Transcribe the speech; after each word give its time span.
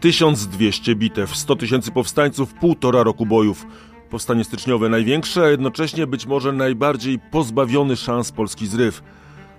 1200 0.00 0.94
bitew, 0.94 1.36
100 1.36 1.56
tysięcy 1.56 1.90
powstańców, 1.90 2.54
półtora 2.54 3.02
roku 3.02 3.26
bojów. 3.26 3.66
Powstanie 4.10 4.44
styczniowe 4.44 4.88
największe, 4.88 5.42
a 5.42 5.48
jednocześnie 5.48 6.06
być 6.06 6.26
może 6.26 6.52
najbardziej 6.52 7.18
pozbawiony 7.18 7.96
szans 7.96 8.32
polski 8.32 8.66
zryw. 8.66 9.02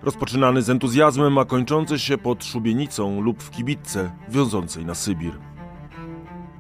Rozpoczynany 0.04 0.62
z 0.62 0.70
entuzjazmem, 0.70 1.38
a 1.38 1.46
kończący 1.46 2.00
się 2.00 2.18
pod 2.18 2.46
szubienicą 2.46 3.22
lub 3.22 3.44
w 3.44 3.52
kibitce 3.52 4.12
wiążącej 4.30 4.86
na 4.86 4.96
Sybir. 4.96 5.34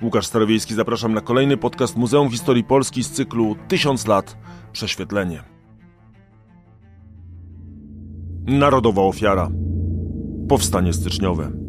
Łukasz 0.01 0.25
Starowiejski, 0.25 0.73
zapraszam 0.73 1.13
na 1.13 1.21
kolejny 1.21 1.57
podcast 1.57 1.97
Muzeum 1.97 2.29
Historii 2.29 2.63
Polski 2.63 3.03
z 3.03 3.11
cyklu 3.11 3.55
Tysiąc 3.67 4.07
lat 4.07 4.37
prześwietlenie. 4.71 5.43
Narodowa 8.45 9.01
ofiara. 9.01 9.49
Powstanie 10.49 10.93
styczniowe. 10.93 11.66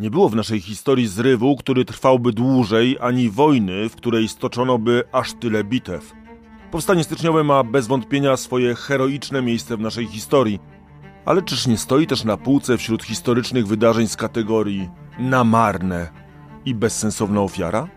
Nie 0.00 0.10
było 0.10 0.28
w 0.28 0.36
naszej 0.36 0.60
historii 0.60 1.06
zrywu, 1.06 1.56
który 1.56 1.84
trwałby 1.84 2.32
dłużej, 2.32 2.98
ani 3.00 3.30
wojny, 3.30 3.88
w 3.88 3.96
której 3.96 4.28
stoczono 4.28 4.78
by 4.78 5.04
aż 5.12 5.32
tyle 5.32 5.64
bitew. 5.64 6.12
Powstanie 6.70 7.04
styczniowe 7.04 7.44
ma 7.44 7.64
bez 7.64 7.86
wątpienia 7.86 8.36
swoje 8.36 8.74
heroiczne 8.74 9.42
miejsce 9.42 9.76
w 9.76 9.80
naszej 9.80 10.06
historii, 10.06 10.58
ale 11.24 11.42
czyż 11.42 11.66
nie 11.66 11.78
stoi 11.78 12.06
też 12.06 12.24
na 12.24 12.36
półce 12.36 12.78
wśród 12.78 13.02
historycznych 13.02 13.66
wydarzeń 13.66 14.08
z 14.08 14.16
kategorii 14.16 14.88
namarne 15.18 16.08
i 16.64 16.74
bezsensowna 16.74 17.40
ofiara? 17.40 17.88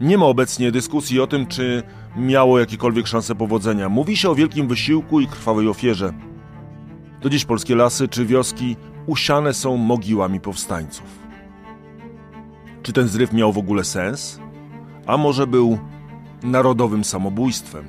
Nie 0.00 0.18
ma 0.18 0.26
obecnie 0.26 0.72
dyskusji 0.72 1.20
o 1.20 1.26
tym, 1.26 1.46
czy 1.46 1.82
miało 2.16 2.58
jakiekolwiek 2.58 3.06
szanse 3.06 3.34
powodzenia. 3.34 3.88
Mówi 3.88 4.16
się 4.16 4.30
o 4.30 4.34
wielkim 4.34 4.68
wysiłku 4.68 5.20
i 5.20 5.26
krwawej 5.26 5.68
ofierze. 5.68 6.12
Do 7.20 7.30
dziś 7.30 7.44
polskie 7.44 7.74
lasy 7.74 8.08
czy 8.08 8.26
wioski 8.26 8.76
usiane 9.06 9.54
są 9.54 9.76
mogiłami 9.76 10.40
powstańców. 10.40 11.22
Czy 12.82 12.92
ten 12.92 13.08
zryw 13.08 13.32
miał 13.32 13.52
w 13.52 13.58
ogóle 13.58 13.84
sens? 13.84 14.40
A 15.06 15.16
może 15.16 15.46
był 15.46 15.78
narodowym 16.42 17.04
samobójstwem? 17.04 17.84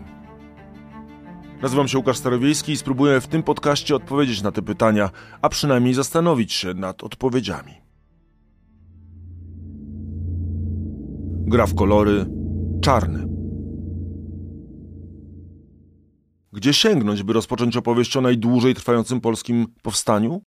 Nazywam 1.61 1.87
się 1.87 1.97
Łukasz 1.97 2.17
Starowiejski 2.17 2.71
i 2.71 2.77
spróbuję 2.77 3.21
w 3.21 3.27
tym 3.27 3.43
podcaście 3.43 3.95
odpowiedzieć 3.95 4.41
na 4.41 4.51
te 4.51 4.61
pytania, 4.61 5.09
a 5.41 5.49
przynajmniej 5.49 5.93
zastanowić 5.93 6.53
się 6.53 6.73
nad 6.73 7.03
odpowiedziami. 7.03 7.71
Gra 11.45 11.65
w 11.65 11.75
kolory 11.75 12.25
czarny. 12.81 13.27
Gdzie 16.53 16.73
sięgnąć, 16.73 17.23
by 17.23 17.33
rozpocząć 17.33 17.77
opowieść 17.77 18.17
o 18.17 18.21
najdłużej 18.21 18.75
trwającym 18.75 19.21
polskim 19.21 19.67
powstaniu? 19.81 20.41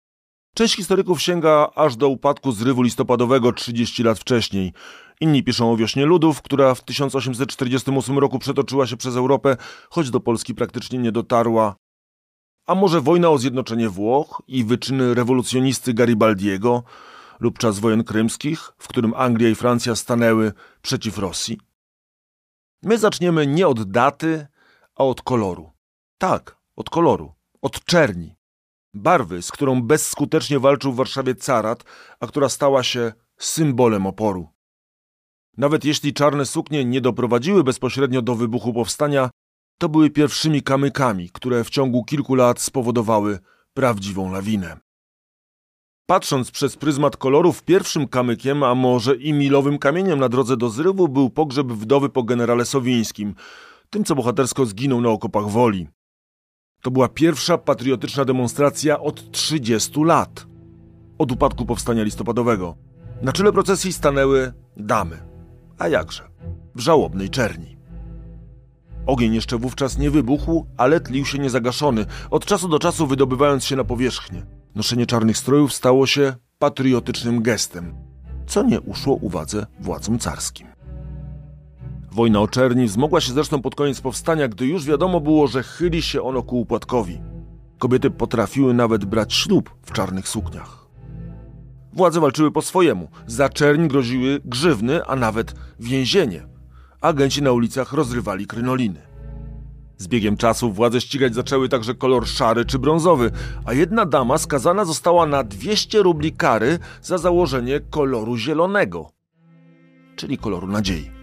Część 0.58 0.76
historyków 0.76 1.22
sięga 1.22 1.70
aż 1.76 1.96
do 1.96 2.10
upadku 2.10 2.52
zrywu 2.52 2.82
listopadowego 2.82 3.52
30 3.52 4.04
lat 4.04 4.20
wcześniej. 4.20 4.74
Inni 5.22 5.44
piszą 5.44 5.72
o 5.72 5.78
wiośnie 5.78 6.06
ludów, 6.06 6.42
która 6.42 6.76
w 6.76 6.84
1848 6.84 8.20
roku 8.20 8.40
przetoczyła 8.40 8.88
się 8.88 8.98
przez 8.98 9.16
Europę, 9.16 9.58
choć 9.90 10.10
do 10.10 10.20
Polski 10.20 10.56
praktycznie 10.56 11.00
nie 11.00 11.12
dotarła. 11.12 11.76
A 12.68 12.76
może 12.76 13.02
wojna 13.02 13.30
o 13.30 13.38
zjednoczenie 13.38 13.90
Włoch 13.90 14.42
i 14.48 14.64
wyczyny 14.64 15.14
rewolucjonisty 15.14 15.94
Garibaldiego 15.94 16.84
lub 17.40 17.58
czas 17.58 17.80
wojen 17.80 18.04
krymskich, 18.04 18.72
w 18.78 18.88
którym 18.88 19.14
Anglia 19.14 19.50
i 19.50 19.56
Francja 19.56 19.96
stanęły 19.96 20.54
przeciw 20.82 21.18
Rosji? 21.18 21.60
My 22.84 22.98
zaczniemy 22.98 23.48
nie 23.48 23.68
od 23.68 23.92
daty, 23.92 24.48
a 24.96 25.04
od 25.04 25.22
koloru. 25.22 25.72
Tak, 26.18 26.58
od 26.76 26.90
koloru, 26.90 27.34
od 27.62 27.86
czerni. 27.86 28.36
Barwy, 28.96 29.42
z 29.42 29.52
którą 29.52 29.82
bezskutecznie 29.82 30.60
walczył 30.60 30.94
w 30.94 30.96
Warszawie 30.96 31.36
carat, 31.36 31.84
a 32.20 32.28
która 32.28 32.50
stała 32.50 32.84
się 32.84 33.14
symbolem 33.38 34.08
oporu. 34.08 34.48
Nawet 35.58 35.86
jeśli 35.86 36.14
czarne 36.14 36.46
suknie 36.46 36.86
nie 36.86 37.02
doprowadziły 37.02 37.64
bezpośrednio 37.64 38.22
do 38.22 38.36
wybuchu 38.36 38.74
powstania, 38.74 39.30
to 39.78 39.90
były 39.90 40.10
pierwszymi 40.10 40.62
kamykami, 40.62 41.30
które 41.30 41.64
w 41.64 41.70
ciągu 41.70 42.04
kilku 42.04 42.36
lat 42.36 42.62
spowodowały 42.62 43.40
prawdziwą 43.74 44.32
lawinę. 44.32 44.78
Patrząc 46.06 46.52
przez 46.52 46.76
pryzmat 46.76 47.18
kolorów, 47.18 47.64
pierwszym 47.64 48.08
kamykiem, 48.08 48.64
a 48.64 48.76
może 48.76 49.16
i 49.16 49.34
milowym 49.34 49.78
kamieniem 49.78 50.20
na 50.20 50.30
drodze 50.30 50.58
do 50.58 50.70
zrywu 50.70 51.08
był 51.08 51.30
pogrzeb 51.30 51.68
wdowy 51.68 52.10
po 52.10 52.24
generale 52.24 52.66
Sowińskim, 52.66 53.36
tym 53.90 54.04
co 54.04 54.16
bohatersko 54.16 54.66
zginął 54.66 55.02
na 55.02 55.10
okopach 55.10 55.50
Woli. 55.50 55.88
To 56.86 56.92
była 56.92 57.10
pierwsza 57.10 57.58
patriotyczna 57.58 58.26
demonstracja 58.26 59.00
od 59.00 59.32
30 59.32 60.04
lat. 60.04 60.48
Od 61.18 61.32
upadku 61.32 61.66
powstania 61.66 62.04
listopadowego. 62.04 62.76
Na 63.22 63.32
czele 63.32 63.52
procesji 63.52 63.94
stanęły 63.94 64.54
damy. 64.78 65.18
A 65.78 65.88
jakże? 65.88 66.24
W 66.76 66.80
żałobnej 66.80 67.30
czerni. 67.30 67.78
Ogień 69.06 69.34
jeszcze 69.34 69.58
wówczas 69.58 69.98
nie 69.98 70.12
wybuchł, 70.12 70.66
ale 70.78 71.00
tlił 71.00 71.26
się 71.26 71.40
niezagaszony, 71.40 72.06
od 72.30 72.46
czasu 72.46 72.68
do 72.68 72.80
czasu 72.80 73.08
wydobywając 73.08 73.66
się 73.66 73.76
na 73.76 73.84
powierzchnię. 73.84 74.46
Noszenie 74.76 75.06
czarnych 75.06 75.38
strojów 75.38 75.74
stało 75.74 76.08
się 76.08 76.36
patriotycznym 76.60 77.42
gestem, 77.42 77.96
co 78.48 78.64
nie 78.64 78.82
uszło 78.82 79.16
uwadze 79.16 79.66
władzom 79.80 80.20
carskim. 80.20 80.75
Wojna 82.16 82.42
o 82.42 82.48
czerni 82.48 82.86
wzmogła 82.86 83.22
się 83.22 83.34
zresztą 83.34 83.62
pod 83.62 83.76
koniec 83.76 84.02
powstania, 84.02 84.48
gdy 84.48 84.68
już 84.68 84.86
wiadomo 84.86 85.20
było, 85.20 85.48
że 85.48 85.64
chyli 85.64 86.02
się 86.02 86.22
ono 86.22 86.44
ku 86.44 86.60
upłatkowi. 86.60 87.22
Kobiety 87.78 88.12
potrafiły 88.12 88.74
nawet 88.74 89.06
brać 89.06 89.34
ślub 89.34 89.70
w 89.82 89.92
czarnych 89.92 90.28
sukniach. 90.28 90.88
Władze 91.94 92.20
walczyły 92.20 92.52
po 92.52 92.62
swojemu. 92.62 93.08
Za 93.28 93.50
czerń 93.50 93.88
groziły 93.88 94.40
grzywny, 94.46 95.06
a 95.06 95.16
nawet 95.16 95.54
więzienie. 95.80 96.48
Agenci 97.02 97.42
na 97.42 97.52
ulicach 97.52 97.94
rozrywali 97.94 98.48
krynoliny. 98.48 99.02
Z 99.98 100.08
biegiem 100.08 100.38
czasu 100.38 100.72
władze 100.72 101.02
ścigać 101.02 101.36
zaczęły 101.36 101.70
także 101.70 101.94
kolor 101.94 102.28
szary 102.28 102.66
czy 102.66 102.80
brązowy, 102.80 103.32
a 103.66 103.74
jedna 103.74 104.06
dama 104.06 104.38
skazana 104.38 104.86
została 104.86 105.26
na 105.26 105.44
200 105.44 106.04
rubli 106.04 106.32
kary 106.32 106.80
za 107.02 107.18
założenie 107.18 107.80
koloru 107.80 108.38
zielonego, 108.38 109.10
czyli 110.16 110.38
koloru 110.38 110.68
nadziei. 110.68 111.15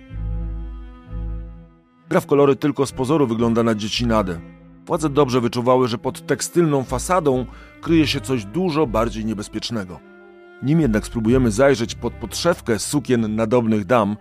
Gra 2.12 2.20
w 2.20 2.26
kolory 2.26 2.56
tylko 2.56 2.86
z 2.86 2.92
pozoru 2.92 3.26
wygląda 3.26 3.62
na 3.62 3.74
dziecinadę. 3.74 4.40
Władze 4.86 5.08
dobrze 5.08 5.40
wyczuwały, 5.40 5.88
że 5.88 5.98
pod 5.98 6.26
tekstylną 6.26 6.84
fasadą 6.84 7.46
kryje 7.80 8.06
się 8.06 8.20
coś 8.20 8.44
dużo 8.44 8.86
bardziej 8.86 9.24
niebezpiecznego. 9.24 10.00
Nim 10.62 10.80
jednak 10.80 11.06
spróbujemy 11.06 11.50
zajrzeć 11.50 11.94
pod 11.94 12.12
podszewkę 12.12 12.78
sukien 12.78 13.34
nadobnych 13.36 13.84
dam, 13.84 14.16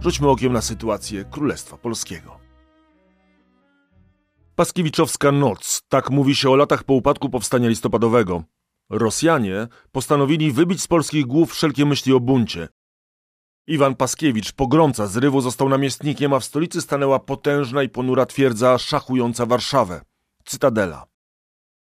rzućmy 0.00 0.28
okiem 0.28 0.52
na 0.52 0.62
sytuację 0.62 1.24
Królestwa 1.24 1.76
Polskiego. 1.76 2.38
Paskiewiczowska 4.54 5.32
noc, 5.32 5.82
tak 5.88 6.10
mówi 6.10 6.34
się 6.34 6.50
o 6.50 6.56
latach 6.56 6.84
po 6.84 6.94
upadku 6.94 7.30
powstania 7.30 7.68
listopadowego. 7.68 8.42
Rosjanie 8.90 9.68
postanowili 9.92 10.52
wybić 10.52 10.82
z 10.82 10.86
polskich 10.86 11.26
głów 11.26 11.52
wszelkie 11.52 11.86
myśli 11.86 12.12
o 12.12 12.20
buncie. 12.20 12.68
Iwan 13.68 13.94
Paskiewicz, 13.94 14.52
pogromca 14.52 15.06
zrywu, 15.06 15.40
został 15.40 15.68
namiestnikiem, 15.68 16.32
a 16.32 16.40
w 16.40 16.44
stolicy 16.44 16.80
stanęła 16.80 17.18
potężna 17.18 17.82
i 17.82 17.88
ponura 17.88 18.26
twierdza 18.26 18.78
szachująca 18.78 19.46
Warszawę 19.46 20.00
Cytadela. 20.44 21.06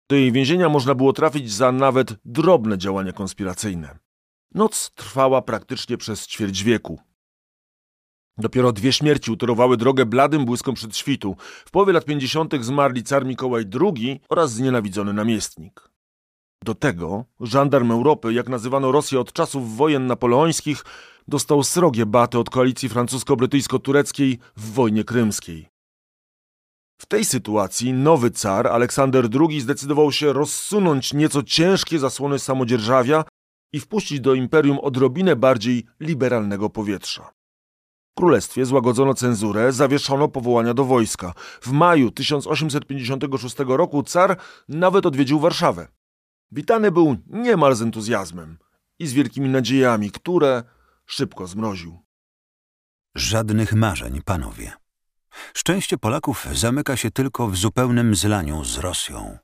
Do 0.10 0.16
jej 0.16 0.32
więzienia 0.32 0.70
można 0.70 0.96
było 0.96 1.14
trafić 1.14 1.52
za 1.52 1.72
nawet 1.72 2.14
drobne 2.26 2.78
działania 2.78 3.12
konspiracyjne. 3.12 4.00
Noc 4.56 4.92
trwała 4.96 5.42
praktycznie 5.42 5.98
przez 5.98 6.28
ćwierć 6.28 6.64
wieku. 6.64 7.00
Dopiero 8.38 8.72
dwie 8.72 8.94
śmierci 8.94 9.32
utorowały 9.32 9.78
drogę 9.78 10.06
bladym 10.06 10.46
błyskom 10.46 10.76
przed 10.76 10.98
świtu. 10.98 11.36
W 11.66 11.72
połowie 11.72 11.94
lat 11.94 12.06
50. 12.06 12.54
zmarli 12.64 13.04
car 13.04 13.26
Mikołaj 13.26 13.66
II 13.82 14.22
oraz 14.30 14.52
znienawidzony 14.52 15.14
namiestnik. 15.14 15.92
Do 16.64 16.76
tego 16.76 17.26
żandarm 17.40 17.92
Europy, 17.92 18.34
jak 18.34 18.50
nazywano 18.50 18.92
Rosję 18.92 19.20
od 19.20 19.34
czasów 19.34 19.78
wojen 19.78 20.08
napoleońskich, 20.08 20.84
dostał 21.32 21.64
srogie 21.64 22.06
baty 22.06 22.40
od 22.40 22.50
koalicji 22.50 22.90
francusko-brytyjsko-tureckiej 22.90 24.38
w 24.58 24.72
wojnie 24.72 25.04
krymskiej. 25.04 25.70
W 27.02 27.06
tej 27.06 27.26
sytuacji 27.26 27.94
nowy 27.94 28.32
car, 28.32 28.68
Aleksander 28.68 29.30
II, 29.40 29.62
zdecydował 29.62 30.12
się 30.12 30.34
rozsunąć 30.34 31.14
nieco 31.14 31.44
ciężkie 31.44 32.00
zasłony 32.00 32.40
samodzierżawia 32.40 33.24
i 33.74 33.80
wpuścić 33.80 34.20
do 34.20 34.34
imperium 34.34 34.80
odrobinę 34.80 35.36
bardziej 35.36 35.86
liberalnego 36.00 36.70
powietrza. 36.70 37.32
W 38.12 38.14
królestwie 38.18 38.66
złagodzono 38.66 39.14
cenzurę, 39.14 39.72
zawieszono 39.72 40.28
powołania 40.28 40.74
do 40.74 40.86
wojska. 40.86 41.34
W 41.62 41.72
maju 41.72 42.12
1856 42.12 43.56
roku 43.68 44.04
car 44.04 44.38
nawet 44.70 45.06
odwiedził 45.06 45.40
Warszawę. 45.40 45.88
Witany 46.52 46.92
był 46.92 47.18
niemal 47.28 47.76
z 47.76 47.82
entuzjazmem 47.82 48.58
i 49.00 49.08
z 49.08 49.14
wielkimi 49.14 49.50
nadziejami, 49.50 50.12
które 50.12 50.64
szybko 51.06 51.48
zmroził. 51.48 52.00
Żadnych 53.16 53.74
marzeń, 53.74 54.22
panowie. 54.26 54.72
Szczęście 55.54 55.98
Polaków 55.98 56.48
zamyka 56.52 56.98
się 56.98 57.12
tylko 57.12 57.48
w 57.48 57.58
zupełnym 57.58 58.16
zlaniu 58.16 58.64
z 58.64 58.78
Rosją. 58.78 59.38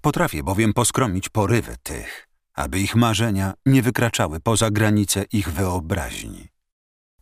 Potrafię 0.00 0.42
bowiem 0.42 0.72
poskromić 0.72 1.28
porywy 1.28 1.76
tych, 1.82 2.28
aby 2.54 2.80
ich 2.80 2.96
marzenia 2.96 3.54
nie 3.66 3.82
wykraczały 3.82 4.40
poza 4.40 4.70
granice 4.70 5.24
ich 5.32 5.52
wyobraźni. 5.52 6.48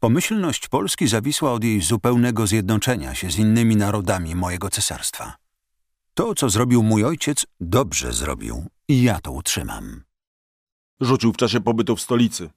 Pomyślność 0.00 0.68
Polski 0.68 1.08
zawisła 1.08 1.52
od 1.52 1.64
jej 1.64 1.80
zupełnego 1.80 2.46
zjednoczenia 2.46 3.14
się 3.14 3.30
z 3.30 3.38
innymi 3.38 3.76
narodami 3.76 4.34
mojego 4.34 4.70
cesarstwa. 4.70 5.36
To, 6.14 6.34
co 6.34 6.50
zrobił 6.50 6.82
mój 6.82 7.04
ojciec, 7.04 7.46
dobrze 7.60 8.12
zrobił 8.12 8.66
i 8.88 9.02
ja 9.02 9.20
to 9.20 9.32
utrzymam. 9.32 10.02
Rzucił 11.00 11.32
w 11.32 11.36
czasie 11.36 11.60
pobytu 11.60 11.96
w 11.96 12.00
stolicy. 12.00 12.50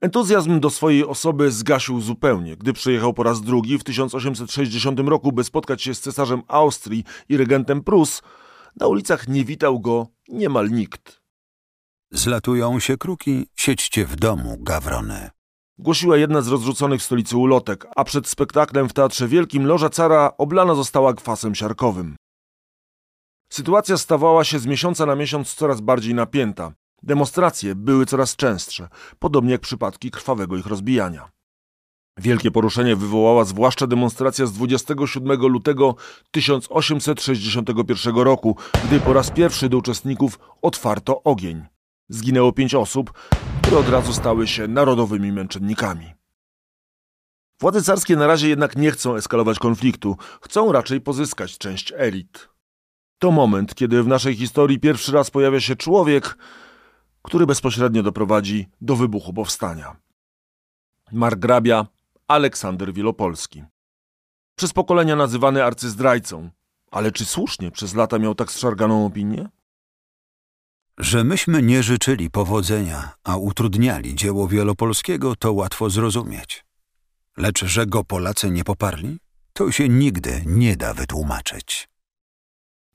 Entuzjazm 0.00 0.60
do 0.60 0.70
swojej 0.70 1.04
osoby 1.06 1.50
zgasił 1.50 2.00
zupełnie, 2.00 2.56
gdy 2.56 2.72
przyjechał 2.72 3.14
po 3.14 3.22
raz 3.22 3.40
drugi 3.40 3.78
w 3.78 3.84
1860 3.84 5.00
roku, 5.00 5.32
by 5.32 5.44
spotkać 5.44 5.82
się 5.82 5.94
z 5.94 6.00
cesarzem 6.00 6.42
Austrii 6.48 7.04
i 7.28 7.36
regentem 7.36 7.82
Prus. 7.82 8.22
Na 8.76 8.86
ulicach 8.86 9.28
nie 9.28 9.44
witał 9.44 9.80
go 9.80 10.06
niemal 10.28 10.70
nikt. 10.70 11.20
Zlatują 12.10 12.80
się 12.80 12.96
kruki, 12.96 13.46
siedźcie 13.56 14.06
w 14.06 14.16
domu, 14.16 14.56
gawrony. 14.60 15.30
Głosiła 15.78 16.16
jedna 16.16 16.42
z 16.42 16.48
rozrzuconych 16.48 17.00
w 17.00 17.04
stolicy 17.04 17.36
ulotek, 17.36 17.86
a 17.96 18.04
przed 18.04 18.28
spektaklem 18.28 18.88
w 18.88 18.92
Teatrze 18.92 19.28
Wielkim 19.28 19.66
loża 19.66 19.90
cara 19.90 20.32
oblana 20.38 20.74
została 20.74 21.14
kwasem 21.14 21.54
siarkowym. 21.54 22.16
Sytuacja 23.52 23.96
stawała 23.96 24.44
się 24.44 24.58
z 24.58 24.66
miesiąca 24.66 25.06
na 25.06 25.16
miesiąc 25.16 25.54
coraz 25.54 25.80
bardziej 25.80 26.14
napięta. 26.14 26.72
Demonstracje 27.04 27.74
były 27.74 28.06
coraz 28.06 28.36
częstsze, 28.36 28.88
podobnie 29.18 29.52
jak 29.52 29.60
przypadki 29.60 30.10
krwawego 30.10 30.56
ich 30.56 30.66
rozbijania. 30.66 31.28
Wielkie 32.18 32.50
poruszenie 32.50 32.96
wywołała 32.96 33.44
zwłaszcza 33.44 33.86
demonstracja 33.86 34.46
z 34.46 34.52
27 34.52 35.40
lutego 35.40 35.94
1861 36.30 38.16
roku, 38.16 38.56
gdy 38.84 39.00
po 39.00 39.12
raz 39.12 39.30
pierwszy 39.30 39.68
do 39.68 39.78
uczestników 39.78 40.38
otwarto 40.62 41.22
ogień. 41.22 41.64
Zginęło 42.08 42.52
pięć 42.52 42.74
osób, 42.74 43.12
które 43.62 43.78
od 43.78 43.88
razu 43.88 44.12
stały 44.12 44.46
się 44.46 44.68
narodowymi 44.68 45.32
męczennikami. 45.32 46.12
Władze 47.60 47.82
carskie 47.82 48.16
na 48.16 48.26
razie 48.26 48.48
jednak 48.48 48.76
nie 48.76 48.90
chcą 48.90 49.14
eskalować 49.16 49.58
konfliktu, 49.58 50.16
chcą 50.40 50.72
raczej 50.72 51.00
pozyskać 51.00 51.58
część 51.58 51.92
elit. 51.96 52.48
To 53.18 53.30
moment, 53.30 53.74
kiedy 53.74 54.02
w 54.02 54.06
naszej 54.06 54.36
historii 54.36 54.80
pierwszy 54.80 55.12
raz 55.12 55.30
pojawia 55.30 55.60
się 55.60 55.76
człowiek, 55.76 56.36
który 57.24 57.46
bezpośrednio 57.46 58.02
doprowadzi 58.02 58.68
do 58.80 58.96
wybuchu 58.96 59.32
powstania. 59.32 59.96
Margrabia 61.12 61.86
Aleksander 62.28 62.92
Wielopolski. 62.92 63.64
Przez 64.56 64.72
pokolenia 64.72 65.16
nazywany 65.16 65.64
arcyzdrajcą, 65.64 66.50
ale 66.90 67.12
czy 67.12 67.24
słusznie 67.24 67.70
przez 67.70 67.94
lata 67.94 68.18
miał 68.18 68.34
tak 68.34 68.52
zszarganą 68.52 69.06
opinię? 69.06 69.48
Że 70.98 71.24
myśmy 71.24 71.62
nie 71.62 71.82
życzyli 71.82 72.30
powodzenia, 72.30 73.12
a 73.24 73.36
utrudniali 73.36 74.14
dzieło 74.14 74.48
Wielopolskiego, 74.48 75.36
to 75.36 75.52
łatwo 75.52 75.90
zrozumieć. 75.90 76.64
Lecz 77.36 77.64
że 77.64 77.86
go 77.86 78.04
Polacy 78.04 78.50
nie 78.50 78.64
poparli, 78.64 79.18
to 79.52 79.72
się 79.72 79.88
nigdy 79.88 80.42
nie 80.46 80.76
da 80.76 80.94
wytłumaczyć. 80.94 81.88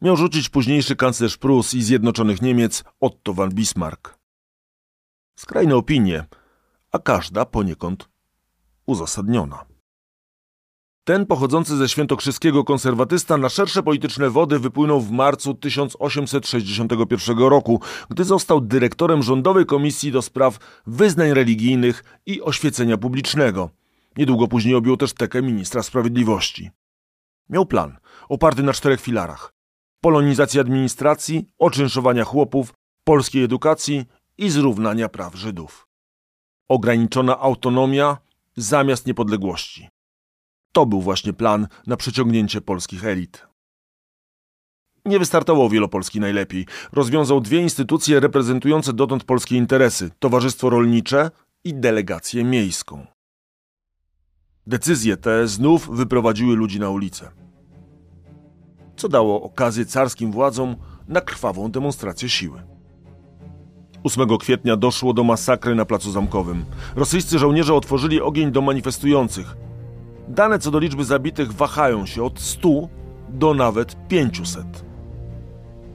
Miał 0.02 0.18
rzucić 0.18 0.50
późniejszy 0.50 0.96
kanclerz 0.96 1.38
Prus 1.38 1.74
i 1.74 1.84
Zjednoczonych 1.84 2.42
Niemiec 2.42 2.84
Otto 3.00 3.34
von 3.34 3.50
Bismarck. 3.50 4.19
Skrajne 5.40 5.76
opinie, 5.76 6.26
a 6.92 7.00
każda 7.00 7.46
poniekąd 7.46 8.10
uzasadniona. 8.86 9.66
Ten 11.04 11.26
pochodzący 11.26 11.78
ze 11.78 11.90
świętokrzyskiego 11.90 12.64
konserwatysta 12.64 13.38
na 13.38 13.50
szersze 13.50 13.84
polityczne 13.84 14.30
wody 14.30 14.60
wypłynął 14.60 15.02
w 15.02 15.12
marcu 15.12 15.54
1861 15.54 17.38
roku, 17.38 17.82
gdy 18.10 18.24
został 18.24 18.62
dyrektorem 18.62 19.24
Rządowej 19.24 19.66
Komisji 19.66 20.12
do 20.12 20.22
Spraw 20.22 20.82
Wyznań 20.88 21.34
Religijnych 21.34 22.20
i 22.26 22.42
Oświecenia 22.42 22.98
Publicznego. 22.98 23.70
Niedługo 24.18 24.48
później 24.48 24.76
objął 24.76 24.98
też 24.98 25.14
tekę 25.14 25.42
ministra 25.42 25.84
sprawiedliwości. 25.84 26.70
Miał 27.50 27.66
plan, 27.66 27.98
oparty 28.30 28.64
na 28.64 28.74
czterech 28.74 29.02
filarach. 29.02 29.54
Polonizacji 30.02 30.60
administracji, 30.60 31.50
oczynszowania 31.60 32.24
chłopów, 32.24 32.74
polskiej 33.04 33.44
edukacji 33.44 34.06
i 34.40 34.50
zrównania 34.50 35.10
praw 35.10 35.36
Żydów. 35.36 35.88
Ograniczona 36.68 37.40
autonomia 37.40 38.18
zamiast 38.56 39.08
niepodległości. 39.08 39.90
To 40.72 40.86
był 40.86 41.02
właśnie 41.02 41.34
plan 41.34 41.68
na 41.88 41.98
przeciągnięcie 41.98 42.62
polskich 42.62 43.06
elit. 43.06 43.48
Nie 45.06 45.20
wystartował 45.20 45.70
Wielopolski 45.70 46.20
najlepiej. 46.20 46.66
Rozwiązał 46.92 47.42
dwie 47.42 47.62
instytucje 47.62 48.20
reprezentujące 48.20 48.94
dotąd 48.94 49.24
polskie 49.24 49.56
interesy: 49.56 50.12
Towarzystwo 50.20 50.70
Rolnicze 50.70 51.32
i 51.64 51.74
Delegację 51.74 52.44
Miejską. 52.44 53.08
Decyzje 54.68 55.18
te 55.18 55.48
znów 55.48 55.90
wyprowadziły 55.90 56.56
ludzi 56.56 56.80
na 56.80 56.90
ulicę. 56.90 57.32
Co 58.96 59.10
dało 59.10 59.42
okazję 59.42 59.86
carskim 59.86 60.32
władzom 60.32 60.76
na 61.08 61.22
krwawą 61.22 61.72
demonstrację 61.72 62.30
siły. 62.30 62.79
8 64.04 64.38
kwietnia 64.38 64.78
doszło 64.78 65.14
do 65.14 65.24
masakry 65.24 65.76
na 65.76 65.86
Placu 65.86 66.12
Zamkowym. 66.12 66.66
Rosyjscy 66.96 67.40
żołnierze 67.40 67.74
otworzyli 67.74 68.22
ogień 68.22 68.52
do 68.52 68.62
manifestujących. 68.62 69.58
Dane 70.28 70.60
co 70.60 70.72
do 70.72 70.80
liczby 70.80 71.06
zabitych 71.06 71.54
wahają 71.54 72.06
się 72.06 72.24
od 72.24 72.40
100 72.40 72.70
do 73.30 73.54
nawet 73.54 74.08
500. 74.08 74.66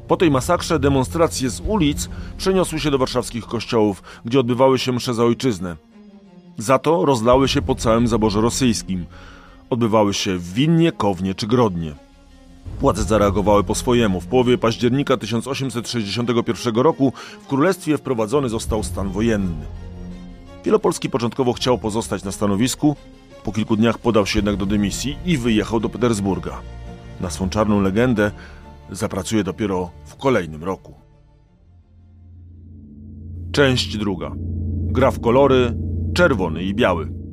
Po 0.08 0.16
tej 0.16 0.30
masakrze 0.30 0.78
demonstracje 0.78 1.50
z 1.50 1.60
ulic 1.60 2.08
przeniosły 2.36 2.80
się 2.80 2.90
do 2.90 2.98
warszawskich 2.98 3.46
kościołów, 3.46 4.02
gdzie 4.24 4.40
odbywały 4.40 4.78
się 4.78 4.92
msze 4.92 5.14
za 5.14 5.24
ojczyznę. 5.24 5.76
Za 6.58 6.78
to 6.78 7.04
rozlały 7.04 7.48
się 7.48 7.62
po 7.62 7.74
całym 7.74 8.08
zaborze 8.08 8.40
rosyjskim. 8.40 9.06
Odbywały 9.70 10.14
się 10.14 10.38
w 10.38 10.52
Winnie, 10.52 10.92
Kownie 10.92 11.34
czy 11.34 11.46
Grodnie. 11.46 11.94
Władze 12.80 13.02
zareagowały 13.02 13.64
po 13.64 13.74
swojemu. 13.74 14.20
W 14.20 14.26
połowie 14.26 14.58
października 14.58 15.16
1861 15.16 16.74
roku 16.74 17.12
w 17.42 17.46
królestwie 17.46 17.98
wprowadzony 17.98 18.48
został 18.48 18.82
stan 18.82 19.08
wojenny. 19.08 19.66
Wielopolski 20.64 21.10
początkowo 21.10 21.52
chciał 21.52 21.78
pozostać 21.78 22.24
na 22.24 22.32
stanowisku, 22.32 22.96
po 23.44 23.52
kilku 23.52 23.76
dniach 23.76 23.98
podał 23.98 24.26
się 24.26 24.38
jednak 24.38 24.56
do 24.56 24.66
dymisji 24.66 25.16
i 25.26 25.38
wyjechał 25.38 25.80
do 25.80 25.88
Petersburga. 25.88 26.60
Na 27.20 27.30
swą 27.30 27.48
czarną 27.48 27.80
legendę 27.80 28.30
zapracuje 28.90 29.44
dopiero 29.44 29.90
w 30.04 30.16
kolejnym 30.16 30.64
roku. 30.64 30.94
Część 33.52 33.96
druga. 33.98 34.32
Gra 34.86 35.10
w 35.10 35.20
kolory 35.20 35.76
czerwony 36.14 36.62
i 36.62 36.74
biały. 36.74 37.23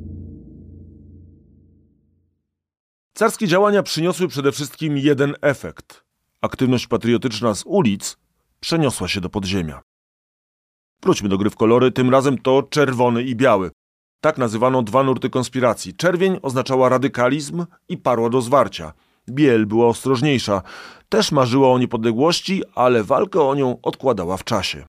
Carskie 3.14 3.46
działania 3.46 3.82
przyniosły 3.82 4.28
przede 4.28 4.52
wszystkim 4.52 4.98
jeden 4.98 5.34
efekt. 5.42 6.04
Aktywność 6.40 6.86
patriotyczna 6.86 7.54
z 7.54 7.62
ulic 7.66 8.16
przeniosła 8.60 9.08
się 9.08 9.20
do 9.20 9.28
podziemia. 9.28 9.80
Wróćmy 11.02 11.28
do 11.28 11.38
gry 11.38 11.50
w 11.50 11.56
kolory, 11.56 11.92
tym 11.92 12.10
razem 12.10 12.38
to 12.38 12.62
czerwony 12.62 13.22
i 13.22 13.36
biały. 13.36 13.70
Tak 14.20 14.38
nazywano 14.38 14.82
dwa 14.82 15.02
nurty 15.02 15.30
konspiracji. 15.30 15.94
Czerwień 15.94 16.38
oznaczała 16.42 16.88
radykalizm 16.88 17.66
i 17.88 17.96
parła 17.98 18.30
do 18.30 18.42
zwarcia. 18.42 18.92
Biel 19.28 19.66
była 19.66 19.86
ostrożniejsza. 19.86 20.62
Też 21.08 21.32
marzyła 21.32 21.72
o 21.72 21.78
niepodległości, 21.78 22.62
ale 22.74 23.04
walkę 23.04 23.40
o 23.40 23.54
nią 23.54 23.78
odkładała 23.82 24.36
w 24.36 24.44
czasie. 24.44 24.86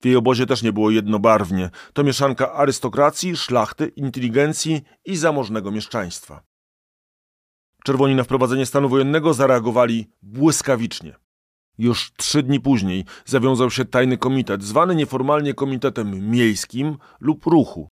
W 0.00 0.04
jej 0.04 0.16
obozie 0.16 0.46
też 0.46 0.62
nie 0.62 0.72
było 0.72 0.90
jednobarwnie. 0.90 1.70
To 1.92 2.04
mieszanka 2.04 2.52
arystokracji, 2.52 3.36
szlachty, 3.36 3.86
inteligencji 3.86 4.82
i 5.04 5.16
zamożnego 5.16 5.70
mieszczaństwa. 5.70 6.51
Czerwoni 7.84 8.14
na 8.14 8.24
wprowadzenie 8.24 8.66
stanu 8.66 8.88
wojennego 8.88 9.34
zareagowali 9.34 10.10
błyskawicznie. 10.22 11.16
Już 11.78 12.12
trzy 12.12 12.42
dni 12.42 12.60
później 12.60 13.04
zawiązał 13.24 13.70
się 13.70 13.84
tajny 13.84 14.18
komitet, 14.18 14.62
zwany 14.62 14.94
nieformalnie 14.94 15.54
Komitetem 15.54 16.30
Miejskim 16.30 16.96
lub 17.20 17.46
Ruchu. 17.46 17.88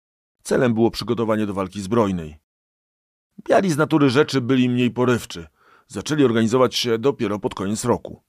Celem 0.43 0.75
było 0.75 0.91
przygotowanie 0.91 1.47
do 1.47 1.55
walki 1.55 1.81
zbrojnej. 1.81 2.37
Biali 3.49 3.71
z 3.71 3.77
natury 3.77 4.11
rzeczy 4.11 4.41
byli 4.41 4.69
mniej 4.69 4.91
porywczy. 4.91 5.47
Zaczęli 5.87 6.25
organizować 6.25 6.75
się 6.75 6.99
dopiero 6.99 7.39
pod 7.39 7.55
koniec 7.55 7.85
roku. 7.85 8.23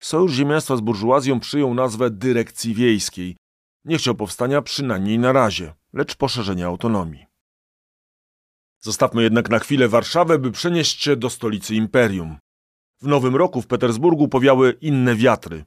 Sojusz 0.00 0.32
Ziemiaństwa 0.32 0.76
z 0.76 0.80
burżuazją 0.80 1.40
przyjął 1.40 1.74
nazwę 1.74 2.10
Dyrekcji 2.10 2.74
Wiejskiej. 2.74 3.36
Nie 3.84 3.98
chciał 3.98 4.14
powstania 4.14 4.62
przynajmniej 4.62 5.18
na 5.18 5.32
razie, 5.32 5.74
lecz 5.92 6.14
poszerzenia 6.14 6.66
autonomii. 6.66 7.29
Zostawmy 8.80 9.22
jednak 9.22 9.50
na 9.50 9.58
chwilę 9.58 9.88
Warszawę, 9.88 10.38
by 10.38 10.50
przenieść 10.50 11.02
się 11.02 11.16
do 11.16 11.30
stolicy 11.30 11.74
imperium. 11.74 12.38
W 13.00 13.06
nowym 13.06 13.36
roku 13.36 13.62
w 13.62 13.66
Petersburgu 13.66 14.28
powiały 14.28 14.72
inne 14.80 15.14
wiatry. 15.14 15.64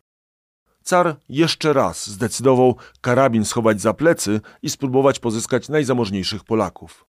Car 0.83 1.15
jeszcze 1.29 1.73
raz 1.73 2.09
zdecydował 2.09 2.75
karabin 3.01 3.45
schować 3.45 3.81
za 3.81 3.93
plecy 3.93 4.41
i 4.61 4.69
spróbować 4.69 5.19
pozyskać 5.19 5.69
najzamożniejszych 5.69 6.43
Polaków. 6.43 7.05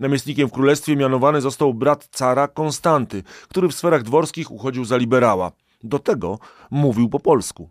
Namiestnikiem 0.00 0.48
w 0.48 0.52
królestwie 0.52 0.96
mianowany 0.96 1.40
został 1.40 1.74
brat 1.74 2.08
cara 2.12 2.48
Konstanty, 2.48 3.22
który 3.48 3.68
w 3.68 3.74
sferach 3.74 4.02
dworskich 4.02 4.50
uchodził 4.50 4.84
za 4.84 4.96
liberała. 4.96 5.52
Do 5.82 5.98
tego 5.98 6.38
mówił 6.70 7.08
po 7.08 7.20
polsku. 7.20 7.70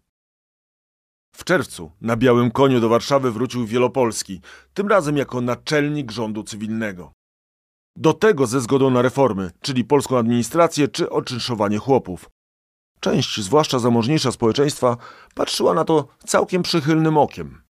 W 1.35 1.43
czerwcu 1.43 1.91
na 2.01 2.15
białym 2.15 2.51
koniu 2.51 2.79
do 2.79 2.89
Warszawy 2.89 3.31
wrócił 3.31 3.65
Wielopolski, 3.65 4.41
tym 4.73 4.87
razem 4.87 5.17
jako 5.17 5.41
naczelnik 5.41 6.11
rządu 6.11 6.43
cywilnego. 6.43 7.13
Do 7.95 8.13
tego 8.13 8.47
ze 8.47 8.61
zgodą 8.61 8.89
na 8.89 9.01
reformy, 9.01 9.51
czyli 9.61 9.83
polską 9.83 10.17
administrację 10.17 10.87
czy 10.87 11.09
oczynszowanie 11.09 11.77
chłopów. 11.77 12.29
Część, 12.99 13.41
zwłaszcza 13.41 13.79
zamożniejsza 13.79 14.31
społeczeństwa, 14.31 14.97
patrzyła 15.35 15.73
na 15.73 15.85
to 15.85 16.07
całkiem 16.25 16.63
przychylnym 16.63 17.17
okiem. 17.17 17.61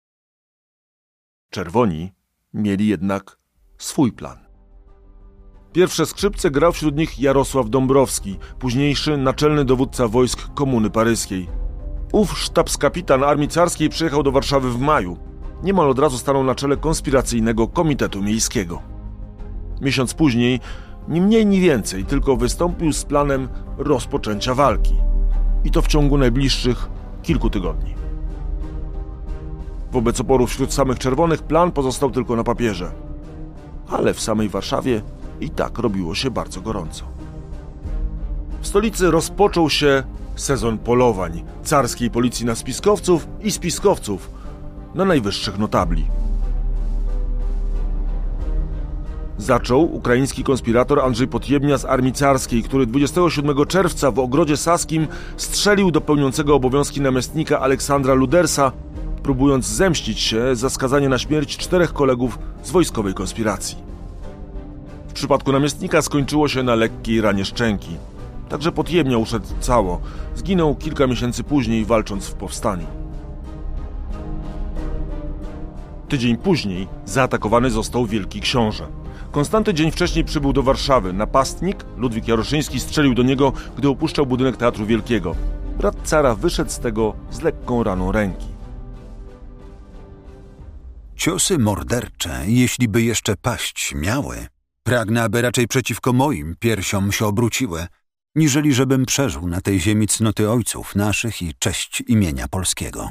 Czerwoni 1.51 2.13
mieli 2.55 2.87
jednak 2.87 3.39
swój 3.79 4.13
plan. 4.13 4.39
Pierwsze 5.73 6.07
skrzypce 6.07 6.51
grał 6.51 6.73
wśród 6.73 6.97
nich 6.97 7.21
Jarosław 7.21 7.71
Dąbrowski, 7.71 8.39
późniejszy 8.59 9.17
naczelny 9.17 9.65
dowódca 9.65 10.09
wojsk 10.09 10.55
Komuny 10.55 10.91
Paryskiej. 10.91 11.49
Ów 12.13 12.39
sztabskapitan 12.39 13.25
armii 13.25 13.49
carskiej 13.49 13.89
przyjechał 13.89 14.23
do 14.23 14.33
Warszawy 14.33 14.71
w 14.71 14.81
maju. 14.81 15.19
Niemal 15.63 15.91
od 15.91 15.99
razu 15.99 16.19
stanął 16.19 16.45
na 16.45 16.55
czele 16.55 16.77
konspiracyjnego 16.77 17.69
Komitetu 17.69 18.23
Miejskiego. 18.23 18.92
Miesiąc 19.81 20.15
później, 20.15 20.61
ni 21.09 21.21
mniej 21.21 21.47
ni 21.47 21.61
więcej, 21.61 22.05
tylko 22.05 22.37
wystąpił 22.37 22.93
z 22.93 23.05
planem 23.05 23.49
rozpoczęcia 23.79 24.55
walki. 24.55 24.95
I 25.65 25.71
to 25.71 25.83
w 25.83 25.87
ciągu 25.87 26.19
najbliższych 26.19 26.89
kilku 27.23 27.51
tygodni. 27.51 27.95
Wobec 29.93 30.21
oporu 30.21 30.47
wśród 30.47 30.73
samych 30.73 30.99
czerwonych 30.99 31.43
plan 31.43 31.73
pozostał 31.73 32.11
tylko 32.11 32.37
na 32.37 32.45
papierze. 32.45 32.93
Ale 33.89 34.15
w 34.15 34.21
samej 34.21 34.49
Warszawie 34.49 35.03
i 35.41 35.51
tak 35.51 35.79
robiło 35.79 36.15
się 36.15 36.31
bardzo 36.31 36.61
gorąco. 36.61 37.05
W 38.61 38.67
stolicy 38.67 39.11
rozpoczął 39.11 39.71
się 39.71 40.03
sezon 40.37 40.79
polowań 40.79 41.45
carskiej 41.63 42.11
policji 42.11 42.47
na 42.47 42.55
spiskowców 42.55 43.29
i 43.43 43.51
spiskowców 43.51 44.31
na 44.95 45.05
najwyższych 45.05 45.59
notabli. 45.59 46.07
Zaczął 49.39 49.95
ukraiński 49.95 50.45
konspirator 50.45 51.01
Andrzej 51.01 51.29
Podjebnia 51.29 51.79
z 51.79 51.85
armii 51.85 52.13
carskiej, 52.13 52.63
który 52.63 52.87
27 52.87 53.67
czerwca 53.67 54.11
w 54.11 54.19
ogrodzie 54.19 54.57
saskim 54.57 55.07
strzelił 55.37 55.91
do 55.91 56.01
pełniącego 56.01 56.55
obowiązki 56.55 57.01
namiestnika 57.01 57.61
Aleksandra 57.61 58.15
Ludersa, 58.15 58.73
próbując 59.23 59.67
zemścić 59.67 60.21
się 60.21 60.57
za 60.57 60.71
skazanie 60.71 61.09
na 61.09 61.19
śmierć 61.19 61.57
czterech 61.57 61.93
kolegów 61.93 62.39
z 62.63 62.71
wojskowej 62.71 63.15
konspiracji. 63.15 63.77
W 65.09 65.13
przypadku 65.13 65.53
namiestnika 65.53 66.03
skończyło 66.03 66.49
się 66.49 66.63
na 66.63 66.75
lekkiej 66.75 67.21
ranie 67.21 67.45
szczęki. 67.45 67.97
Także 68.49 68.73
Podjebnia 68.73 69.19
uszedł 69.19 69.47
cało. 69.61 70.01
Zginął 70.35 70.75
kilka 70.75 71.07
miesięcy 71.07 71.45
później, 71.45 71.85
walcząc 71.85 72.27
w 72.27 72.35
powstaniu. 72.35 72.87
Tydzień 76.09 76.37
później 76.37 76.89
zaatakowany 77.05 77.71
został 77.71 78.07
Wielki 78.07 78.41
Książę. 78.41 79.02
Konstanty 79.33 79.75
dzień 79.75 79.91
wcześniej 79.91 80.25
przybył 80.25 80.53
do 80.53 80.63
Warszawy. 80.63 81.13
Napastnik, 81.13 81.85
Ludwik 81.97 82.29
Jaroszyński, 82.29 82.81
strzelił 82.81 83.15
do 83.15 83.23
niego, 83.23 83.53
gdy 83.77 83.89
opuszczał 83.89 84.27
budynek 84.27 84.57
Teatru 84.57 84.87
Wielkiego. 84.87 85.37
Brat 85.79 85.97
cara 86.05 86.35
wyszedł 86.35 86.71
z 86.71 86.79
tego 86.79 87.15
z 87.31 87.41
lekką 87.41 87.83
raną 87.83 88.13
ręki. 88.13 88.47
Ciosy 91.17 91.59
mordercze, 91.59 92.43
jeśli 92.47 92.89
by 92.89 93.03
jeszcze 93.03 93.37
paść 93.37 93.95
miały, 93.95 94.47
pragnę, 94.83 95.23
aby 95.23 95.43
raczej 95.43 95.69
przeciwko 95.69 96.13
moim 96.13 96.57
piersiom 96.61 97.13
się 97.13 97.27
obróciły, 97.27 97.87
niżeli 98.35 98.75
żebym 98.75 99.07
przeżył 99.07 99.49
na 99.49 99.61
tej 99.61 99.81
ziemi 99.81 100.07
cnoty 100.07 100.51
ojców 100.51 100.97
naszych 100.97 101.43
i 101.43 101.55
cześć 101.59 102.03
imienia 102.09 102.49
polskiego. 102.49 103.11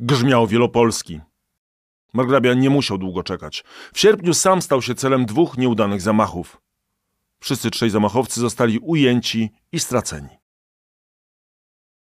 Grzmiał 0.00 0.46
Wielopolski. 0.46 1.20
Margrabia 2.14 2.54
nie 2.54 2.70
musiał 2.70 2.98
długo 2.98 3.22
czekać. 3.22 3.64
W 3.94 4.00
sierpniu 4.00 4.34
sam 4.34 4.62
stał 4.62 4.82
się 4.82 4.94
celem 4.94 5.26
dwóch 5.26 5.58
nieudanych 5.58 6.00
zamachów. 6.00 6.60
Wszyscy 7.40 7.70
trzej 7.70 7.90
zamachowcy 7.90 8.40
zostali 8.40 8.78
ujęci 8.78 9.50
i 9.72 9.80
straceni. 9.80 10.28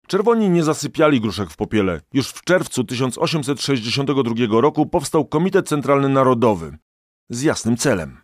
Czerwoni 0.08 0.50
nie 0.50 0.64
zasypiali 0.64 1.22
gruszek 1.22 1.50
w 1.50 1.56
popiele. 1.56 2.02
Już 2.14 2.28
w 2.30 2.44
czerwcu 2.44 2.84
1862 2.84 4.62
roku 4.62 4.86
powstał 4.86 5.26
Komitet 5.26 5.68
Centralny 5.68 6.10
Narodowy 6.10 6.78
z 7.30 7.42
jasnym 7.42 7.78
celem. 7.78 8.22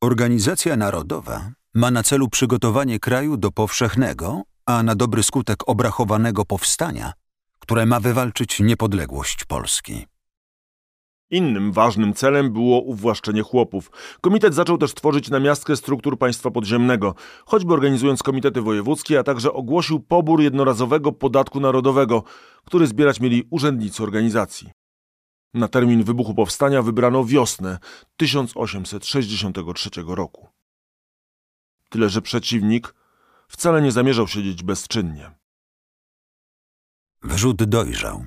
Organizacja 0.00 0.76
narodowa 0.76 1.50
ma 1.74 1.90
na 1.90 2.02
celu 2.02 2.28
przygotowanie 2.28 2.98
kraju 2.98 3.36
do 3.36 3.50
powszechnego, 3.50 4.42
a 4.66 4.82
na 4.82 4.94
dobry 4.94 5.22
skutek 5.22 5.68
obrachowanego 5.68 6.44
powstania, 6.44 7.12
które 7.58 7.86
ma 7.86 8.00
wywalczyć 8.00 8.60
niepodległość 8.60 9.44
Polski. 9.44 10.06
Innym 11.30 11.72
ważnym 11.72 12.14
celem 12.14 12.52
było 12.52 12.80
uwłaszczenie 12.80 13.42
chłopów. 13.42 13.90
Komitet 14.20 14.54
zaczął 14.54 14.78
też 14.78 14.94
tworzyć 14.94 15.30
namiastkę 15.30 15.76
struktur 15.76 16.18
państwa 16.18 16.50
podziemnego, 16.50 17.14
choćby 17.46 17.72
organizując 17.72 18.22
komitety 18.22 18.60
wojewódzkie, 18.60 19.18
a 19.18 19.22
także 19.22 19.52
ogłosił 19.52 20.00
pobór 20.00 20.40
jednorazowego 20.40 21.12
podatku 21.12 21.60
narodowego, 21.60 22.22
który 22.64 22.86
zbierać 22.86 23.20
mieli 23.20 23.46
urzędnicy 23.50 24.02
organizacji. 24.02 24.70
Na 25.54 25.68
termin 25.68 26.04
wybuchu 26.04 26.34
powstania 26.34 26.82
wybrano 26.82 27.24
wiosnę 27.24 27.78
1863 28.16 29.90
roku. 30.06 30.48
Tyle, 31.88 32.08
że 32.08 32.22
przeciwnik 32.22 32.94
wcale 33.48 33.82
nie 33.82 33.92
zamierzał 33.92 34.28
siedzieć 34.28 34.62
bezczynnie. 34.62 35.30
Wrzód 37.22 37.64
dojrzał. 37.64 38.24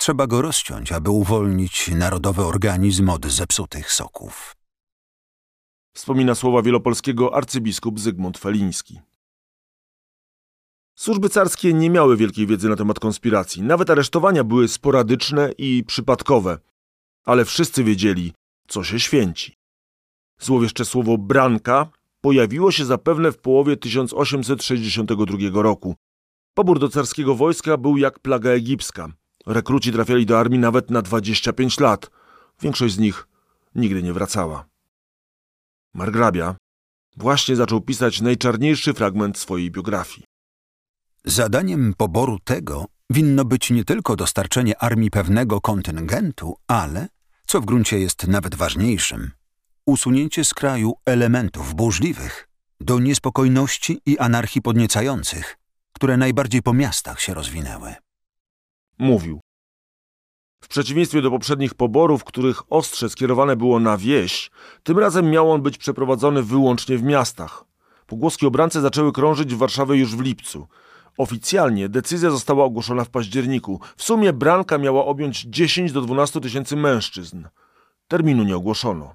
Trzeba 0.00 0.26
go 0.26 0.42
rozciąć, 0.42 0.92
aby 0.92 1.10
uwolnić 1.10 1.88
narodowy 1.88 2.44
organizm 2.44 3.08
od 3.08 3.26
zepsutych 3.26 3.92
soków. 3.92 4.56
Wspomina 5.96 6.34
słowa 6.34 6.62
wielopolskiego 6.62 7.34
arcybiskup 7.34 8.00
Zygmunt 8.00 8.38
Feliński. 8.38 9.00
Służby 10.94 11.28
carskie 11.28 11.72
nie 11.72 11.90
miały 11.90 12.16
wielkiej 12.16 12.46
wiedzy 12.46 12.68
na 12.68 12.76
temat 12.76 13.00
konspiracji. 13.00 13.62
Nawet 13.62 13.90
aresztowania 13.90 14.44
były 14.44 14.68
sporadyczne 14.68 15.52
i 15.58 15.84
przypadkowe. 15.86 16.58
Ale 17.24 17.44
wszyscy 17.44 17.84
wiedzieli, 17.84 18.32
co 18.68 18.84
się 18.84 19.00
święci. 19.00 19.56
Złowieszcze 20.38 20.84
słowo 20.84 21.18
branka 21.18 21.86
pojawiło 22.20 22.70
się 22.70 22.84
zapewne 22.84 23.32
w 23.32 23.38
połowie 23.38 23.76
1862 23.76 25.62
roku. 25.62 25.94
Pobór 26.54 26.78
do 26.78 26.88
carskiego 26.88 27.34
wojska 27.34 27.76
był 27.76 27.96
jak 27.96 28.18
plaga 28.18 28.50
egipska. 28.50 29.19
Rekruci 29.46 29.92
trafiali 29.92 30.26
do 30.26 30.38
armii 30.38 30.58
nawet 30.58 30.90
na 30.90 31.02
25 31.02 31.80
lat. 31.80 32.10
Większość 32.60 32.94
z 32.94 32.98
nich 32.98 33.28
nigdy 33.74 34.02
nie 34.02 34.12
wracała. 34.12 34.64
Margrabia 35.94 36.56
właśnie 37.16 37.56
zaczął 37.56 37.80
pisać 37.80 38.20
najczarniejszy 38.20 38.94
fragment 38.94 39.38
swojej 39.38 39.70
biografii. 39.70 40.24
Zadaniem 41.24 41.94
poboru 41.94 42.38
tego 42.38 42.86
winno 43.10 43.44
być 43.44 43.70
nie 43.70 43.84
tylko 43.84 44.16
dostarczenie 44.16 44.78
armii 44.78 45.10
pewnego 45.10 45.60
kontyngentu, 45.60 46.56
ale, 46.66 47.08
co 47.46 47.60
w 47.60 47.64
gruncie 47.64 47.98
jest 47.98 48.26
nawet 48.26 48.54
ważniejszym, 48.54 49.30
usunięcie 49.86 50.44
z 50.44 50.54
kraju 50.54 50.92
elementów 51.06 51.74
burzliwych, 51.74 52.48
do 52.80 52.98
niespokojności 52.98 54.00
i 54.06 54.18
anarchii 54.18 54.62
podniecających, 54.62 55.58
które 55.92 56.16
najbardziej 56.16 56.62
po 56.62 56.72
miastach 56.72 57.20
się 57.20 57.34
rozwinęły. 57.34 57.94
Mówił. 59.00 59.40
W 60.62 60.68
przeciwieństwie 60.68 61.22
do 61.22 61.30
poprzednich 61.30 61.74
poborów, 61.74 62.24
których 62.24 62.72
ostrze 62.72 63.08
skierowane 63.08 63.56
było 63.56 63.80
na 63.80 63.96
wieś, 63.96 64.50
tym 64.82 64.98
razem 64.98 65.30
miał 65.30 65.52
on 65.52 65.62
być 65.62 65.78
przeprowadzony 65.78 66.42
wyłącznie 66.42 66.98
w 66.98 67.02
miastach. 67.02 67.64
Pogłoski 68.06 68.46
o 68.46 68.50
brance 68.50 68.80
zaczęły 68.80 69.12
krążyć 69.12 69.54
w 69.54 69.58
Warszawie 69.58 69.96
już 69.96 70.16
w 70.16 70.20
lipcu. 70.20 70.66
Oficjalnie 71.18 71.88
decyzja 71.88 72.30
została 72.30 72.64
ogłoszona 72.64 73.04
w 73.04 73.10
październiku. 73.10 73.80
W 73.96 74.02
sumie 74.02 74.32
branka 74.32 74.78
miała 74.78 75.04
objąć 75.04 75.42
10 75.42 75.92
do 75.92 76.00
12 76.00 76.40
tysięcy 76.40 76.76
mężczyzn. 76.76 77.44
Terminu 78.08 78.44
nie 78.44 78.56
ogłoszono. 78.56 79.14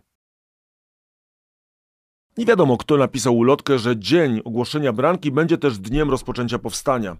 Nie 2.37 2.45
wiadomo, 2.45 2.77
kto 2.77 2.97
napisał 2.97 3.37
ulotkę, 3.37 3.79
że 3.79 3.97
dzień 3.97 4.41
ogłoszenia 4.45 4.93
branki 4.93 5.31
będzie 5.31 5.57
też 5.57 5.79
dniem 5.79 6.09
rozpoczęcia 6.09 6.59
powstania. 6.59 7.17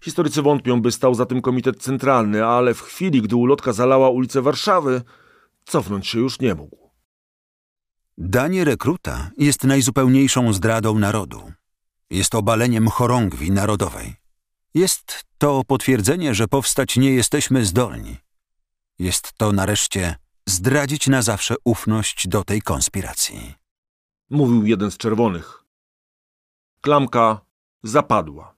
Historycy 0.00 0.42
wątpią, 0.42 0.82
by 0.82 0.92
stał 0.92 1.14
za 1.14 1.26
tym 1.26 1.42
komitet 1.42 1.82
centralny, 1.82 2.46
ale 2.46 2.74
w 2.74 2.80
chwili, 2.80 3.22
gdy 3.22 3.36
ulotka 3.36 3.72
zalała 3.72 4.10
ulicę 4.10 4.42
Warszawy, 4.42 5.02
cofnąć 5.64 6.06
się 6.06 6.18
już 6.18 6.40
nie 6.40 6.54
mógł. 6.54 6.90
Danie 8.18 8.64
rekruta 8.64 9.30
jest 9.38 9.64
najzupełniejszą 9.64 10.52
zdradą 10.52 10.98
narodu. 10.98 11.52
Jest 12.10 12.34
obaleniem 12.34 12.88
chorągwi 12.88 13.50
narodowej. 13.50 14.14
Jest 14.74 15.24
to 15.38 15.62
potwierdzenie, 15.66 16.34
że 16.34 16.48
powstać 16.48 16.96
nie 16.96 17.10
jesteśmy 17.10 17.64
zdolni. 17.64 18.16
Jest 18.98 19.32
to 19.32 19.52
nareszcie 19.52 20.16
zdradzić 20.48 21.06
na 21.06 21.22
zawsze 21.22 21.54
ufność 21.64 22.28
do 22.28 22.44
tej 22.44 22.62
konspiracji. 22.62 23.54
Mówił 24.30 24.66
jeden 24.66 24.90
z 24.90 24.96
czerwonych. 24.96 25.64
Klamka 26.80 27.40
zapadła. 27.82 28.57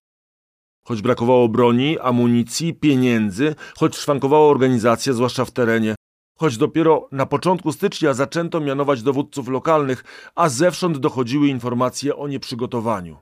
Choć 0.85 1.03
brakowało 1.03 1.49
broni, 1.49 1.99
amunicji, 1.99 2.75
pieniędzy, 2.75 3.55
choć 3.79 3.97
szwankowała 3.97 4.49
organizacja, 4.49 5.13
zwłaszcza 5.13 5.45
w 5.45 5.51
terenie, 5.51 5.95
choć 6.39 6.57
dopiero 6.57 7.09
na 7.13 7.27
początku 7.27 7.73
stycznia 7.73 8.15
zaczęto 8.15 8.61
mianować 8.61 9.03
dowódców 9.03 9.49
lokalnych, 9.49 10.05
a 10.35 10.49
zewsząd 10.49 10.99
dochodziły 10.99 11.49
informacje 11.49 12.17
o 12.17 12.29
nieprzygotowaniu. 12.29 13.17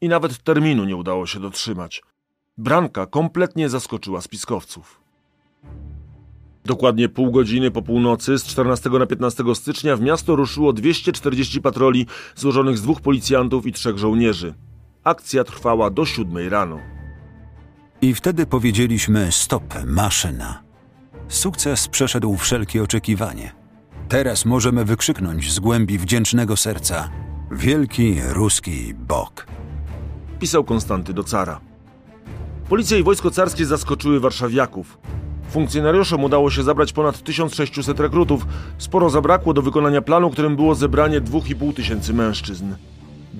I 0.00 0.08
nawet 0.08 0.42
terminu 0.42 0.84
nie 0.84 0.96
udało 0.96 1.26
się 1.26 1.40
dotrzymać. 1.40 2.02
Branka 2.58 3.06
kompletnie 3.06 3.68
zaskoczyła 3.68 4.20
spiskowców. 4.20 5.00
Dokładnie 6.64 7.08
pół 7.08 7.30
godziny 7.30 7.70
po 7.70 7.82
północy 7.82 8.38
z 8.38 8.44
14 8.44 8.90
na 8.90 9.06
15 9.06 9.44
stycznia 9.54 9.96
w 9.96 10.00
miasto 10.00 10.36
ruszyło 10.36 10.72
240 10.72 11.60
patroli 11.60 12.06
złożonych 12.36 12.78
z 12.78 12.82
dwóch 12.82 13.00
policjantów 13.00 13.66
i 13.66 13.72
trzech 13.72 13.98
żołnierzy. 13.98 14.54
Akcja 15.04 15.44
trwała 15.44 15.90
do 15.90 16.06
siódmej 16.06 16.48
rano. 16.48 16.78
I 18.02 18.14
wtedy 18.14 18.46
powiedzieliśmy 18.46 19.32
stop, 19.32 19.74
maszyna. 19.86 20.62
Sukces 21.28 21.88
przeszedł 21.88 22.36
wszelkie 22.36 22.82
oczekiwanie. 22.82 23.52
Teraz 24.08 24.44
możemy 24.44 24.84
wykrzyknąć 24.84 25.52
z 25.52 25.60
głębi 25.60 25.98
wdzięcznego 25.98 26.56
serca 26.56 27.10
Wielki 27.50 28.20
Ruski 28.28 28.94
Bok. 28.94 29.46
Pisał 30.38 30.64
Konstanty 30.64 31.14
do 31.14 31.24
cara. 31.24 31.60
Policja 32.68 32.98
i 32.98 33.02
wojsko 33.02 33.30
carskie 33.30 33.66
zaskoczyły 33.66 34.20
warszawiaków. 34.20 34.98
Funkcjonariuszom 35.50 36.24
udało 36.24 36.50
się 36.50 36.62
zabrać 36.62 36.92
ponad 36.92 37.22
1600 37.22 38.00
rekrutów. 38.00 38.46
Sporo 38.78 39.10
zabrakło 39.10 39.54
do 39.54 39.62
wykonania 39.62 40.02
planu, 40.02 40.30
którym 40.30 40.56
było 40.56 40.74
zebranie 40.74 41.20
2,5 41.20 41.74
tysięcy 41.74 42.14
mężczyzn. 42.14 42.74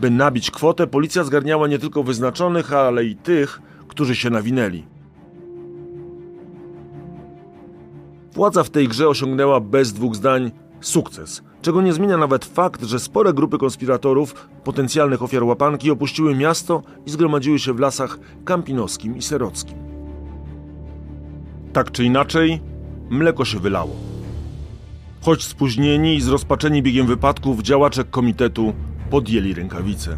By 0.00 0.11
nabić 0.11 0.50
kwotę, 0.50 0.87
policja 0.87 1.25
zgarniała 1.25 1.69
nie 1.69 1.78
tylko 1.78 2.02
wyznaczonych, 2.02 2.73
ale 2.73 3.04
i 3.04 3.16
tych, 3.16 3.61
którzy 3.88 4.16
się 4.16 4.30
nawinęli. 4.30 4.85
Władza 8.33 8.64
w 8.64 8.71
tej 8.71 8.88
grze 8.88 9.09
osiągnęła 9.09 9.61
bez 9.61 9.92
dwóch 9.92 10.16
zdań 10.16 10.50
sukces, 10.80 11.42
czego 11.62 11.83
nie 11.83 11.92
zmienia 11.92 12.16
nawet 12.16 12.45
fakt, 12.45 12.83
że 12.83 12.99
spore 12.99 13.33
grupy 13.33 13.59
konspiratorów, 13.59 14.49
potencjalnych 14.64 15.23
ofiar 15.23 15.45
łapanki, 15.45 15.90
opuściły 15.90 16.35
miasto 16.35 16.83
i 17.07 17.11
zgromadziły 17.11 17.59
się 17.59 17.73
w 17.73 17.80
lasach 17.80 18.19
kampinowskim 18.45 19.16
i 19.16 19.23
serockim. 19.23 19.78
Tak 21.73 21.90
czy 21.90 22.04
inaczej, 22.04 22.61
mleko 23.11 23.45
się 23.45 23.59
wylało. 23.59 23.97
Choć 25.21 25.45
spóźnieni 25.45 26.14
i 26.14 26.21
zrozpaczeni 26.21 26.83
biegiem 26.83 27.07
wypadków, 27.07 27.62
działacze 27.62 28.04
komitetu 28.04 28.73
podjęli 29.11 29.55
rękawice. 29.55 30.17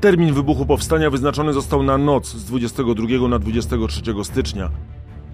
Termin 0.00 0.34
wybuchu 0.34 0.66
powstania 0.66 1.10
wyznaczony 1.10 1.52
został 1.52 1.82
na 1.82 1.98
noc 1.98 2.26
z 2.26 2.44
22 2.44 3.28
na 3.28 3.38
23 3.38 4.02
stycznia. 4.24 4.70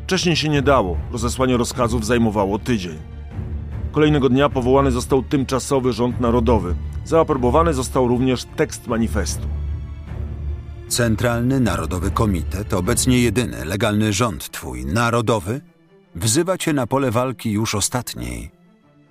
Wcześniej 0.04 0.36
się 0.36 0.48
nie 0.48 0.62
dało, 0.62 0.96
rozesłanie 1.12 1.56
rozkazów 1.56 2.06
zajmowało 2.06 2.58
tydzień. 2.58 2.98
Kolejnego 3.92 4.28
dnia 4.28 4.48
powołany 4.48 4.90
został 4.90 5.22
tymczasowy 5.22 5.92
rząd 5.92 6.20
narodowy. 6.20 6.74
Zaaprobowany 7.04 7.74
został 7.74 8.08
również 8.08 8.44
tekst 8.44 8.86
manifestu. 8.86 9.46
Centralny 10.88 11.60
Narodowy 11.60 12.10
Komitet, 12.10 12.74
obecnie 12.74 13.20
jedyny 13.20 13.64
legalny 13.64 14.12
rząd 14.12 14.50
twój, 14.50 14.86
narodowy, 14.86 15.60
wzywa 16.14 16.58
cię 16.58 16.72
na 16.72 16.86
pole 16.86 17.10
walki 17.10 17.50
już 17.50 17.74
ostatniej. 17.74 18.50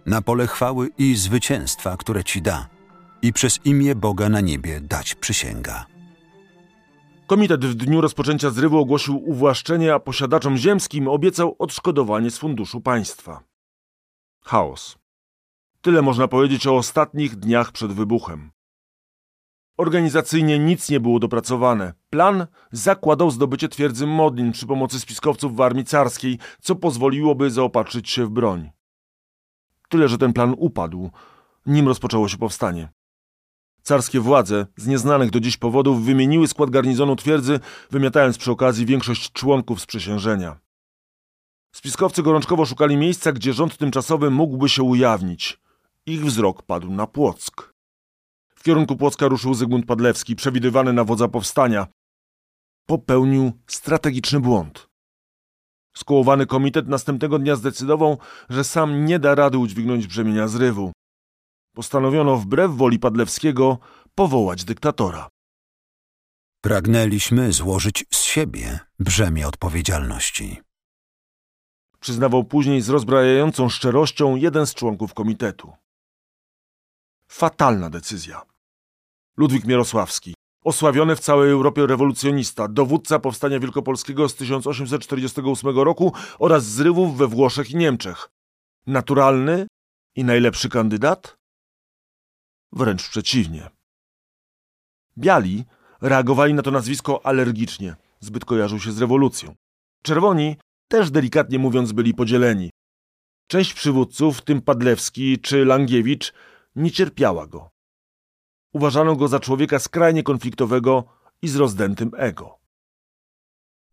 Na 0.05 0.21
pole 0.21 0.47
chwały 0.47 0.89
i 0.97 1.15
zwycięstwa, 1.15 1.97
które 1.97 2.23
ci 2.23 2.41
da. 2.41 2.78
I 3.21 3.33
przez 3.33 3.59
imię 3.65 3.95
Boga 3.95 4.29
na 4.29 4.41
niebie 4.41 4.81
dać 4.81 5.15
przysięga. 5.15 5.85
Komitet 7.27 7.65
w 7.65 7.75
dniu 7.75 8.01
rozpoczęcia 8.01 8.49
zrywu 8.49 8.77
ogłosił 8.77 9.29
uwłaszczenie, 9.29 9.93
a 9.93 9.99
posiadaczom 9.99 10.57
ziemskim 10.57 11.07
obiecał 11.07 11.55
odszkodowanie 11.59 12.31
z 12.31 12.38
funduszu 12.38 12.82
państwa. 12.82 13.43
Chaos. 14.43 14.97
Tyle 15.82 16.01
można 16.01 16.27
powiedzieć 16.27 16.67
o 16.67 16.77
ostatnich 16.77 17.36
dniach 17.36 17.71
przed 17.71 17.91
wybuchem. 17.91 18.51
Organizacyjnie 19.77 20.60
nic 20.60 20.89
nie 20.89 20.99
było 20.99 21.19
dopracowane. 21.19 21.93
Plan 22.10 22.47
zakładał 22.71 23.32
zdobycie 23.32 23.69
twierdzy 23.69 24.08
Modlin 24.08 24.51
przy 24.51 24.67
pomocy 24.67 24.99
spiskowców 24.99 25.55
w 25.55 25.62
armii 25.62 25.86
carskiej, 25.86 26.39
co 26.62 26.75
pozwoliłoby 26.75 27.51
zaopatrzyć 27.51 28.10
się 28.10 28.25
w 28.25 28.29
broń. 28.29 28.69
Tyle, 29.89 30.08
że 30.08 30.17
ten 30.17 30.34
plan 30.34 30.55
upadł, 30.58 31.12
nim 31.65 31.88
rozpoczęło 31.88 32.27
się 32.27 32.38
powstanie. 32.38 32.89
Carskie 33.89 34.19
władze 34.19 34.65
z 34.78 34.88
nieznanych 34.88 35.30
do 35.30 35.39
dziś 35.39 35.58
powodów 35.58 36.06
wymieniły 36.06 36.47
skład 36.47 36.69
garnizonu 36.69 37.15
twierdzy, 37.15 37.60
wymiatając 37.91 38.38
przy 38.38 38.52
okazji 38.52 38.86
większość 38.86 39.32
członków 39.32 39.82
sprzysiężenia. 39.82 40.60
Spiskowcy 41.75 42.23
gorączkowo 42.23 42.65
szukali 42.65 42.97
miejsca, 42.97 43.32
gdzie 43.32 43.54
rząd 43.54 43.78
tymczasowy 43.78 44.30
mógłby 44.30 44.69
się 44.69 44.84
ujawnić. 44.84 45.60
Ich 46.06 46.25
wzrok 46.25 46.62
padł 46.62 46.91
na 46.91 47.08
Płock. 47.08 47.73
W 48.56 48.63
kierunku 48.63 48.95
Płocka 48.95 49.28
ruszył 49.28 49.54
Zygmunt 49.54 49.86
Padlewski, 49.86 50.36
przewidywany 50.36 50.93
na 50.93 51.04
wodza 51.04 51.28
powstania. 51.28 51.88
Popełnił 52.86 53.52
strategiczny 53.67 54.39
błąd. 54.39 54.89
Skołowany 55.95 56.45
komitet 56.45 56.88
następnego 56.88 57.39
dnia 57.39 57.56
zdecydował, 57.56 58.17
że 58.49 58.63
sam 58.63 59.06
nie 59.06 59.19
da 59.19 59.36
rady 59.36 59.58
udźwignąć 59.58 60.08
brzemienia 60.08 60.47
zrywu. 60.47 60.91
Postanowiono 61.79 62.37
wbrew 62.37 62.71
woli 62.71 62.99
Padlewskiego 62.99 63.77
powołać 64.15 64.63
dyktatora. 64.63 65.29
Pragnęliśmy 66.61 67.53
złożyć 67.53 68.05
z 68.13 68.21
siebie 68.21 68.79
brzemię 68.99 69.47
odpowiedzialności. 69.47 70.57
Przyznawał 71.99 72.43
później 72.43 72.81
z 72.81 72.89
rozbrajającą 72.89 73.69
szczerością 73.69 74.35
jeden 74.35 74.65
z 74.65 74.73
członków 74.73 75.13
komitetu. 75.13 75.73
Fatalna 77.31 77.89
decyzja. 77.89 78.41
Ludwik 79.37 79.65
Mierosławski, 79.65 80.33
osławiony 80.63 81.15
w 81.15 81.19
całej 81.19 81.51
Europie 81.51 81.87
rewolucjonista, 81.87 82.67
dowódca 82.67 83.19
powstania 83.19 83.59
wielkopolskiego 83.59 84.29
z 84.29 84.35
1848 84.35 85.79
roku 85.79 86.13
oraz 86.39 86.63
zrywów 86.63 87.17
we 87.17 87.27
Włoszech 87.27 87.71
i 87.71 87.75
Niemczech. 87.75 88.29
Naturalny 88.87 89.67
i 90.15 90.23
najlepszy 90.23 90.69
kandydat? 90.69 91.38
Wręcz 92.71 93.10
przeciwnie. 93.10 93.69
Biali 95.17 95.65
reagowali 96.01 96.53
na 96.53 96.62
to 96.62 96.71
nazwisko 96.71 97.25
alergicznie, 97.25 97.95
zbyt 98.19 98.45
kojarzył 98.45 98.79
się 98.79 98.91
z 98.91 99.01
rewolucją. 99.01 99.55
Czerwoni, 100.03 100.58
też 100.88 101.12
delikatnie 101.12 101.60
mówiąc, 101.60 101.91
byli 101.91 102.13
podzieleni. 102.13 102.69
Część 103.47 103.73
przywódców, 103.73 104.38
w 104.38 104.41
tym 104.41 104.62
Padlewski 104.62 105.39
czy 105.39 105.65
Langiewicz, 105.65 106.34
nie 106.75 106.91
cierpiała 106.91 107.47
go. 107.47 107.69
Uważano 108.73 109.15
go 109.15 109.27
za 109.27 109.39
człowieka 109.39 109.79
skrajnie 109.79 110.23
konfliktowego 110.23 111.03
i 111.41 111.47
z 111.47 111.55
rozdętym 111.55 112.12
ego. 112.17 112.60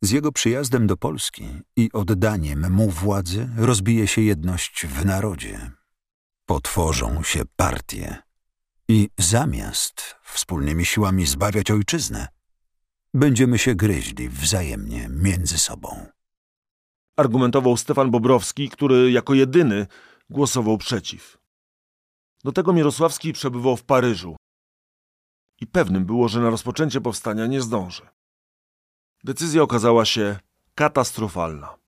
Z 0.03 0.11
jego 0.11 0.33
przyjazdem 0.33 0.87
do 0.87 0.97
Polski 0.97 1.49
i 1.77 1.93
oddaniem 1.93 2.73
mu 2.73 2.91
władzy 2.91 3.49
rozbije 3.57 4.07
się 4.09 4.23
jedność 4.23 4.87
w 4.87 5.05
narodzie. 5.05 5.71
Potworzą 6.47 7.23
się 7.23 7.43
partie. 7.57 8.26
I 8.89 9.09
zamiast 9.19 10.17
wspólnymi 10.23 10.85
siłami 10.85 11.27
zbawiać 11.27 11.71
ojczyznę, 11.71 12.29
będziemy 13.15 13.59
się 13.59 13.75
gryźli 13.75 14.29
wzajemnie 14.29 15.09
między 15.11 15.59
sobą. 15.59 16.07
Argumentował 17.17 17.77
Stefan 17.77 18.11
Bobrowski, 18.11 18.71
który 18.71 19.11
jako 19.11 19.35
jedyny 19.35 19.87
głosował 20.31 20.79
przeciw. 20.79 21.39
Do 22.45 22.53
tego 22.53 22.73
Mirosławski 22.73 23.33
przebywał 23.33 23.77
w 23.77 23.85
Paryżu. 23.85 24.37
I 25.61 25.67
pewnym 25.67 26.05
było, 26.05 26.29
że 26.29 26.41
na 26.41 26.51
rozpoczęcie 26.51 27.01
powstania 27.01 27.47
nie 27.47 27.63
zdąży. 27.63 28.09
Decyzja 29.25 29.63
okazała 29.63 30.05
się 30.05 30.39
katastrofalna. 30.75 31.79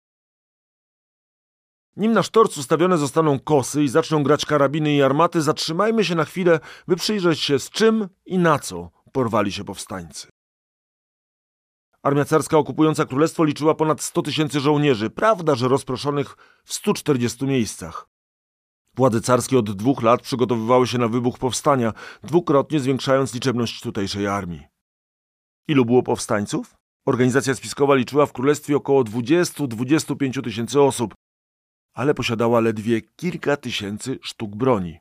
Nim 1.98 2.12
na 2.12 2.22
sztorc 2.22 2.58
ustawione 2.58 2.98
zostaną 2.98 3.38
kosy 3.38 3.84
i 3.84 3.88
zaczną 3.88 4.22
grać 4.22 4.46
karabiny 4.46 4.94
i 4.94 5.02
armaty, 5.02 5.42
zatrzymajmy 5.42 6.04
się 6.04 6.14
na 6.14 6.24
chwilę, 6.24 6.60
by 6.88 6.96
przyjrzeć 6.96 7.40
się 7.40 7.58
z 7.58 7.70
czym 7.70 8.08
i 8.26 8.38
na 8.38 8.58
co 8.58 8.90
porwali 9.12 9.52
się 9.52 9.64
powstańcy. 9.64 10.28
Armia 12.02 12.24
carska 12.24 12.58
okupująca 12.58 13.06
królestwo 13.06 13.44
liczyła 13.44 13.74
ponad 13.74 14.02
100 14.02 14.22
tysięcy 14.22 14.60
żołnierzy, 14.60 15.10
prawda, 15.10 15.54
że 15.54 15.68
rozproszonych 15.68 16.36
w 16.64 16.72
140 16.72 17.44
miejscach. 17.44 18.08
Władze 18.96 19.20
carskie 19.20 19.58
od 19.58 19.70
dwóch 19.70 20.02
lat 20.02 20.22
przygotowywały 20.22 20.86
się 20.86 20.98
na 20.98 21.08
wybuch 21.08 21.38
powstania, 21.38 21.92
dwukrotnie 22.22 22.80
zwiększając 22.80 23.34
liczebność 23.34 23.80
tutejszej 23.80 24.26
armii. 24.26 24.66
Ilu 25.68 25.84
było 25.84 26.02
powstańców? 26.02 26.74
Organizacja 27.06 27.54
spiskowa 27.54 27.94
liczyła 27.94 28.26
w 28.26 28.32
królestwie 28.32 28.76
około 28.76 29.02
20-25 29.04 30.44
tysięcy 30.44 30.80
osób, 30.80 31.14
ale 31.98 32.14
posiadała 32.14 32.60
ledwie 32.60 33.00
kilka 33.00 33.56
tysięcy 33.56 34.18
sztuk 34.22 34.56
broni. 34.56 34.98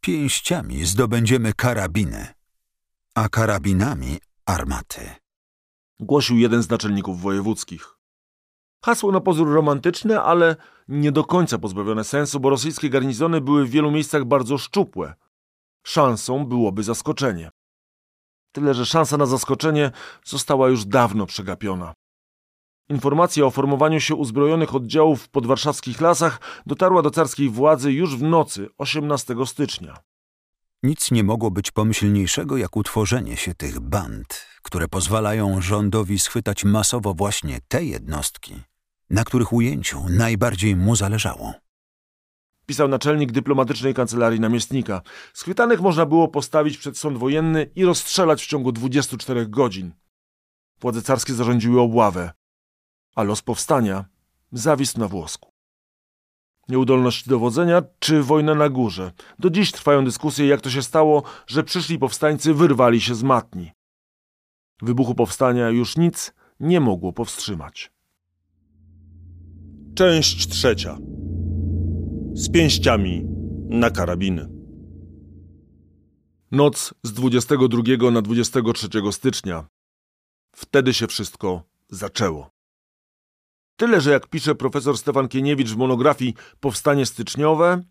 Pięściami 0.00 0.84
zdobędziemy 0.84 1.52
karabiny, 1.52 2.26
a 3.14 3.28
karabinami 3.28 4.18
armaty. 4.46 5.10
Głosił 6.00 6.38
jeden 6.38 6.62
z 6.62 6.70
naczelników 6.70 7.20
wojewódzkich. 7.20 7.98
Hasło 8.84 9.12
na 9.12 9.20
pozór 9.20 9.48
romantyczne, 9.48 10.22
ale 10.22 10.56
nie 10.88 11.12
do 11.12 11.24
końca 11.24 11.58
pozbawione 11.58 12.04
sensu, 12.04 12.40
bo 12.40 12.50
rosyjskie 12.50 12.90
garnizony 12.90 13.40
były 13.40 13.66
w 13.66 13.70
wielu 13.70 13.90
miejscach 13.90 14.24
bardzo 14.24 14.58
szczupłe. 14.58 15.14
Szansą 15.82 16.46
byłoby 16.46 16.82
zaskoczenie. 16.82 17.50
Tyle, 18.52 18.74
że 18.74 18.86
szansa 18.86 19.16
na 19.16 19.26
zaskoczenie 19.26 19.90
została 20.24 20.68
już 20.68 20.84
dawno 20.84 21.26
przegapiona. 21.26 21.94
Informacja 22.88 23.44
o 23.44 23.50
formowaniu 23.50 24.00
się 24.00 24.14
uzbrojonych 24.14 24.74
oddziałów 24.74 25.22
w 25.22 25.28
podwarszawskich 25.28 26.00
lasach 26.00 26.40
dotarła 26.66 27.02
do 27.02 27.10
carskiej 27.10 27.48
władzy 27.48 27.92
już 27.92 28.16
w 28.16 28.22
nocy 28.22 28.68
18 28.78 29.34
stycznia. 29.46 29.96
Nic 30.82 31.10
nie 31.10 31.24
mogło 31.24 31.50
być 31.50 31.70
pomyślniejszego 31.70 32.56
jak 32.56 32.76
utworzenie 32.76 33.36
się 33.36 33.54
tych 33.54 33.80
band, 33.80 34.46
które 34.62 34.88
pozwalają 34.88 35.60
rządowi 35.60 36.18
schwytać 36.18 36.64
masowo 36.64 37.14
właśnie 37.14 37.58
te 37.68 37.84
jednostki, 37.84 38.54
na 39.10 39.24
których 39.24 39.52
ujęciu 39.52 40.04
najbardziej 40.08 40.76
mu 40.76 40.96
zależało. 40.96 41.54
Pisał 42.66 42.88
naczelnik 42.88 43.32
dyplomatycznej 43.32 43.94
kancelarii 43.94 44.40
namiestnika. 44.40 45.02
Schwytanych 45.34 45.80
można 45.80 46.06
było 46.06 46.28
postawić 46.28 46.78
przed 46.78 46.98
sąd 46.98 47.18
wojenny 47.18 47.70
i 47.74 47.84
rozstrzelać 47.84 48.44
w 48.44 48.46
ciągu 48.46 48.72
24 48.72 49.46
godzin. 49.46 49.92
Władze 50.80 51.02
carskie 51.02 51.34
zarządziły 51.34 51.80
obławę, 51.80 52.30
a 53.16 53.22
los 53.22 53.42
powstania 53.42 54.04
zawisł 54.52 55.00
na 55.00 55.08
włosku. 55.08 55.52
Nieudolność 56.68 57.28
dowodzenia 57.28 57.82
czy 57.98 58.22
wojna 58.22 58.54
na 58.54 58.68
górze. 58.68 59.12
Do 59.38 59.50
dziś 59.50 59.72
trwają 59.72 60.04
dyskusje, 60.04 60.46
jak 60.46 60.60
to 60.60 60.70
się 60.70 60.82
stało, 60.82 61.22
że 61.46 61.64
przyszli 61.64 61.98
powstańcy 61.98 62.54
wyrwali 62.54 63.00
się 63.00 63.14
z 63.14 63.22
matni. 63.22 63.72
Wybuchu 64.82 65.14
powstania 65.14 65.70
już 65.70 65.96
nic 65.96 66.32
nie 66.60 66.80
mogło 66.80 67.12
powstrzymać. 67.12 67.92
Część 69.94 70.48
trzecia. 70.48 70.98
Z 72.34 72.50
pięściami 72.50 73.26
na 73.68 73.90
karabiny. 73.90 74.48
Noc 76.50 76.94
z 77.02 77.12
22 77.12 78.10
na 78.10 78.22
23 78.22 78.88
stycznia. 79.12 79.66
Wtedy 80.56 80.94
się 80.94 81.06
wszystko 81.06 81.62
zaczęło. 81.88 82.55
Tyle, 83.76 84.00
że 84.00 84.10
jak 84.10 84.26
pisze 84.26 84.54
profesor 84.54 84.98
Stefan 84.98 85.28
Kieniewicz 85.28 85.70
w 85.70 85.76
monografii 85.76 86.34
Powstanie 86.60 87.06
styczniowe, 87.06 87.82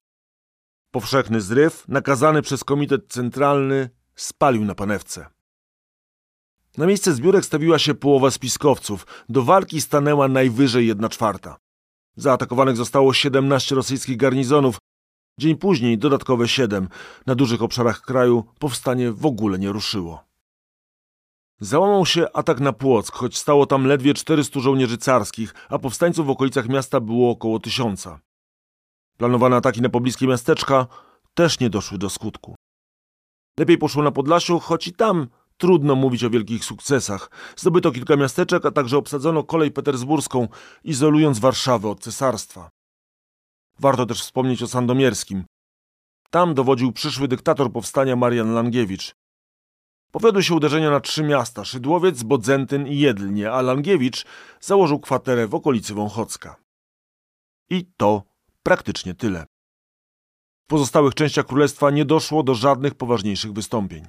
powszechny 0.92 1.42
zryw, 1.42 1.88
nakazany 1.88 2.42
przez 2.42 2.64
Komitet 2.64 3.08
Centralny, 3.08 3.90
spalił 4.16 4.66
na 4.66 4.76
panewce. 4.76 5.28
Na 6.78 6.86
miejsce 6.86 7.14
zbiórek 7.14 7.46
stawiła 7.46 7.80
się 7.80 7.94
połowa 7.94 8.32
spiskowców. 8.32 9.08
Do 9.30 9.44
walki 9.44 9.82
stanęła 9.82 10.28
najwyżej 10.28 10.88
jedna 10.88 11.10
czwarta. 11.10 11.58
Zaatakowanych 12.16 12.78
zostało 12.78 13.14
17 13.14 13.76
rosyjskich 13.76 14.18
garnizonów. 14.18 14.78
Dzień 15.40 15.56
później 15.56 15.98
dodatkowe 15.98 16.48
7. 16.48 16.88
Na 17.26 17.36
dużych 17.36 17.62
obszarach 17.62 18.02
kraju 18.02 18.44
powstanie 18.60 19.12
w 19.12 19.26
ogóle 19.26 19.60
nie 19.60 19.72
ruszyło. 19.72 20.24
Załamał 21.60 22.06
się 22.06 22.28
atak 22.34 22.60
na 22.60 22.74
Płock, 22.74 23.16
choć 23.16 23.38
stało 23.38 23.66
tam 23.66 23.88
ledwie 23.88 24.14
400 24.14 24.60
żołnierzy 24.60 24.98
carskich, 24.98 25.54
a 25.70 25.80
powstańców 25.80 26.28
w 26.28 26.30
okolicach 26.30 26.70
miasta 26.70 27.00
było 27.00 27.32
około 27.32 27.60
tysiąca. 27.60 28.20
Planowane 29.18 29.56
ataki 29.56 29.82
na 29.82 29.90
pobliskie 29.90 30.28
miasteczka 30.28 30.88
też 31.34 31.60
nie 31.60 31.70
doszły 31.70 31.98
do 31.98 32.10
skutku. 32.10 32.56
Lepiej 33.60 33.78
poszło 33.78 34.04
na 34.04 34.12
Podlasiu, 34.12 34.60
choć 34.60 34.88
i 34.88 34.94
tam 34.94 35.28
trudno 35.58 35.96
mówić 35.96 36.24
o 36.24 36.30
wielkich 36.30 36.66
sukcesach. 36.66 37.30
Zdobyto 37.56 37.92
kilka 37.92 38.16
miasteczek, 38.16 38.66
a 38.66 38.72
także 38.72 38.98
obsadzono 38.98 39.44
kolej 39.44 39.72
petersburską, 39.72 40.48
izolując 40.84 41.40
Warszawę 41.40 41.90
od 41.90 42.00
cesarstwa. 42.00 42.70
Warto 43.80 44.06
też 44.06 44.22
wspomnieć 44.22 44.64
o 44.64 44.68
Sandomierskim. 44.68 45.46
Tam 46.30 46.54
dowodził 46.54 46.92
przyszły 46.92 47.28
dyktator 47.28 47.72
powstania 47.72 48.16
Marian 48.16 48.54
Langiewicz. 48.54 49.16
Powiodły 50.16 50.44
się 50.44 50.56
uderzenia 50.56 50.90
na 50.90 51.00
trzy 51.00 51.24
miasta, 51.24 51.66
Szydłowiec, 51.66 52.24
Bodzentyn 52.24 52.88
i 52.88 53.00
Jedlnie, 53.00 53.52
a 53.52 53.62
Langiewicz 53.62 54.26
założył 54.62 55.00
kwaterę 55.00 55.48
w 55.48 55.56
okolicy 55.56 55.94
Wąchocka. 55.94 56.56
I 57.70 57.86
to 57.98 58.24
praktycznie 58.64 59.14
tyle. 59.14 59.46
W 60.64 60.68
pozostałych 60.68 61.14
częściach 61.14 61.46
królestwa 61.46 61.92
nie 61.92 62.06
doszło 62.06 62.44
do 62.44 62.56
żadnych 62.56 62.96
poważniejszych 62.96 63.54
wystąpień. 63.54 64.06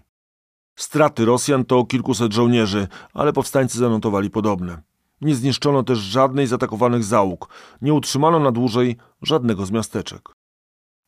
Straty 0.77 1.25
Rosjan 1.25 1.65
to 1.65 1.85
kilkuset 1.85 2.33
żołnierzy, 2.33 2.89
ale 3.13 3.33
powstańcy 3.33 3.79
zanotowali 3.79 4.31
podobne. 4.31 4.83
Nie 5.21 5.35
zniszczono 5.35 5.83
też 5.83 5.99
żadnej 5.99 6.47
z 6.47 6.53
atakowanych 6.53 7.05
załóg, 7.05 7.49
nie 7.83 7.95
utrzymano 7.95 8.41
na 8.41 8.53
dłużej 8.53 8.97
żadnego 9.23 9.67
z 9.67 9.71
miasteczek. 9.71 10.29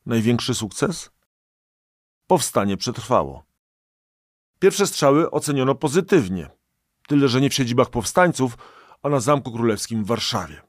Największy 0.05 0.55
sukces? 0.55 1.09
Powstanie 2.27 2.77
przetrwało. 2.77 3.48
Pierwsze 4.59 4.87
strzały 4.87 5.31
oceniono 5.31 5.75
pozytywnie, 5.75 6.49
tyle 7.07 7.27
że 7.27 7.41
nie 7.41 7.49
w 7.49 7.53
siedzibach 7.53 7.89
powstańców, 7.89 8.57
a 9.03 9.09
na 9.09 9.19
Zamku 9.19 9.51
Królewskim 9.51 10.03
w 10.03 10.07
Warszawie. 10.07 10.61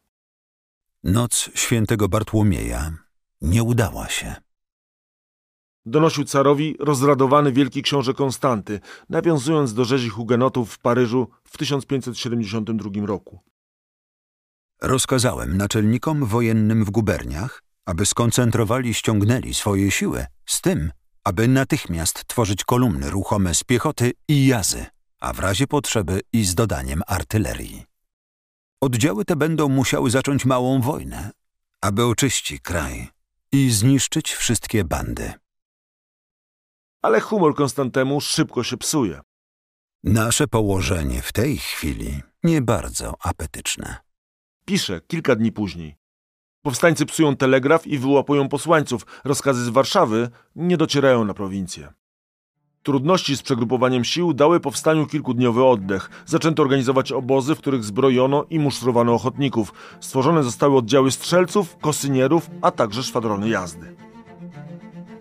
Noc 1.05 1.51
świętego 1.55 2.09
Bartłomieja 2.09 2.93
nie 3.41 3.63
udała 3.63 4.09
się. 4.09 4.35
Donosił 5.87 6.25
carowi 6.25 6.77
rozradowany 6.81 7.53
wielki 7.53 7.83
książę 7.83 8.15
Konstanty, 8.15 8.81
nawiązując 9.09 9.75
do 9.75 9.85
rzezi 9.85 10.09
hugenotów 10.09 10.73
w 10.73 10.79
Paryżu 10.79 11.29
w 11.45 11.59
1572 11.59 13.07
roku. 13.07 13.41
Rozkazałem 14.83 15.57
naczelnikom 15.57 16.25
wojennym 16.25 16.85
w 16.85 16.91
guberniach, 16.91 17.63
aby 17.85 18.07
skoncentrowali 18.07 18.95
ściągnęli 18.95 19.55
swoje 19.55 19.91
siły 19.91 20.27
z 20.47 20.61
tym, 20.61 20.91
aby 21.25 21.49
natychmiast 21.49 22.27
tworzyć 22.27 22.65
kolumny 22.65 23.11
ruchome 23.11 23.55
z 23.55 23.65
piechoty 23.65 24.13
i 24.29 24.47
jazy, 24.47 24.87
a 25.21 25.33
w 25.33 25.39
razie 25.39 25.67
potrzeby 25.67 26.21
i 26.33 26.45
z 26.45 26.55
dodaniem 26.55 27.03
artylerii. 27.07 27.85
Oddziały 28.81 29.25
te 29.25 29.37
będą 29.37 29.69
musiały 29.69 30.11
zacząć 30.11 30.45
małą 30.45 30.81
wojnę, 30.81 31.31
aby 31.81 32.05
oczyścić 32.05 32.61
kraj 32.63 33.09
i 33.53 33.71
zniszczyć 33.71 34.33
wszystkie 34.33 34.85
bandy. 34.85 35.33
Ale 37.03 37.21
humor 37.21 37.55
Konstantemu 37.55 38.21
szybko 38.21 38.65
się 38.65 38.77
psuje. 38.77 39.21
Nasze 40.05 40.49
położenie 40.49 41.23
w 41.23 41.33
tej 41.33 41.59
chwili 41.59 42.23
nie 42.43 42.63
bardzo 42.63 43.15
apetyczne. 43.21 43.97
Pisze 44.65 45.01
kilka 45.01 45.37
dni 45.37 45.53
później. 45.53 46.00
Powstańcy 46.63 47.07
psują 47.07 47.37
telegraf 47.37 47.87
i 47.87 47.99
wyłapują 47.99 48.49
posłańców. 48.49 49.07
Rozkazy 49.25 49.65
z 49.65 49.69
Warszawy 49.69 50.31
nie 50.57 50.77
docierają 50.77 51.25
na 51.25 51.35
prowincję. 51.35 51.93
Trudności 52.83 53.37
z 53.37 53.43
przegrupowaniem 53.43 54.05
sił 54.05 54.35
dały 54.35 54.61
powstaniu 54.61 55.07
kilkudniowy 55.07 55.65
oddech. 55.65 56.11
Zaczęto 56.27 56.63
organizować 56.63 57.13
obozy, 57.13 57.55
w 57.55 57.59
których 57.59 57.85
zbrojono 57.85 58.45
i 58.51 58.59
musztrowano 58.59 59.15
ochotników. 59.15 59.73
Stworzone 60.01 60.43
zostały 60.43 60.77
oddziały 60.77 61.11
strzelców, 61.11 61.77
kosynierów, 61.81 62.51
a 62.63 62.71
także 62.71 63.03
szwadrony 63.03 63.49
jazdy. 63.49 63.97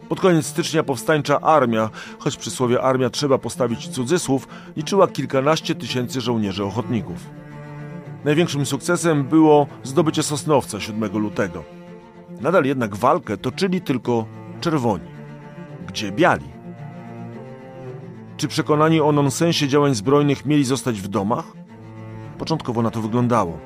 Pod 0.10 0.20
koniec 0.20 0.46
stycznia 0.46 0.84
powstańcza 0.84 1.42
armia, 1.42 1.90
choć 2.20 2.38
przy 2.38 2.52
słowie 2.52 2.82
armia 2.82 3.10
trzeba 3.10 3.38
postawić 3.38 3.88
cudzysłów, 3.88 4.48
liczyła 4.78 5.08
kilkanaście 5.08 5.76
tysięcy 5.76 6.22
żołnierzy 6.22 6.64
ochotników. 6.64 7.39
Największym 8.26 8.66
sukcesem 8.66 9.24
było 9.24 9.68
zdobycie 9.84 10.24
Sosnowca 10.24 10.80
7 10.80 11.18
lutego. 11.18 11.64
Nadal 12.42 12.66
jednak 12.66 12.96
walkę 12.96 13.38
toczyli 13.38 13.82
tylko 13.82 14.26
czerwoni. 14.62 15.08
Gdzie 15.88 16.12
biali? 16.12 16.46
Czy 18.38 18.48
przekonani 18.48 19.02
o 19.02 19.12
nonsensie 19.12 19.68
działań 19.68 19.96
zbrojnych 19.96 20.46
mieli 20.46 20.64
zostać 20.64 21.02
w 21.02 21.08
domach? 21.08 21.46
Początkowo 22.38 22.82
na 22.82 22.92
to 22.92 23.02
wyglądało. 23.02 23.58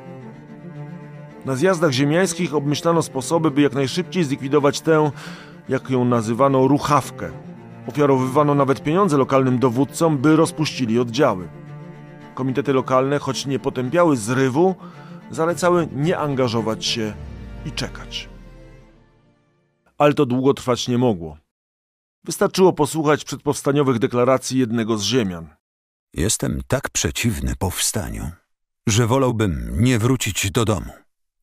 Na 1.45 1.55
zjazdach 1.55 1.91
ziemiańskich 1.91 2.55
obmyślano 2.55 3.01
sposoby, 3.01 3.51
by 3.51 3.61
jak 3.61 3.73
najszybciej 3.73 4.23
zlikwidować 4.23 4.81
tę, 4.81 5.11
jak 5.69 5.89
ją 5.89 6.05
nazywano, 6.05 6.67
ruchawkę. 6.67 7.31
Ofiarowywano 7.87 8.55
nawet 8.55 8.83
pieniądze 8.83 9.17
lokalnym 9.17 9.59
dowódcom, 9.59 10.17
by 10.17 10.35
rozpuścili 10.35 10.99
oddziały. 10.99 11.47
Komitety 12.33 12.73
lokalne, 12.73 13.19
choć 13.19 13.45
nie 13.45 13.59
potępiały 13.59 14.17
zrywu, 14.17 14.75
zalecały 15.31 15.87
nie 15.91 16.17
angażować 16.17 16.85
się 16.85 17.13
i 17.65 17.71
czekać. 17.71 18.29
Ale 19.97 20.13
to 20.13 20.25
długo 20.25 20.53
trwać 20.53 20.87
nie 20.87 20.97
mogło. 20.97 21.37
Wystarczyło 22.23 22.73
posłuchać 22.73 23.23
przedpowstaniowych 23.23 23.99
deklaracji 23.99 24.59
jednego 24.59 24.97
z 24.97 25.03
ziemian. 25.03 25.49
Jestem 26.13 26.61
tak 26.67 26.89
przeciwny 26.89 27.55
powstaniu, 27.55 28.31
że 28.87 29.07
wolałbym 29.07 29.83
nie 29.83 29.99
wrócić 29.99 30.51
do 30.51 30.65
domu, 30.65 30.93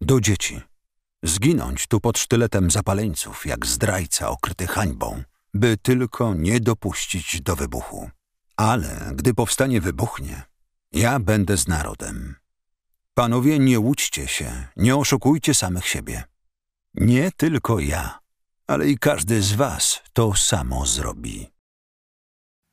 do 0.00 0.20
dzieci, 0.20 0.60
zginąć 1.22 1.86
tu 1.86 2.00
pod 2.00 2.18
sztyletem 2.18 2.70
zapaleńców, 2.70 3.46
jak 3.46 3.66
zdrajca 3.66 4.28
okryty 4.28 4.66
hańbą, 4.66 5.22
by 5.54 5.76
tylko 5.76 6.34
nie 6.34 6.60
dopuścić 6.60 7.40
do 7.40 7.56
wybuchu. 7.56 8.10
Ale 8.56 9.12
gdy 9.14 9.34
powstanie 9.34 9.80
wybuchnie, 9.80 10.42
Ja 10.92 11.20
będę 11.20 11.56
z 11.56 11.68
narodem. 11.68 12.36
Panowie, 13.14 13.58
nie 13.58 13.80
łudźcie 13.80 14.28
się, 14.28 14.68
nie 14.76 14.96
oszukujcie 14.96 15.54
samych 15.54 15.86
siebie. 15.86 16.24
Nie 16.94 17.32
tylko 17.32 17.78
ja, 17.78 18.18
ale 18.66 18.88
i 18.88 18.98
każdy 18.98 19.42
z 19.42 19.52
was 19.52 20.02
to 20.12 20.34
samo 20.34 20.86
zrobi. 20.86 21.46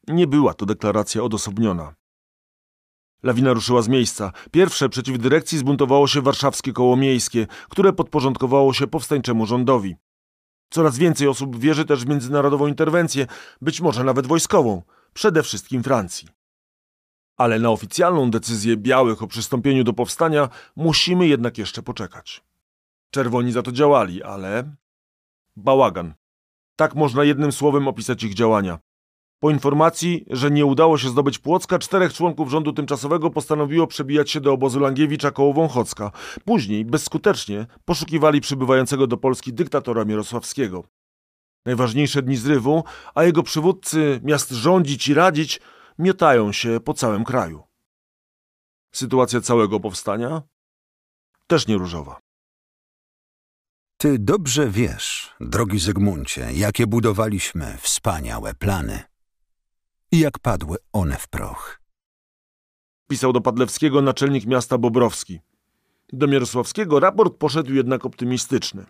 Nie 0.07 0.27
była 0.27 0.53
to 0.53 0.65
deklaracja 0.65 1.23
odosobniona. 1.23 1.95
Lawina 3.23 3.53
ruszyła 3.53 3.81
z 3.81 3.87
miejsca. 3.87 4.31
Pierwsze 4.51 4.89
przeciw 4.89 5.17
dyrekcji 5.17 5.57
zbuntowało 5.57 6.07
się 6.07 6.21
warszawskie 6.21 6.73
koło 6.73 6.97
miejskie, 6.97 7.47
które 7.69 7.93
podporządkowało 7.93 8.73
się 8.73 8.87
powstańczemu 8.87 9.45
rządowi. 9.45 9.95
Coraz 10.69 10.97
więcej 10.97 11.27
osób 11.27 11.59
wierzy 11.59 11.85
też 11.85 12.05
w 12.05 12.09
międzynarodową 12.09 12.67
interwencję, 12.67 13.27
być 13.61 13.81
może 13.81 14.03
nawet 14.03 14.27
wojskową, 14.27 14.81
przede 15.13 15.43
wszystkim 15.43 15.83
Francji. 15.83 16.36
Ale 17.37 17.59
na 17.59 17.69
oficjalną 17.69 18.31
decyzję 18.31 18.77
białych 18.77 19.23
o 19.23 19.27
przystąpieniu 19.27 19.83
do 19.83 19.93
powstania 19.93 20.49
musimy 20.75 21.27
jednak 21.27 21.57
jeszcze 21.57 21.83
poczekać. 21.83 22.43
Czerwoni 23.11 23.51
za 23.51 23.63
to 23.63 23.71
działali, 23.71 24.23
ale. 24.23 24.75
Bałagan. 25.55 26.13
Tak 26.75 26.95
można 26.95 27.23
jednym 27.23 27.51
słowem 27.51 27.87
opisać 27.87 28.23
ich 28.23 28.33
działania. 28.33 28.79
Po 29.39 29.51
informacji, 29.51 30.25
że 30.29 30.51
nie 30.51 30.65
udało 30.65 30.97
się 30.97 31.09
zdobyć 31.09 31.39
Płocka, 31.39 31.79
czterech 31.79 32.13
członków 32.13 32.49
rządu 32.49 32.73
tymczasowego 32.73 33.29
postanowiło 33.29 33.87
przebijać 33.87 34.31
się 34.31 34.41
do 34.41 34.53
obozu 34.53 34.79
Langiewicza 34.79 35.31
koło 35.31 35.53
Wąchocka. 35.53 36.11
Później, 36.45 36.85
bezskutecznie, 36.85 37.65
poszukiwali 37.85 38.41
przybywającego 38.41 39.07
do 39.07 39.17
Polski 39.17 39.53
dyktatora 39.53 40.05
Mirosławskiego. 40.05 40.83
Najważniejsze 41.65 42.21
dni 42.21 42.35
zrywu, 42.35 42.83
a 43.15 43.23
jego 43.23 43.43
przywódcy, 43.43 44.19
miast 44.23 44.51
rządzić 44.51 45.07
i 45.07 45.13
radzić, 45.13 45.59
miotają 45.99 46.51
się 46.51 46.79
po 46.79 46.93
całym 46.93 47.23
kraju. 47.23 47.63
Sytuacja 48.91 49.41
całego 49.41 49.79
powstania? 49.79 50.41
Też 51.47 51.67
nie 51.67 51.77
różowa. 51.77 52.19
Ty 53.97 54.19
dobrze 54.19 54.69
wiesz, 54.69 55.35
drogi 55.39 55.79
Zygmuncie, 55.79 56.53
jakie 56.53 56.87
budowaliśmy 56.87 57.77
wspaniałe 57.77 58.53
plany. 58.53 59.03
I 60.11 60.19
jak 60.19 60.39
padły 60.39 60.77
one 60.93 61.17
w 61.17 61.27
proch. 61.27 61.81
Pisał 63.07 63.33
do 63.33 63.41
Padlewskiego 63.41 64.01
naczelnik 64.01 64.45
miasta 64.45 64.77
Bobrowski. 64.77 65.39
Do 66.13 66.27
Mirosławskiego 66.27 66.99
raport 66.99 67.37
poszedł 67.37 67.73
jednak 67.73 68.05
optymistyczny. 68.05 68.85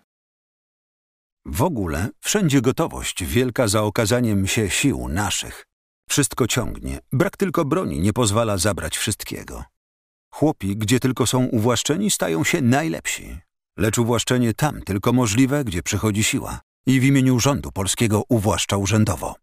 W 1.46 1.62
ogóle 1.62 2.10
wszędzie 2.20 2.62
gotowość 2.62 3.24
wielka 3.24 3.68
za 3.68 3.84
okazaniem 3.84 4.48
się 4.48 4.70
sił 4.70 5.08
naszych. 5.08 5.67
Wszystko 6.10 6.48
ciągnie, 6.48 7.00
brak 7.12 7.38
tylko 7.38 7.66
broni 7.66 8.00
nie 8.00 8.14
pozwala 8.14 8.58
zabrać 8.58 8.98
wszystkiego. 8.98 9.64
Chłopi, 10.34 10.78
gdzie 10.78 11.00
tylko 11.00 11.28
są 11.28 11.46
uwłaszczeni, 11.46 12.12
stają 12.12 12.44
się 12.44 12.62
najlepsi. 12.62 13.38
Lecz 13.78 13.98
uwłaszczenie 13.98 14.54
tam 14.54 14.82
tylko 14.82 15.14
możliwe, 15.14 15.64
gdzie 15.64 15.84
przychodzi 15.84 16.24
siła. 16.24 16.60
I 16.88 17.00
w 17.00 17.04
imieniu 17.04 17.40
rządu 17.40 17.72
polskiego 17.72 18.24
uwłaszcza 18.30 18.78
urzędowo. 18.78 19.36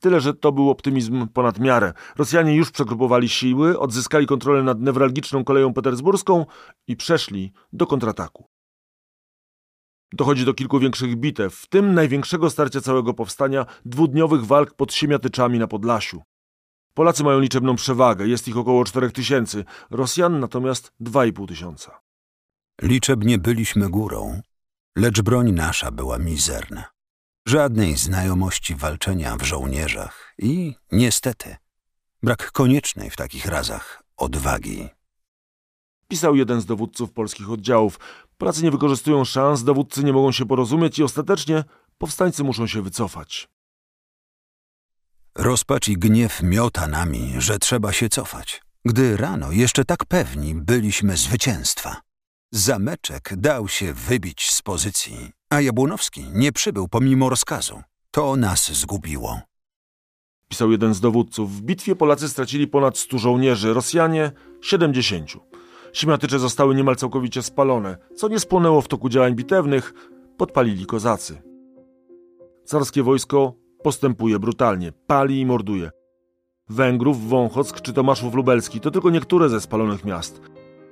Tyle, 0.00 0.20
że 0.20 0.34
to 0.34 0.52
był 0.52 0.70
optymizm 0.70 1.28
ponad 1.28 1.58
miarę. 1.58 1.92
Rosjanie 2.16 2.56
już 2.56 2.70
przegrupowali 2.70 3.28
siły, 3.28 3.78
odzyskali 3.78 4.26
kontrolę 4.26 4.62
nad 4.62 4.80
newralgiczną 4.80 5.44
koleją 5.44 5.74
petersburską 5.74 6.46
i 6.86 6.96
przeszli 6.96 7.52
do 7.72 7.86
kontrataku. 7.86 8.51
Dochodzi 10.12 10.44
do 10.44 10.54
kilku 10.54 10.78
większych 10.78 11.16
bitew, 11.16 11.54
w 11.54 11.66
tym 11.66 11.94
największego 11.94 12.50
starcia 12.50 12.80
całego 12.80 13.14
powstania, 13.14 13.66
dwudniowych 13.84 14.46
walk 14.46 14.74
pod 14.74 14.94
Siemiatyczami 14.94 15.58
na 15.58 15.66
Podlasiu. 15.66 16.22
Polacy 16.94 17.24
mają 17.24 17.40
liczebną 17.40 17.76
przewagę, 17.76 18.26
jest 18.26 18.48
ich 18.48 18.56
około 18.56 18.84
4 18.84 19.10
tysięcy, 19.10 19.64
Rosjan 19.90 20.40
natomiast 20.40 20.92
2,5 21.00 21.48
tysiąca. 21.48 22.00
Liczebnie 22.82 23.38
byliśmy 23.38 23.88
górą, 23.88 24.40
lecz 24.96 25.22
broń 25.22 25.52
nasza 25.52 25.90
była 25.90 26.18
mizerna. 26.18 26.84
Żadnej 27.46 27.96
znajomości 27.96 28.74
walczenia 28.74 29.36
w 29.36 29.42
żołnierzach 29.42 30.34
i, 30.38 30.74
niestety, 30.92 31.56
brak 32.22 32.52
koniecznej 32.52 33.10
w 33.10 33.16
takich 33.16 33.46
razach 33.46 34.02
odwagi. 34.16 34.88
Pisał 36.08 36.36
jeden 36.36 36.60
z 36.60 36.66
dowódców 36.66 37.12
polskich 37.12 37.50
oddziałów. 37.50 37.98
Polacy 38.42 38.62
nie 38.62 38.70
wykorzystują 38.70 39.24
szans, 39.24 39.64
dowódcy 39.64 40.04
nie 40.04 40.12
mogą 40.12 40.32
się 40.32 40.46
porozumieć 40.46 40.98
i 40.98 41.02
ostatecznie 41.02 41.64
powstańcy 41.98 42.44
muszą 42.44 42.66
się 42.66 42.82
wycofać. 42.82 43.48
Rozpacz 45.34 45.88
i 45.88 45.96
gniew 45.96 46.42
miota 46.42 46.86
nami, 46.86 47.34
że 47.38 47.58
trzeba 47.58 47.92
się 47.92 48.08
cofać, 48.08 48.62
gdy 48.84 49.16
rano 49.16 49.52
jeszcze 49.52 49.84
tak 49.84 50.04
pewni 50.04 50.54
byliśmy 50.54 51.16
zwycięstwa. 51.16 52.00
Zameczek 52.52 53.36
dał 53.36 53.68
się 53.68 53.92
wybić 53.92 54.50
z 54.50 54.62
pozycji, 54.62 55.30
a 55.50 55.60
Jabłonowski 55.60 56.24
nie 56.32 56.52
przybył 56.52 56.88
pomimo 56.88 57.28
rozkazu. 57.28 57.82
To 58.10 58.36
nas 58.36 58.72
zgubiło. 58.72 59.40
Pisał 60.48 60.72
jeden 60.72 60.94
z 60.94 61.00
dowódców. 61.00 61.56
W 61.56 61.62
bitwie 61.62 61.96
Polacy 61.96 62.28
stracili 62.28 62.66
ponad 62.66 62.98
100 62.98 63.18
żołnierzy, 63.18 63.74
Rosjanie 63.74 64.32
70. 64.62 65.51
Siemiatycze 65.92 66.38
zostały 66.38 66.74
niemal 66.74 66.96
całkowicie 66.96 67.42
spalone, 67.42 67.96
co 68.14 68.28
nie 68.28 68.40
spłonęło 68.40 68.80
w 68.80 68.88
toku 68.88 69.08
działań 69.08 69.34
bitewnych, 69.34 69.94
podpalili 70.36 70.86
kozacy. 70.86 71.42
Carskie 72.64 73.02
wojsko 73.02 73.54
postępuje 73.82 74.38
brutalnie, 74.38 74.92
pali 75.06 75.40
i 75.40 75.46
morduje. 75.46 75.90
Węgrów, 76.68 77.28
Wąchock 77.28 77.80
czy 77.80 77.92
Tomaszów 77.92 78.34
Lubelski 78.34 78.80
to 78.80 78.90
tylko 78.90 79.10
niektóre 79.10 79.48
ze 79.48 79.60
spalonych 79.60 80.04
miast. 80.04 80.40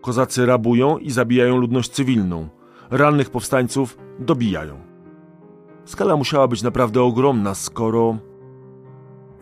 Kozacy 0.00 0.46
rabują 0.46 0.98
i 0.98 1.10
zabijają 1.10 1.56
ludność 1.56 1.90
cywilną. 1.90 2.48
Rannych 2.90 3.30
powstańców 3.30 3.98
dobijają. 4.18 4.80
Skala 5.84 6.16
musiała 6.16 6.48
być 6.48 6.62
naprawdę 6.62 7.02
ogromna, 7.02 7.54
skoro 7.54 8.18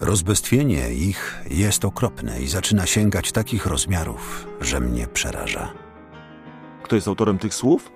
Rozbestwienie 0.01 0.93
ich 0.93 1.45
jest 1.51 1.85
okropne 1.85 2.43
i 2.43 2.49
zaczyna 2.49 2.87
sięgać 2.87 3.33
takich 3.33 3.67
rozmiarów, 3.67 4.47
że 4.61 4.81
mnie 4.81 5.07
przeraża. 5.07 5.73
Kto 6.83 6.95
jest 6.95 7.09
autorem 7.09 7.39
tych 7.39 7.55
słów? 7.55 7.93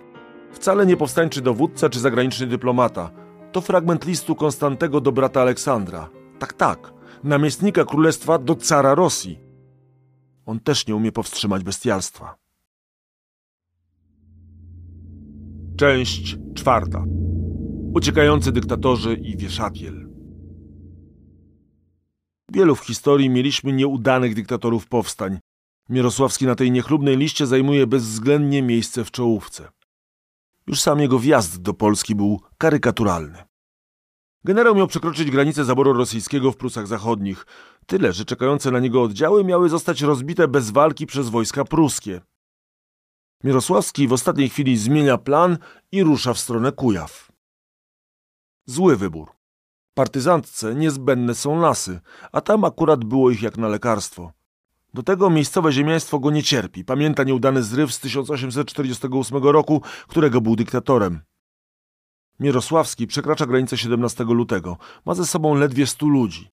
Wcale 0.52 0.86
nie 0.86 0.96
powstańczy 0.96 1.40
dowódca 1.40 1.88
czy 1.88 2.00
zagraniczny 2.00 2.46
dyplomata. 2.46 3.10
To 3.52 3.60
fragment 3.60 4.06
listu 4.06 4.34
Konstantego 4.34 5.00
do 5.00 5.12
brata 5.12 5.40
Aleksandra. 5.40 6.08
Tak, 6.38 6.52
tak, 6.52 6.92
namiestnika 7.24 7.84
królestwa 7.84 8.38
do 8.38 8.54
cara 8.54 8.94
Rosji. 8.94 9.38
On 10.46 10.60
też 10.60 10.86
nie 10.86 10.96
umie 10.96 11.12
powstrzymać 11.12 11.64
bestialstwa. 11.64 12.36
Część 15.76 16.36
czwarta. 16.54 17.04
Uciekający 17.94 18.52
dyktatorzy 18.52 19.14
i 19.14 19.36
wieszapiel. 19.36 20.01
Wielu 22.54 22.76
w 22.76 22.80
historii 22.80 23.30
mieliśmy 23.30 23.72
nieudanych 23.72 24.34
dyktatorów 24.34 24.86
powstań. 24.86 25.38
Mirosławski 25.88 26.46
na 26.46 26.54
tej 26.54 26.70
niechlubnej 26.70 27.16
liście 27.16 27.46
zajmuje 27.46 27.86
bezwzględnie 27.86 28.62
miejsce 28.62 29.04
w 29.04 29.10
czołówce. 29.10 29.68
Już 30.66 30.80
sam 30.80 31.00
jego 31.00 31.18
wjazd 31.18 31.62
do 31.62 31.74
Polski 31.74 32.14
był 32.14 32.40
karykaturalny. 32.58 33.42
Generał 34.44 34.74
miał 34.74 34.86
przekroczyć 34.86 35.30
granicę 35.30 35.64
zaboru 35.64 35.92
rosyjskiego 35.92 36.52
w 36.52 36.56
Prusach 36.56 36.86
Zachodnich. 36.86 37.46
Tyle, 37.86 38.12
że 38.12 38.24
czekające 38.24 38.70
na 38.70 38.78
niego 38.78 39.02
oddziały 39.02 39.44
miały 39.44 39.68
zostać 39.68 40.02
rozbite 40.02 40.48
bez 40.48 40.70
walki 40.70 41.06
przez 41.06 41.28
wojska 41.28 41.64
pruskie. 41.64 42.20
Mirosławski 43.44 44.08
w 44.08 44.12
ostatniej 44.12 44.48
chwili 44.48 44.76
zmienia 44.76 45.18
plan 45.18 45.58
i 45.92 46.02
rusza 46.02 46.34
w 46.34 46.38
stronę 46.38 46.72
Kujaw. 46.72 47.32
Zły 48.66 48.96
wybór. 48.96 49.41
Partyzantce 49.94 50.74
niezbędne 50.74 51.34
są 51.34 51.60
lasy, 51.60 52.00
a 52.32 52.40
tam 52.40 52.64
akurat 52.64 53.04
było 53.04 53.30
ich 53.30 53.42
jak 53.42 53.58
na 53.58 53.68
lekarstwo. 53.68 54.32
Do 54.94 55.02
tego 55.02 55.30
miejscowe 55.30 55.72
ziemiaństwo 55.72 56.18
go 56.18 56.30
nie 56.30 56.42
cierpi. 56.42 56.84
Pamięta 56.84 57.24
nieudany 57.24 57.62
zryw 57.62 57.92
z 57.94 58.00
1848 58.00 59.42
roku, 59.42 59.82
którego 60.08 60.40
był 60.40 60.56
dyktatorem. 60.56 61.20
Mirosławski 62.40 63.06
przekracza 63.06 63.46
granicę 63.46 63.76
17 63.76 64.24
lutego. 64.24 64.76
Ma 65.04 65.14
ze 65.14 65.26
sobą 65.26 65.54
ledwie 65.54 65.86
stu 65.86 66.08
ludzi. 66.08 66.50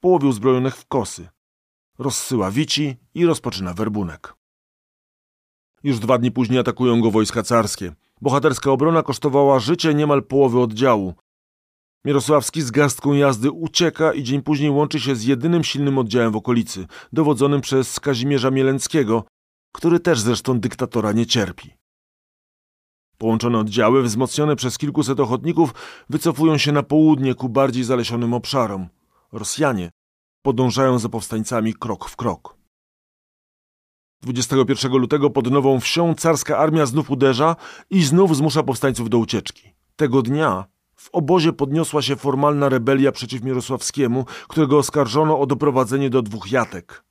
Połowie 0.00 0.28
uzbrojonych 0.28 0.76
w 0.76 0.86
kosy. 0.86 1.28
Rozsyła 1.98 2.50
wici 2.50 2.96
i 3.14 3.26
rozpoczyna 3.26 3.74
werbunek. 3.74 4.34
Już 5.82 5.98
dwa 5.98 6.18
dni 6.18 6.30
później 6.30 6.58
atakują 6.58 7.00
go 7.00 7.10
wojska 7.10 7.42
carskie. 7.42 7.92
Bohaterska 8.20 8.70
obrona 8.70 9.02
kosztowała 9.02 9.58
życie 9.58 9.94
niemal 9.94 10.22
połowy 10.22 10.60
oddziału. 10.60 11.14
Mirosławski 12.04 12.62
z 12.62 12.70
garstką 12.70 13.12
jazdy 13.12 13.50
ucieka 13.50 14.12
i 14.12 14.22
dzień 14.22 14.42
później 14.42 14.70
łączy 14.70 15.00
się 15.00 15.16
z 15.16 15.24
jedynym 15.24 15.64
silnym 15.64 15.98
oddziałem 15.98 16.32
w 16.32 16.36
okolicy, 16.36 16.86
dowodzonym 17.12 17.60
przez 17.60 18.00
Kazimierza 18.00 18.50
Mielenckiego, 18.50 19.24
który 19.72 20.00
też 20.00 20.20
zresztą 20.20 20.60
dyktatora 20.60 21.12
nie 21.12 21.26
cierpi. 21.26 21.70
Połączone 23.18 23.58
oddziały, 23.58 24.02
wzmocnione 24.02 24.56
przez 24.56 24.78
kilkuset 24.78 25.20
ochotników, 25.20 25.74
wycofują 26.10 26.58
się 26.58 26.72
na 26.72 26.82
południe 26.82 27.34
ku 27.34 27.48
bardziej 27.48 27.84
zalesionym 27.84 28.34
obszarom. 28.34 28.88
Rosjanie 29.32 29.90
podążają 30.42 30.98
za 30.98 31.08
powstańcami 31.08 31.74
krok 31.74 32.08
w 32.08 32.16
krok. 32.16 32.56
21 34.22 34.92
lutego 34.92 35.30
pod 35.30 35.50
Nową 35.50 35.80
Wsią 35.80 36.14
carska 36.14 36.58
armia 36.58 36.86
znów 36.86 37.10
uderza 37.10 37.56
i 37.90 38.02
znów 38.02 38.36
zmusza 38.36 38.62
powstańców 38.62 39.10
do 39.10 39.18
ucieczki. 39.18 39.74
Tego 39.96 40.22
dnia 40.22 40.73
w 41.04 41.08
obozie 41.12 41.52
podniosła 41.52 42.02
się 42.02 42.16
formalna 42.16 42.68
rebelia 42.68 43.12
przeciw 43.12 43.42
Mirosławskiemu, 43.42 44.24
którego 44.48 44.78
oskarżono 44.78 45.40
o 45.40 45.46
doprowadzenie 45.46 46.10
do 46.10 46.22
dwóch 46.22 46.52
jatek. 46.52 47.04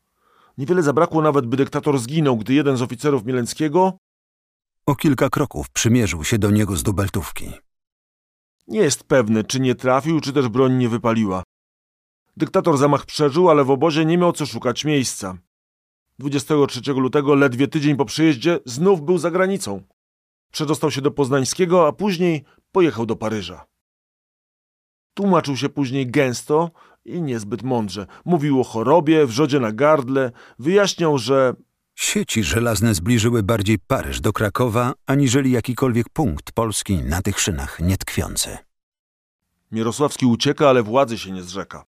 Niewiele 0.58 0.84
zabrakło 0.84 1.21
nawet, 1.21 1.45
by 1.45 1.58
dyktator 1.58 1.99
zginął, 1.99 2.38
gdy 2.38 2.53
jeden 2.53 2.77
z 2.77 2.82
oficerów 2.82 3.25
Mielenckiego 3.25 3.97
o 4.86 4.95
kilka 4.95 5.29
kroków 5.29 5.69
przymierzył 5.69 6.23
się 6.23 6.38
do 6.38 6.51
niego 6.51 6.75
z 6.75 6.84
dubeltówki. 6.84 7.51
Nie 8.67 8.79
jest 8.79 9.03
pewny, 9.03 9.43
czy 9.43 9.60
nie 9.60 9.75
trafił, 9.75 10.21
czy 10.21 10.34
też 10.34 10.47
broń 10.47 10.73
nie 10.73 10.89
wypaliła. 10.89 11.43
Dyktator 12.38 12.77
zamach 12.77 13.06
przeżył, 13.06 13.49
ale 13.49 13.63
w 13.63 13.71
obozie 13.71 14.06
nie 14.06 14.17
miał 14.17 14.34
co 14.34 14.45
szukać 14.45 14.86
miejsca. 14.86 15.38
23 16.19 16.93
lutego, 16.93 17.36
ledwie 17.36 17.67
tydzień 17.67 17.95
po 17.95 18.06
przyjeździe, 18.06 18.60
znów 18.65 19.01
był 19.01 19.17
za 19.17 19.32
granicą. 19.32 19.82
Przedostał 20.51 20.91
się 20.91 21.01
do 21.01 21.12
Poznańskiego, 21.12 21.88
a 21.88 21.91
później 21.91 22.43
pojechał 22.71 23.06
do 23.06 23.15
Paryża. 23.15 23.73
Tłumaczył 25.13 25.58
się 25.58 25.69
później 25.69 26.08
gęsto 26.08 26.71
i 27.06 27.21
niezbyt 27.21 27.63
mądrze. 27.63 28.08
Mówił 28.26 28.62
o 28.62 28.63
chorobie, 28.63 29.26
wrzodzie 29.26 29.60
na 29.60 29.71
gardle, 29.71 30.32
wyjaśniał, 30.60 31.17
że 31.17 31.54
Sieci 31.95 32.43
żelazne 32.43 32.93
zbliżyły 32.93 33.43
bardziej 33.43 33.80
Paryż 33.80 34.21
do 34.21 34.34
Krakowa, 34.34 34.93
aniżeli 35.06 35.52
jakikolwiek 35.52 36.10
punkt 36.10 36.52
Polski 36.52 36.97
na 36.97 37.21
tych 37.21 37.39
szynach 37.39 37.80
nietkwiący. 37.80 38.58
Mirosławski 39.71 40.26
ucieka, 40.26 40.69
ale 40.69 40.84
władzy 40.84 41.17
się 41.17 41.32
nie 41.32 41.43
zrzeka. 41.43 41.86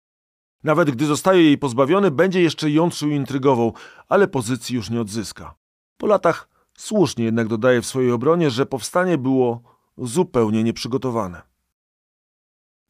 Nawet 0.63 0.91
gdy 0.91 1.05
zostaje 1.05 1.43
jej 1.43 1.57
pozbawiony, 1.57 2.11
będzie 2.11 2.41
jeszcze 2.41 2.71
jątrzył 2.71 3.09
i 3.09 3.15
intrygował, 3.15 3.73
ale 4.09 4.27
pozycji 4.27 4.75
już 4.75 4.89
nie 4.89 5.01
odzyska. 5.01 5.55
Po 5.97 6.07
latach 6.07 6.49
słusznie 6.77 7.25
jednak 7.25 7.47
dodaje 7.47 7.81
w 7.81 7.85
swojej 7.85 8.11
obronie, 8.11 8.51
że 8.51 8.65
powstanie 8.65 9.17
było 9.17 9.61
zupełnie 9.97 10.63
nieprzygotowane. 10.63 11.52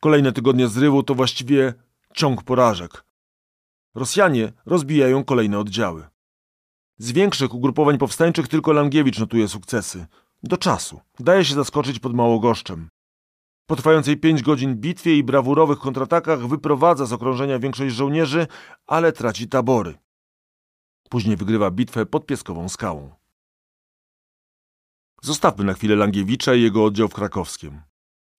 Kolejne 0.04 0.32
tygodnie 0.32 0.68
zrywu 0.68 1.04
to 1.04 1.16
właściwie 1.16 1.74
ciąg 2.14 2.44
porażek. 2.44 3.06
Rosjanie 3.96 4.54
rozbijają 4.66 5.24
kolejne 5.24 5.60
oddziały. 5.60 6.08
Z 6.98 7.12
większych 7.12 7.54
ugrupowań 7.54 7.98
powstańczych 7.98 8.48
tylko 8.48 8.74
Langiewicz 8.74 9.20
notuje 9.20 9.48
sukcesy. 9.48 10.06
Do 10.44 10.58
czasu. 10.58 11.02
Daje 11.20 11.46
się 11.46 11.56
zaskoczyć 11.56 12.00
pod 12.00 12.14
Małogoszczem. 12.14 12.90
Po 13.66 13.76
trwającej 13.76 14.18
pięć 14.18 14.42
godzin 14.42 14.76
bitwie 14.76 15.18
i 15.18 15.24
brawurowych 15.24 15.80
kontratakach 15.80 16.48
wyprowadza 16.48 17.06
z 17.06 17.14
okrążenia 17.14 17.60
większość 17.60 17.96
żołnierzy, 17.96 18.48
ale 18.88 19.12
traci 19.12 19.48
tabory. 19.48 19.98
Później 21.10 21.38
wygrywa 21.38 21.72
bitwę 21.72 22.06
pod 22.06 22.26
Pieskową 22.26 22.70
Skałą. 22.70 23.12
Zostawmy 25.22 25.64
na 25.64 25.74
chwilę 25.74 25.96
Langiewicza 25.96 26.56
i 26.56 26.62
jego 26.62 26.86
oddział 26.86 27.08
w 27.08 27.14
Krakowskiem. 27.14 27.93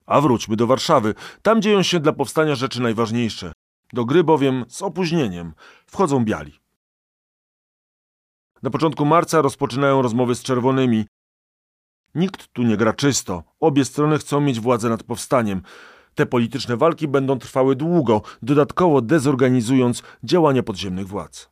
A 0.05 0.21
wróćmy 0.21 0.55
do 0.55 0.67
Warszawy. 0.67 1.13
Tam 1.41 1.61
dzieją 1.61 1.83
się 1.83 1.99
dla 1.99 2.13
powstania 2.13 2.55
rzeczy 2.55 2.81
najważniejsze. 2.81 3.51
Do 3.93 4.05
gry 4.05 4.23
bowiem 4.23 4.65
z 4.67 4.81
opóźnieniem 4.81 5.53
wchodzą 5.85 6.25
biali. 6.25 6.59
Na 8.63 8.69
początku 8.69 9.05
marca 9.05 9.41
rozpoczynają 9.41 10.01
rozmowy 10.01 10.35
z 10.35 10.43
czerwonymi. 10.43 11.05
Nikt 12.15 12.47
tu 12.53 12.63
nie 12.63 12.77
gra 12.77 12.93
czysto. 12.93 13.43
Obie 13.59 13.85
strony 13.85 14.17
chcą 14.17 14.41
mieć 14.41 14.59
władzę 14.59 14.89
nad 14.89 15.03
powstaniem. 15.03 15.61
Te 16.15 16.25
polityczne 16.25 16.77
walki 16.77 17.07
będą 17.07 17.39
trwały 17.39 17.75
długo, 17.75 18.21
dodatkowo 18.41 19.01
dezorganizując 19.01 20.03
działania 20.23 20.63
podziemnych 20.63 21.07
władz. 21.07 21.49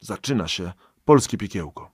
Zaczyna 0.00 0.48
się 0.48 0.72
polskie 1.04 1.38
piekiełko. 1.38 1.92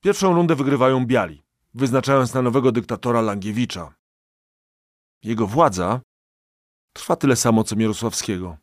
Pierwszą 0.00 0.34
rundę 0.34 0.54
wygrywają 0.54 1.06
biali, 1.06 1.42
wyznaczając 1.74 2.34
na 2.34 2.42
nowego 2.42 2.72
dyktatora 2.72 3.20
Langiewicza. 3.20 3.94
Jego 5.24 5.46
władza 5.46 6.00
trwa 6.92 7.16
tyle 7.16 7.36
samo 7.36 7.64
co 7.64 7.76
Mierosławskiego. 7.76 8.56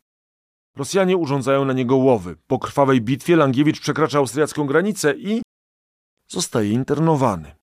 Rosjanie 0.76 1.16
urządzają 1.16 1.64
na 1.64 1.72
niego 1.72 1.96
łowy. 1.96 2.36
Po 2.46 2.58
krwawej 2.58 3.00
bitwie 3.00 3.36
Langiewicz 3.36 3.80
przekracza 3.80 4.18
austriacką 4.18 4.66
granicę 4.66 5.14
i 5.16 5.42
zostaje 6.28 6.70
internowany. 6.70 7.54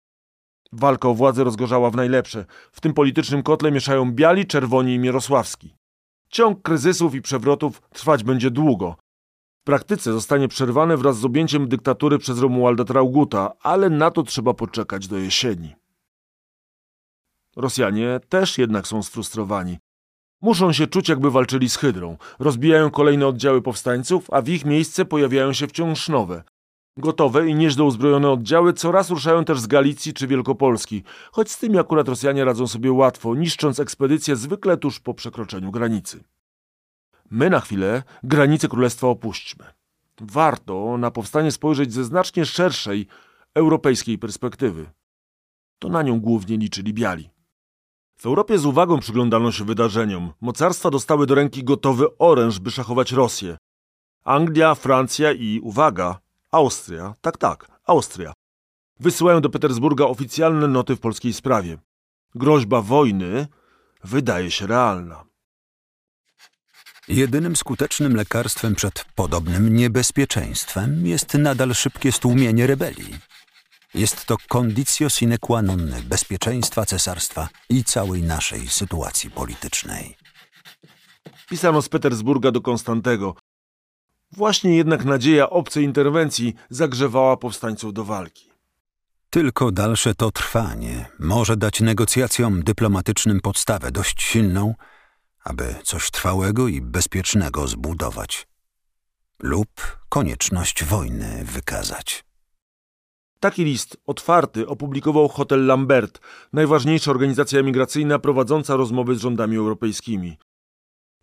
Walka 0.72 1.08
o 1.08 1.14
władzę 1.14 1.44
rozgorzała 1.44 1.90
w 1.90 1.96
najlepsze. 1.96 2.44
W 2.72 2.80
tym 2.80 2.94
politycznym 2.94 3.42
kotle 3.42 3.72
mieszają 3.72 4.12
biali, 4.12 4.46
czerwoni 4.46 4.94
i 4.94 4.98
Mierosławski. 4.98 5.74
Ciąg 6.28 6.62
kryzysów 6.62 7.14
i 7.14 7.22
przewrotów 7.22 7.80
trwać 7.80 8.24
będzie 8.24 8.50
długo. 8.50 8.96
W 9.60 9.64
praktyce 9.64 10.12
zostanie 10.12 10.48
przerwany 10.48 10.96
wraz 10.96 11.18
z 11.18 11.24
objęciem 11.24 11.68
dyktatury 11.68 12.18
przez 12.18 12.38
Romualda 12.38 12.84
Trauguta, 12.84 13.52
ale 13.60 13.90
na 13.90 14.10
to 14.10 14.22
trzeba 14.22 14.54
poczekać 14.54 15.08
do 15.08 15.18
jesieni. 15.18 15.79
Rosjanie 17.56 18.20
też 18.28 18.58
jednak 18.58 18.86
są 18.86 19.02
sfrustrowani. 19.02 19.78
Muszą 20.42 20.72
się 20.72 20.86
czuć, 20.86 21.08
jakby 21.08 21.30
walczyli 21.30 21.70
z 21.70 21.76
hydrą. 21.76 22.16
Rozbijają 22.38 22.90
kolejne 22.90 23.26
oddziały 23.26 23.62
powstańców, 23.62 24.30
a 24.32 24.42
w 24.42 24.48
ich 24.48 24.64
miejsce 24.64 25.04
pojawiają 25.04 25.52
się 25.52 25.66
wciąż 25.66 26.08
nowe. 26.08 26.42
Gotowe 26.96 27.48
i 27.48 27.54
nieźle 27.54 27.84
uzbrojone 27.84 28.30
oddziały 28.30 28.72
coraz 28.72 29.10
ruszają 29.10 29.44
też 29.44 29.60
z 29.60 29.66
Galicji 29.66 30.14
czy 30.14 30.26
Wielkopolski, 30.26 31.02
choć 31.32 31.50
z 31.50 31.58
tymi 31.58 31.78
akurat 31.78 32.08
Rosjanie 32.08 32.44
radzą 32.44 32.66
sobie 32.66 32.92
łatwo, 32.92 33.34
niszcząc 33.34 33.80
ekspedycje 33.80 34.36
zwykle 34.36 34.76
tuż 34.76 35.00
po 35.00 35.14
przekroczeniu 35.14 35.70
granicy. 35.70 36.24
My 37.30 37.50
na 37.50 37.60
chwilę 37.60 38.02
granicę 38.22 38.68
królestwa 38.68 39.06
opuśćmy. 39.06 39.64
Warto 40.20 40.98
na 40.98 41.10
powstanie 41.10 41.52
spojrzeć 41.52 41.92
ze 41.92 42.04
znacznie 42.04 42.46
szerszej, 42.46 43.06
europejskiej 43.54 44.18
perspektywy. 44.18 44.90
To 45.78 45.88
na 45.88 46.02
nią 46.02 46.20
głównie 46.20 46.56
liczyli 46.56 46.94
biali. 46.94 47.30
W 48.20 48.26
Europie 48.26 48.58
z 48.58 48.66
uwagą 48.66 48.98
przyglądano 48.98 49.52
się 49.52 49.64
wydarzeniom. 49.64 50.32
Mocarstwa 50.40 50.90
dostały 50.90 51.26
do 51.26 51.34
ręki 51.34 51.64
gotowy 51.64 52.06
oręż, 52.18 52.58
by 52.58 52.70
szachować 52.70 53.12
Rosję. 53.12 53.56
Anglia, 54.24 54.74
Francja 54.74 55.32
i, 55.32 55.60
uwaga, 55.62 56.20
Austria, 56.50 57.14
tak, 57.20 57.38
tak, 57.38 57.68
Austria, 57.86 58.32
wysyłają 59.00 59.40
do 59.40 59.50
Petersburga 59.50 60.04
oficjalne 60.04 60.68
noty 60.68 60.96
w 60.96 61.00
polskiej 61.00 61.32
sprawie. 61.32 61.78
Groźba 62.34 62.82
wojny 62.82 63.46
wydaje 64.04 64.50
się 64.50 64.66
realna. 64.66 65.24
Jedynym 67.08 67.56
skutecznym 67.56 68.16
lekarstwem 68.16 68.74
przed 68.74 69.04
podobnym 69.14 69.76
niebezpieczeństwem 69.76 71.06
jest 71.06 71.34
nadal 71.34 71.74
szybkie 71.74 72.12
stłumienie 72.12 72.66
rebelii. 72.66 73.18
Jest 73.94 74.24
to 74.24 74.36
conditio 74.48 75.08
sine 75.08 75.38
qua 75.38 75.62
non 75.62 75.92
bezpieczeństwa 76.04 76.86
cesarstwa 76.86 77.48
i 77.68 77.84
całej 77.84 78.22
naszej 78.22 78.68
sytuacji 78.68 79.30
politycznej. 79.30 80.16
Pisano 81.48 81.82
z 81.82 81.88
Petersburga 81.88 82.50
do 82.50 82.60
Konstantego. 82.60 83.34
Właśnie 84.32 84.76
jednak 84.76 85.04
nadzieja 85.04 85.50
obcej 85.50 85.84
interwencji 85.84 86.54
zagrzewała 86.70 87.36
powstańców 87.36 87.92
do 87.92 88.04
walki. 88.04 88.50
Tylko 89.30 89.70
dalsze 89.70 90.14
to 90.14 90.30
trwanie 90.30 91.08
może 91.18 91.56
dać 91.56 91.80
negocjacjom 91.80 92.62
dyplomatycznym 92.62 93.40
podstawę 93.40 93.90
dość 93.90 94.22
silną, 94.22 94.74
aby 95.44 95.74
coś 95.84 96.10
trwałego 96.10 96.68
i 96.68 96.80
bezpiecznego 96.80 97.68
zbudować 97.68 98.46
lub 99.42 99.98
konieczność 100.08 100.84
wojny 100.84 101.44
wykazać. 101.44 102.24
Taki 103.40 103.64
list 103.64 103.96
otwarty 104.06 104.66
opublikował 104.66 105.28
Hotel 105.28 105.66
Lambert, 105.66 106.20
najważniejsza 106.52 107.10
organizacja 107.10 107.60
emigracyjna 107.60 108.18
prowadząca 108.18 108.76
rozmowy 108.76 109.14
z 109.14 109.20
rządami 109.20 109.56
europejskimi. 109.56 110.38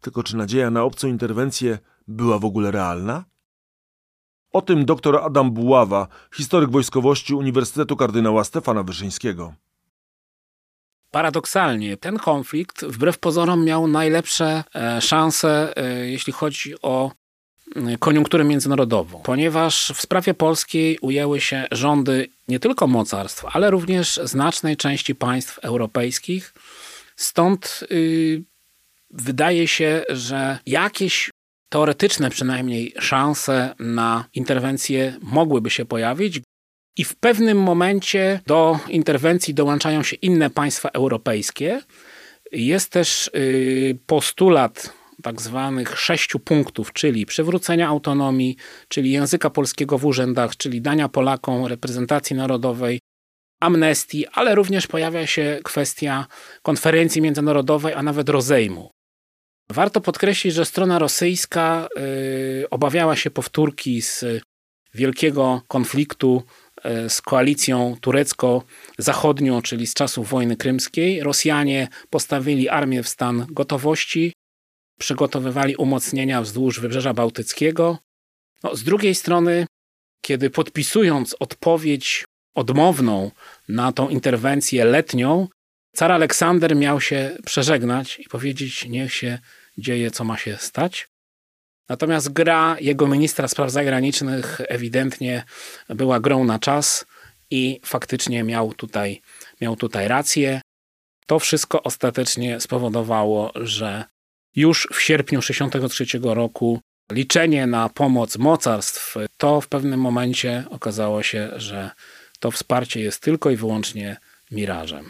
Tylko 0.02 0.24
czy 0.24 0.38
nadzieja 0.38 0.72
na 0.72 0.84
obcą 0.84 1.08
interwencję 1.08 1.80
była 2.08 2.40
w 2.40 2.46
ogóle 2.46 2.72
realna? 2.72 3.26
O 4.54 4.62
tym 4.62 4.86
dr 4.86 5.16
Adam 5.16 5.52
Buława, 5.52 6.08
historyk 6.36 6.70
wojskowości 6.70 7.34
Uniwersytetu 7.34 7.96
Kardynała 7.96 8.44
Stefana 8.44 8.84
Wyszyńskiego. 8.84 9.54
Paradoksalnie, 11.12 11.98
ten 11.98 12.18
konflikt 12.18 12.86
wbrew 12.86 13.20
pozorom 13.20 13.66
miał 13.66 13.88
najlepsze 13.88 14.64
e, 14.76 15.02
szanse, 15.02 15.78
e, 15.78 16.10
jeśli 16.10 16.34
chodzi 16.34 16.82
o 16.82 17.12
koniunkturę 18.00 18.44
międzynarodową, 18.44 19.22
ponieważ 19.24 19.94
w 19.96 20.02
sprawie 20.02 20.34
polskiej 20.34 20.98
ujęły 21.02 21.42
się 21.42 21.68
rządy 21.72 22.28
nie 22.48 22.60
tylko 22.60 22.88
mocarstw, 22.88 23.46
ale 23.52 23.72
również 23.72 24.20
znacznej 24.24 24.78
części 24.78 25.16
państw 25.16 25.60
europejskich. 25.60 26.54
Stąd 27.16 27.84
yy, 27.90 28.44
wydaje 29.10 29.68
się, 29.68 30.04
że 30.10 30.60
jakieś 30.66 31.30
teoretyczne 31.70 32.30
przynajmniej 32.30 32.94
szanse 33.00 33.76
na 33.80 34.26
interwencję 34.34 35.18
mogłyby 35.22 35.70
się 35.70 35.86
pojawić. 35.86 36.42
I 36.98 37.04
w 37.04 37.16
pewnym 37.16 37.62
momencie 37.62 38.40
do 38.48 38.80
interwencji 38.90 39.54
dołączają 39.54 40.04
się 40.04 40.16
inne 40.16 40.50
państwa 40.50 40.90
europejskie. 40.90 41.82
Jest 42.52 42.92
też 42.92 43.32
yy, 43.34 43.98
postulat 44.06 44.94
tak 45.24 45.42
zwanych 45.42 46.00
sześciu 46.00 46.40
punktów, 46.40 46.94
czyli 46.94 47.26
przywrócenia 47.26 47.88
autonomii, 47.88 48.56
czyli 48.88 49.12
języka 49.12 49.50
polskiego 49.50 49.98
w 49.98 50.06
urzędach, 50.06 50.58
czyli 50.58 50.82
dania 50.82 51.10
Polakom 51.10 51.66
reprezentacji 51.66 52.36
narodowej, 52.36 53.00
amnestii, 53.60 54.28
ale 54.28 54.56
również 54.56 54.88
pojawia 54.88 55.28
się 55.28 55.60
kwestia 55.64 56.26
konferencji 56.62 57.22
międzynarodowej, 57.22 57.94
a 57.94 58.04
nawet 58.04 58.30
rozejmu. 58.30 58.92
Warto 59.70 60.02
podkreślić, 60.02 60.54
że 60.54 60.66
strona 60.66 61.00
rosyjska 61.00 61.88
y, 62.62 62.70
obawiała 62.70 63.16
się 63.16 63.32
powtórki 63.32 64.02
z 64.02 64.26
wielkiego 64.94 65.62
konfliktu 65.68 66.44
y, 67.06 67.10
z 67.10 67.22
koalicją 67.22 67.96
turecko-zachodnią, 68.02 69.62
czyli 69.62 69.88
z 69.88 69.94
czasów 69.94 70.30
wojny 70.30 70.58
krymskiej. 70.58 71.24
Rosjanie 71.24 71.88
postawili 72.10 72.70
armię 72.70 73.04
w 73.04 73.08
stan 73.08 73.46
gotowości, 73.50 74.34
przygotowywali 74.98 75.76
umocnienia 75.76 76.42
wzdłuż 76.42 76.80
Wybrzeża 76.80 77.14
Bałtyckiego. 77.14 77.98
No, 78.64 78.76
z 78.76 78.84
drugiej 78.84 79.16
strony, 79.16 79.66
kiedy 80.22 80.50
podpisując 80.50 81.36
odpowiedź 81.40 82.26
odmowną 82.56 83.32
na 83.70 83.92
tą 83.92 84.10
interwencję 84.10 84.86
letnią, 84.86 85.48
car 85.96 86.12
Aleksander 86.12 86.76
miał 86.76 87.02
się 87.02 87.38
przeżegnać 87.46 88.20
i 88.20 88.24
powiedzieć: 88.30 88.86
Niech 88.86 89.14
się 89.14 89.40
dzieje, 89.78 90.12
co 90.12 90.24
ma 90.24 90.38
się 90.38 90.58
stać. 90.58 91.10
Natomiast 91.90 92.34
gra 92.34 92.78
jego 92.80 93.08
ministra 93.08 93.48
spraw 93.48 93.72
zagranicznych 93.72 94.62
ewidentnie 94.68 95.44
była 95.90 96.20
grą 96.20 96.44
na 96.44 96.60
czas 96.60 97.06
i 97.52 97.80
faktycznie 97.84 98.44
miał 98.44 98.74
tutaj, 98.74 99.22
miał 99.62 99.76
tutaj 99.76 100.08
rację. 100.08 100.62
To 101.26 101.40
wszystko 101.40 101.84
ostatecznie 101.84 102.60
spowodowało, 102.60 103.52
że 103.56 104.04
już 104.58 104.88
w 104.94 105.02
sierpniu 105.02 105.42
1963 105.42 106.20
roku 106.36 106.80
liczenie 107.12 107.68
na 107.68 107.90
pomoc 107.90 108.38
mocarstw, 108.38 109.16
to 109.38 109.62
w 109.62 109.68
pewnym 109.68 110.00
momencie 110.00 110.64
okazało 110.70 111.24
się, 111.24 111.50
że 111.56 111.92
to 112.40 112.52
wsparcie 112.52 113.00
jest 113.02 113.22
tylko 113.22 113.50
i 113.50 113.56
wyłącznie 113.56 114.18
mirażem. 114.52 115.10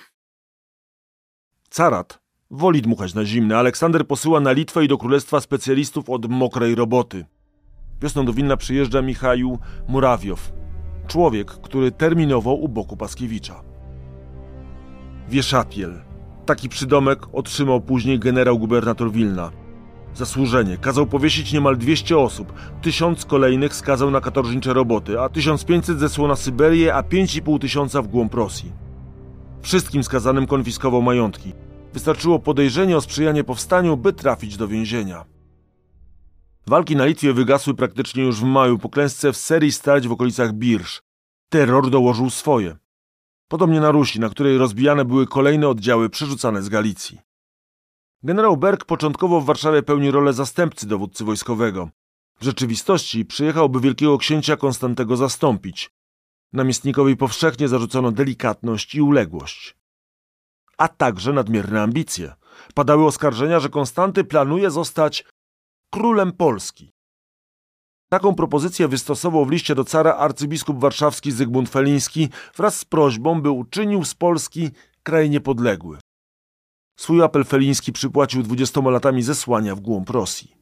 Carat 1.70 2.20
woli 2.52 2.82
dmuchać 2.82 3.14
na 3.14 3.26
zimne. 3.26 3.58
Aleksander 3.58 4.08
posyła 4.08 4.40
na 4.40 4.52
Litwę 4.52 4.86
i 4.86 4.88
do 4.88 4.98
królestwa 4.98 5.42
specjalistów 5.42 6.10
od 6.10 6.30
mokrej 6.30 6.76
roboty. 6.76 7.26
Wiosną 8.02 8.26
do 8.26 8.34
Wilna 8.34 8.58
przyjeżdża 8.58 9.02
Michał 9.02 9.60
Murawiow, 9.88 10.52
człowiek, 11.08 11.48
który 11.52 11.92
terminował 11.92 12.64
u 12.64 12.70
boku 12.70 12.98
Paskiewicza. 12.98 13.64
Wieszapiel. 15.30 16.07
Taki 16.48 16.70
przydomek 16.70 17.20
otrzymał 17.34 17.82
później 17.82 18.20
generał 18.20 18.60
gubernator 18.60 19.12
Wilna. 19.12 19.52
Zasłużenie. 20.16 20.78
Kazał 20.78 21.06
powiesić 21.06 21.54
niemal 21.54 21.78
200 21.78 22.18
osób, 22.18 22.54
tysiąc 22.82 23.26
kolejnych 23.26 23.76
skazał 23.76 24.12
na 24.12 24.22
katorżnicze 24.22 24.74
roboty, 24.74 25.20
a 25.20 25.30
1500 25.30 26.00
zesłał 26.00 26.28
na 26.28 26.36
Syberię, 26.36 26.94
a 26.94 27.02
5,5 27.02 27.60
tysiąca 27.60 28.02
w 28.02 28.08
głąb 28.08 28.34
Rosji. 28.34 28.72
Wszystkim 29.62 30.04
skazanym 30.04 30.48
konfiskował 30.48 31.02
majątki. 31.02 31.54
Wystarczyło 31.94 32.40
podejrzenie 32.40 32.98
o 32.98 33.02
sprzyjanie 33.02 33.44
powstaniu, 33.44 33.98
by 33.98 34.14
trafić 34.14 34.58
do 34.58 34.68
więzienia. 34.68 35.26
Walki 36.68 36.96
na 36.96 37.06
Litwie 37.06 37.34
wygasły 37.34 37.74
praktycznie 37.74 38.24
już 38.24 38.40
w 38.40 38.44
maju 38.44 38.78
po 38.78 38.90
klęsce 38.90 39.34
w 39.34 39.38
serii 39.38 39.72
starć 39.72 40.08
w 40.08 40.12
okolicach 40.12 40.54
Birsz. 40.54 41.02
Terror 41.50 41.90
dołożył 41.90 42.30
swoje. 42.30 42.78
Podobnie 43.48 43.80
na 43.80 43.92
Rusi, 43.92 44.20
na 44.20 44.30
której 44.30 44.58
rozbijane 44.58 45.06
były 45.06 45.28
kolejne 45.28 45.70
oddziały 45.70 46.10
przerzucane 46.10 46.64
z 46.64 46.70
Galicji. 46.70 47.20
Generał 48.24 48.58
Berg 48.58 48.86
początkowo 48.86 49.42
w 49.42 49.46
Warszawie 49.46 49.84
pełni 49.84 50.12
rolę 50.12 50.34
zastępcy 50.34 50.88
dowódcy 50.88 51.24
wojskowego. 51.26 51.90
W 52.40 52.44
rzeczywistości 52.44 53.26
przyjechałby 53.26 53.80
wielkiego 53.80 54.18
księcia 54.18 54.58
Konstantego 54.58 55.18
zastąpić. 55.18 55.92
Namiestnikowi 56.54 57.18
powszechnie 57.18 57.68
zarzucono 57.68 58.12
delikatność 58.12 58.96
i 58.96 59.02
uległość. 59.02 59.78
A 60.78 60.88
także 60.88 61.34
nadmierne 61.34 61.82
ambicje. 61.82 62.34
Padały 62.74 63.06
oskarżenia, 63.06 63.60
że 63.60 63.70
Konstanty 63.70 64.24
planuje 64.24 64.72
zostać 64.72 65.26
królem 65.94 66.32
Polski. 66.32 66.94
Taką 68.10 68.36
propozycję 68.36 68.88
wystosował 68.88 69.46
w 69.46 69.52
liście 69.52 69.76
do 69.76 69.84
cara 69.84 70.16
arcybiskup 70.16 70.80
warszawski 70.80 71.32
Zygmunt 71.32 71.70
Feliński 71.70 72.30
wraz 72.58 72.80
z 72.80 72.86
prośbą, 72.86 73.42
by 73.42 73.50
uczynił 73.50 74.04
z 74.04 74.16
Polski 74.16 74.70
kraj 75.04 75.30
niepodległy. 75.30 75.98
Swój 77.00 77.24
apel 77.24 77.44
Feliński 77.46 77.92
przypłacił 77.94 78.44
dwudziestoma 78.44 78.92
latami 78.92 79.24
zesłania 79.24 79.76
w 79.76 79.80
głąb 79.80 80.10
Rosji. 80.10 80.56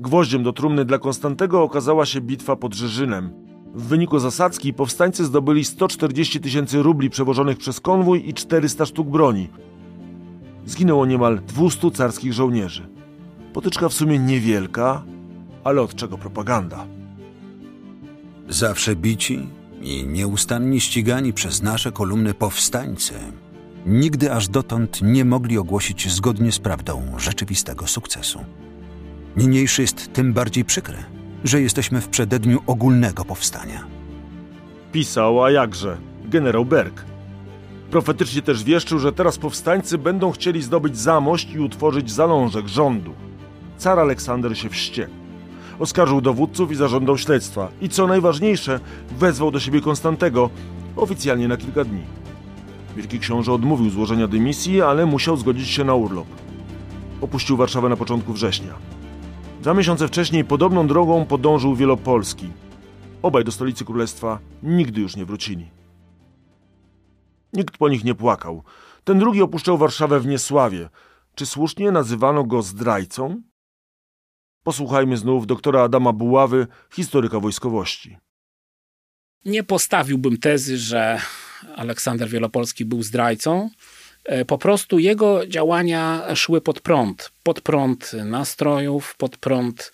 Gwoździem 0.00 0.42
do 0.42 0.52
trumny 0.52 0.84
dla 0.84 0.98
Konstantego 0.98 1.62
okazała 1.62 2.06
się 2.06 2.20
bitwa 2.20 2.56
pod 2.56 2.74
Rzeżynem. 2.74 3.32
W 3.74 3.82
wyniku 3.82 4.18
zasadzki 4.18 4.74
powstańcy 4.74 5.24
zdobyli 5.24 5.64
140 5.64 6.40
tysięcy 6.40 6.82
rubli 6.82 7.10
przewożonych 7.10 7.58
przez 7.58 7.80
konwój 7.80 8.28
i 8.28 8.34
400 8.34 8.86
sztuk 8.86 9.08
broni. 9.08 9.48
Zginęło 10.66 11.06
niemal 11.06 11.40
200 11.46 11.90
carskich 11.90 12.32
żołnierzy. 12.32 12.88
Potyczka 13.52 13.88
w 13.88 13.92
sumie 13.92 14.18
niewielka, 14.18 15.04
ale 15.64 15.82
od 15.82 15.94
czego 15.94 16.18
propaganda? 16.18 16.86
Zawsze 18.48 18.96
bici 18.96 19.48
i 19.80 20.06
nieustannie 20.06 20.80
ścigani 20.80 21.32
przez 21.32 21.62
nasze 21.62 21.92
kolumny 21.92 22.34
powstańcy 22.34 23.14
nigdy 23.86 24.32
aż 24.32 24.48
dotąd 24.48 25.02
nie 25.02 25.24
mogli 25.24 25.58
ogłosić 25.58 26.12
zgodnie 26.12 26.52
z 26.52 26.58
prawdą 26.58 27.02
rzeczywistego 27.18 27.86
sukcesu. 27.86 28.44
Niniejszy 29.36 29.82
jest 29.82 30.12
tym 30.12 30.32
bardziej 30.32 30.64
przykre, 30.64 30.98
że 31.44 31.60
jesteśmy 31.60 32.00
w 32.00 32.08
przededniu 32.08 32.60
ogólnego 32.66 33.24
powstania. 33.24 33.84
Pisał, 34.92 35.44
a 35.44 35.50
jakże, 35.50 35.96
generał 36.24 36.64
Berg. 36.64 37.04
Profetycznie 37.90 38.42
też 38.42 38.64
wieszczył, 38.64 38.98
że 38.98 39.12
teraz 39.12 39.38
powstańcy 39.38 39.98
będą 39.98 40.30
chcieli 40.30 40.62
zdobyć 40.62 40.98
zamość 40.98 41.52
i 41.54 41.58
utworzyć 41.58 42.10
zalążek 42.10 42.68
rządu. 42.68 43.14
Car 43.78 43.98
Aleksander 43.98 44.58
się 44.58 44.68
wściekł. 44.68 45.21
Oskarżył 45.78 46.20
dowódców 46.20 46.72
i 46.72 46.74
zażądał 46.74 47.18
śledztwa. 47.18 47.68
I 47.80 47.88
co 47.88 48.06
najważniejsze, 48.06 48.80
wezwał 49.18 49.50
do 49.50 49.60
siebie 49.60 49.80
Konstantego, 49.80 50.50
oficjalnie 50.96 51.48
na 51.48 51.56
kilka 51.56 51.84
dni. 51.84 52.02
Wielki 52.96 53.18
książę 53.18 53.52
odmówił 53.52 53.90
złożenia 53.90 54.28
dymisji, 54.28 54.82
ale 54.82 55.06
musiał 55.06 55.36
zgodzić 55.36 55.68
się 55.68 55.84
na 55.84 55.94
urlop. 55.94 56.26
Opuścił 57.20 57.56
Warszawę 57.56 57.88
na 57.88 57.96
początku 57.96 58.32
września. 58.32 58.74
Dwa 59.60 59.74
miesiące 59.74 60.08
wcześniej 60.08 60.44
podobną 60.44 60.86
drogą 60.86 61.24
podążył 61.24 61.74
Wielopolski. 61.74 62.50
Obaj 63.22 63.44
do 63.44 63.52
stolicy 63.52 63.84
królestwa 63.84 64.38
nigdy 64.62 65.00
już 65.00 65.16
nie 65.16 65.24
wrócili. 65.24 65.70
Nikt 67.52 67.78
po 67.78 67.88
nich 67.88 68.04
nie 68.04 68.14
płakał. 68.14 68.62
Ten 69.04 69.18
drugi 69.18 69.42
opuszczał 69.42 69.78
Warszawę 69.78 70.20
w 70.20 70.26
niesławie. 70.26 70.88
Czy 71.34 71.46
słusznie 71.46 71.92
nazywano 71.92 72.44
go 72.44 72.62
zdrajcą? 72.62 73.42
Posłuchajmy 74.62 75.16
znów 75.16 75.46
doktora 75.46 75.82
Adama 75.82 76.12
Buławy, 76.12 76.66
historyka 76.92 77.40
wojskowości. 77.40 78.16
Nie 79.44 79.64
postawiłbym 79.64 80.38
tezy, 80.38 80.78
że 80.78 81.20
Aleksander 81.76 82.28
Wielopolski 82.28 82.84
był 82.84 83.02
zdrajcą. 83.02 83.70
E, 84.24 84.44
po 84.44 84.58
prostu 84.58 84.98
jego 84.98 85.46
działania 85.46 86.34
szły 86.34 86.60
pod 86.60 86.80
prąd. 86.80 87.32
Pod 87.42 87.60
prąd 87.60 88.12
nastrojów, 88.12 89.14
pod 89.16 89.36
prąd 89.36 89.92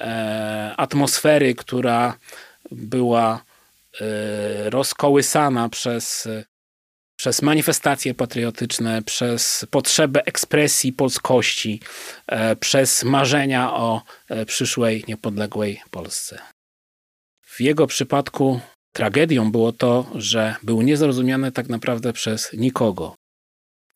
e, 0.00 0.74
atmosfery, 0.76 1.54
która 1.54 2.18
była 2.70 3.44
e, 4.00 4.70
rozkołysana 4.70 5.68
przez, 5.68 6.28
przez 7.26 7.42
manifestacje 7.42 8.14
patriotyczne, 8.14 9.02
przez 9.02 9.66
potrzebę 9.70 10.26
ekspresji 10.26 10.92
polskości, 10.92 11.80
e, 12.26 12.56
przez 12.56 13.04
marzenia 13.04 13.74
o 13.74 14.02
e, 14.28 14.46
przyszłej, 14.46 15.04
niepodległej 15.08 15.82
Polsce. 15.90 16.38
W 17.42 17.60
jego 17.60 17.86
przypadku 17.86 18.60
Tragedią 18.92 19.52
było 19.52 19.72
to, 19.72 20.10
że 20.14 20.54
był 20.62 20.82
niezrozumiany 20.82 21.52
tak 21.52 21.68
naprawdę 21.68 22.12
przez 22.12 22.52
nikogo. 22.52 23.14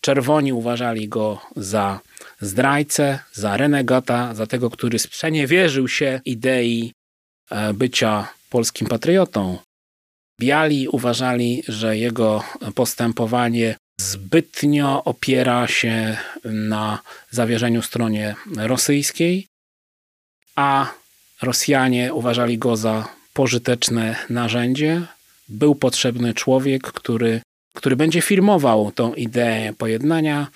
Czerwoni 0.00 0.52
uważali 0.52 1.08
go 1.08 1.40
za 1.56 2.00
zdrajcę, 2.40 3.18
za 3.32 3.56
renegata, 3.56 4.34
za 4.34 4.46
tego, 4.46 4.70
który 4.70 4.98
sprzeniewierzył 4.98 5.88
się 5.88 6.20
idei 6.24 6.92
e, 7.50 7.74
bycia 7.74 8.28
polskim 8.50 8.86
patriotą. 8.88 9.58
Biali 10.40 10.88
uważali, 10.88 11.62
że 11.68 11.98
jego 11.98 12.44
postępowanie 12.74 13.76
zbytnio 14.00 15.04
opiera 15.04 15.66
się 15.68 16.16
na 16.44 16.98
zawierzeniu 17.30 17.82
stronie 17.82 18.34
rosyjskiej, 18.56 19.46
a 20.56 20.92
Rosjanie 21.42 22.14
uważali 22.14 22.58
go 22.58 22.76
za 22.76 23.08
pożyteczne 23.34 24.16
narzędzie. 24.30 25.02
Był 25.48 25.74
potrzebny 25.74 26.34
człowiek, 26.34 26.82
który, 26.82 27.40
który 27.74 27.96
będzie 27.96 28.22
firmował 28.22 28.92
tą 28.92 29.14
ideę 29.14 29.72
pojednania. 29.72 30.46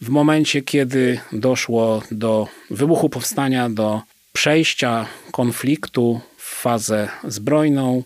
w 0.00 0.08
momencie, 0.08 0.62
kiedy 0.62 1.20
doszło 1.32 2.02
do 2.10 2.48
wybuchu 2.70 3.08
powstania, 3.08 3.70
do 3.70 4.00
przejścia 4.32 5.06
konfliktu 5.32 6.20
w 6.36 6.60
fazę 6.62 7.08
zbrojną, 7.24 8.02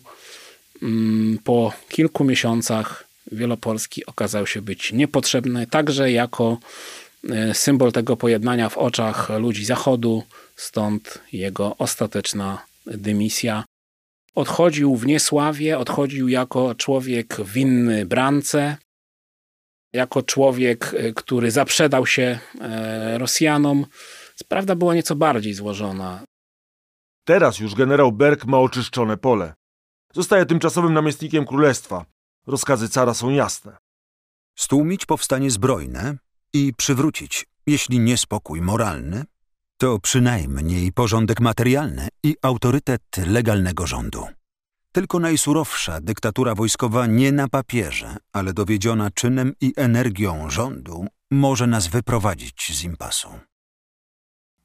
po 1.43 1.73
kilku 1.89 2.23
miesiącach 2.23 3.07
Wielopolski 3.31 4.05
okazał 4.05 4.47
się 4.47 4.61
być 4.61 4.93
niepotrzebny, 4.93 5.67
także 5.67 6.11
jako 6.11 6.57
e, 7.29 7.53
symbol 7.53 7.91
tego 7.91 8.17
pojednania 8.17 8.69
w 8.69 8.77
oczach 8.77 9.29
ludzi 9.29 9.65
Zachodu, 9.65 10.23
stąd 10.55 11.19
jego 11.33 11.77
ostateczna 11.77 12.65
dymisja. 12.85 13.63
Odchodził 14.35 14.95
w 14.95 15.05
niesławie, 15.05 15.77
odchodził 15.77 16.27
jako 16.27 16.75
człowiek 16.75 17.37
winny 17.45 18.05
brance, 18.05 18.77
jako 19.93 20.23
człowiek, 20.23 20.93
e, 20.97 21.13
który 21.13 21.51
zaprzedał 21.51 22.05
się 22.05 22.39
e, 22.61 23.17
Rosjanom. 23.17 23.85
Prawda 24.47 24.75
była 24.75 24.95
nieco 24.95 25.15
bardziej 25.15 25.53
złożona. 25.53 26.23
Teraz 27.27 27.59
już 27.59 27.75
generał 27.75 28.11
Berg 28.11 28.45
ma 28.45 28.59
oczyszczone 28.59 29.17
pole. 29.17 29.53
Zostaje 30.13 30.45
tymczasowym 30.45 30.93
namiestnikiem 30.93 31.45
królestwa. 31.45 32.05
Rozkazy 32.47 32.89
cara 32.89 33.13
są 33.13 33.29
jasne. 33.29 33.77
Stłumić 34.55 35.05
powstanie 35.05 35.51
zbrojne 35.51 36.17
i 36.53 36.73
przywrócić, 36.77 37.45
jeśli 37.67 37.99
nie 37.99 38.17
spokój 38.17 38.61
moralny, 38.61 39.25
to 39.77 39.99
przynajmniej 39.99 40.91
porządek 40.93 41.39
materialny 41.39 42.07
i 42.23 42.35
autorytet 42.41 43.01
legalnego 43.27 43.87
rządu. 43.87 44.27
Tylko 44.91 45.19
najsurowsza 45.19 46.01
dyktatura 46.01 46.55
wojskowa 46.55 47.05
nie 47.07 47.31
na 47.31 47.47
papierze, 47.47 48.15
ale 48.33 48.53
dowiedziona 48.53 49.11
czynem 49.11 49.53
i 49.61 49.73
energią 49.75 50.49
rządu 50.49 51.07
może 51.31 51.67
nas 51.67 51.87
wyprowadzić 51.87 52.77
z 52.77 52.83
impasu. 52.83 53.29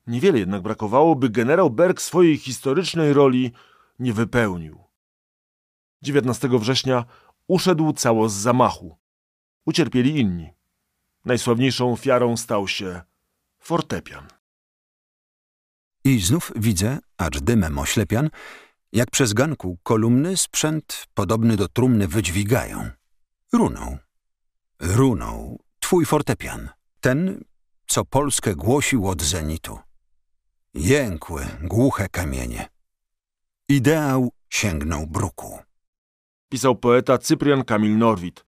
Niewiele 0.07 0.39
jednak 0.39 0.63
brakowało, 0.63 1.17
by 1.17 1.31
generał 1.31 1.71
Berg 1.71 2.01
swojej 2.01 2.39
historycznej 2.39 3.13
roli 3.13 3.53
nie 3.99 4.13
wypełnił. 4.13 4.82
19 6.03 6.49
września 6.49 7.05
uszedł 7.47 7.93
cało 7.93 8.29
z 8.29 8.35
zamachu. 8.35 8.99
Ucierpieli 9.65 10.21
inni. 10.21 10.51
Najsławniejszą 11.25 11.93
ofiarą 11.93 12.37
stał 12.37 12.69
się 12.69 13.03
fortepian. 13.59 14.29
I 16.05 16.21
znów 16.21 16.53
widzę, 16.57 16.99
acz 17.17 17.41
dymem 17.41 17.79
oślepian, 17.79 18.31
jak 18.93 19.11
przez 19.11 19.33
ganku 19.33 19.79
kolumny 19.83 20.37
sprzęt 20.37 21.07
podobny 21.15 21.57
do 21.57 21.69
trumny 21.69 22.09
wydźwigają. 22.09 22.91
Runą. 23.53 23.99
Runą 24.81 25.59
twój 25.81 26.05
fortepian. 26.05 26.69
Ten, 27.01 27.45
co 27.87 28.05
Polskę 28.05 28.55
głosił 28.55 29.09
od 29.09 29.23
zenitu. 29.23 29.79
Jękły, 30.75 31.47
głuche 31.63 32.09
kamienie. 32.09 32.69
Ideał 33.69 34.33
sięgnął 34.49 35.07
bruku. 35.07 35.59
Pisał 36.53 36.75
poeta 36.77 37.19
Cyprian 37.19 37.65
Kamil 37.65 37.99
Norwid. 37.99 38.45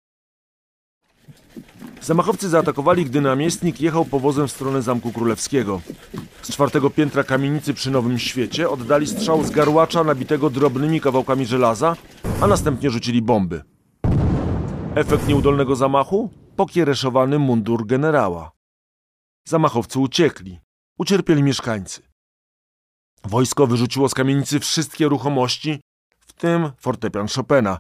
Zamachowcy 2.01 2.49
zaatakowali, 2.49 3.05
gdy 3.05 3.21
namiestnik 3.21 3.81
jechał 3.81 4.05
powozem 4.05 4.49
w 4.49 4.51
stronę 4.51 4.83
Zamku 4.83 5.13
Królewskiego. 5.13 5.81
Z 6.43 6.53
czwartego 6.53 6.91
piętra 6.91 7.25
kamienicy 7.25 7.75
przy 7.75 7.91
Nowym 7.91 8.19
Świecie 8.19 8.71
oddali 8.71 9.07
strzał 9.07 9.45
z 9.45 9.51
garłacza 9.51 10.05
nabitego 10.05 10.51
drobnymi 10.51 11.01
kawałkami 11.01 11.47
żelaza, 11.47 11.97
a 12.41 12.47
następnie 12.47 12.91
rzucili 12.91 13.23
bomby. 13.23 13.63
Efekt 14.95 15.29
nieudolnego 15.29 15.77
zamachu? 15.77 16.31
Pokiereszowany 16.57 17.39
mundur 17.39 17.87
generała. 17.87 18.53
Zamachowcy 19.49 19.99
uciekli. 19.99 20.59
Ucierpieli 20.99 21.43
mieszkańcy. 21.43 22.03
Wojsko 23.25 23.67
wyrzuciło 23.67 24.09
z 24.09 24.15
kamienicy 24.15 24.61
wszystkie 24.61 25.09
ruchomości, 25.09 25.81
w 26.21 26.33
tym 26.33 26.71
fortepian 26.79 27.27
Chopina. 27.37 27.79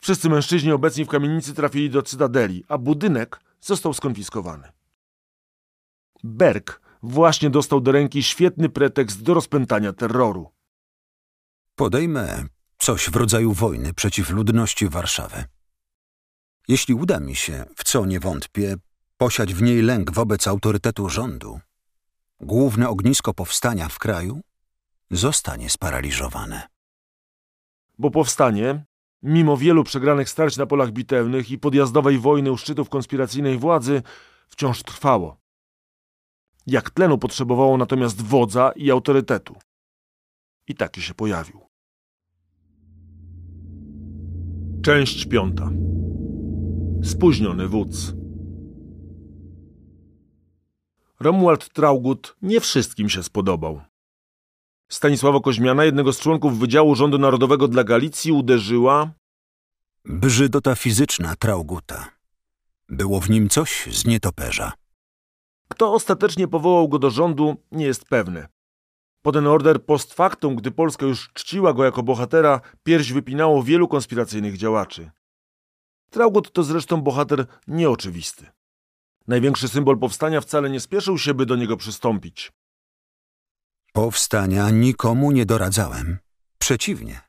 Wszyscy 0.00 0.28
mężczyźni 0.28 0.72
obecni 0.72 1.04
w 1.04 1.08
kamienicy 1.08 1.54
trafili 1.54 1.90
do 1.90 2.02
cytadeli, 2.02 2.64
a 2.68 2.78
budynek 2.78 3.40
został 3.60 3.94
skonfiskowany. 3.94 4.72
Berg 6.24 6.80
właśnie 7.02 7.50
dostał 7.50 7.80
do 7.80 7.92
ręki 7.92 8.22
świetny 8.22 8.68
pretekst 8.68 9.22
do 9.22 9.34
rozpętania 9.34 9.92
terroru. 9.92 10.52
Podejmę 11.74 12.44
coś 12.78 13.10
w 13.10 13.16
rodzaju 13.16 13.52
wojny 13.52 13.94
przeciw 13.94 14.30
ludności 14.30 14.88
Warszawy. 14.88 15.44
Jeśli 16.68 16.94
uda 16.94 17.20
mi 17.20 17.34
się, 17.34 17.64
w 17.76 17.84
co 17.84 18.06
nie 18.06 18.20
wątpię, 18.20 18.76
posiać 19.16 19.54
w 19.54 19.62
niej 19.62 19.82
lęk 19.82 20.12
wobec 20.12 20.48
autorytetu 20.48 21.08
rządu, 21.08 21.60
główne 22.40 22.88
ognisko 22.88 23.34
powstania 23.34 23.88
w 23.88 23.98
kraju 23.98 24.40
zostanie 25.10 25.70
sparaliżowane. 25.70 26.68
Bo 27.98 28.10
powstanie, 28.10 28.84
mimo 29.22 29.56
wielu 29.56 29.84
przegranych 29.84 30.28
starć 30.28 30.56
na 30.56 30.66
polach 30.66 30.92
bitewnych 30.92 31.50
i 31.50 31.58
podjazdowej 31.58 32.18
wojny 32.18 32.52
u 32.52 32.56
szczytów 32.56 32.88
konspiracyjnej 32.88 33.58
władzy, 33.58 34.02
wciąż 34.48 34.82
trwało. 34.82 35.36
Jak 36.66 36.90
tlenu 36.90 37.18
potrzebowało 37.18 37.76
natomiast 37.76 38.22
wodza 38.22 38.72
i 38.76 38.90
autorytetu. 38.90 39.56
I 40.68 40.74
taki 40.74 41.02
się 41.02 41.14
pojawił. 41.14 41.60
Część 44.82 45.26
piąta. 45.26 45.70
Spóźniony 47.02 47.68
wódz. 47.68 48.14
Romuald 51.20 51.72
Traugut 51.72 52.36
nie 52.42 52.60
wszystkim 52.60 53.08
się 53.08 53.22
spodobał. 53.22 53.80
Stanisława 54.88 55.40
Koźmiana, 55.40 55.84
jednego 55.84 56.12
z 56.12 56.20
członków 56.20 56.58
Wydziału 56.58 56.94
Rządu 56.94 57.18
Narodowego 57.18 57.68
dla 57.68 57.84
Galicji, 57.84 58.32
uderzyła 58.32 59.10
Brzydota 60.04 60.74
fizyczna 60.74 61.36
Trauguta. 61.36 62.08
Było 62.88 63.20
w 63.20 63.30
nim 63.30 63.48
coś 63.48 63.88
z 63.92 64.06
nietoperza. 64.06 64.72
Kto 65.68 65.92
ostatecznie 65.92 66.48
powołał 66.48 66.88
go 66.88 66.98
do 66.98 67.10
rządu, 67.10 67.56
nie 67.72 67.86
jest 67.86 68.04
pewny. 68.04 68.46
Poden 69.22 69.46
order 69.46 69.84
post 69.84 70.14
factum, 70.14 70.56
gdy 70.56 70.70
Polska 70.70 71.06
już 71.06 71.32
czciła 71.32 71.72
go 71.72 71.84
jako 71.84 72.02
bohatera, 72.02 72.60
pierś 72.82 73.12
wypinało 73.12 73.62
wielu 73.62 73.88
konspiracyjnych 73.88 74.56
działaczy. 74.56 75.10
Traugut 76.10 76.52
to 76.52 76.62
zresztą 76.62 77.00
bohater 77.02 77.46
nieoczywisty. 77.66 78.46
Największy 79.26 79.68
symbol 79.68 79.98
powstania 79.98 80.40
wcale 80.40 80.70
nie 80.70 80.80
spieszył 80.80 81.18
się, 81.18 81.34
by 81.34 81.46
do 81.46 81.56
niego 81.56 81.76
przystąpić. 81.76 82.52
Powstania 83.92 84.70
nikomu 84.70 85.32
nie 85.32 85.46
doradzałem. 85.46 86.18
Przeciwnie, 86.58 87.20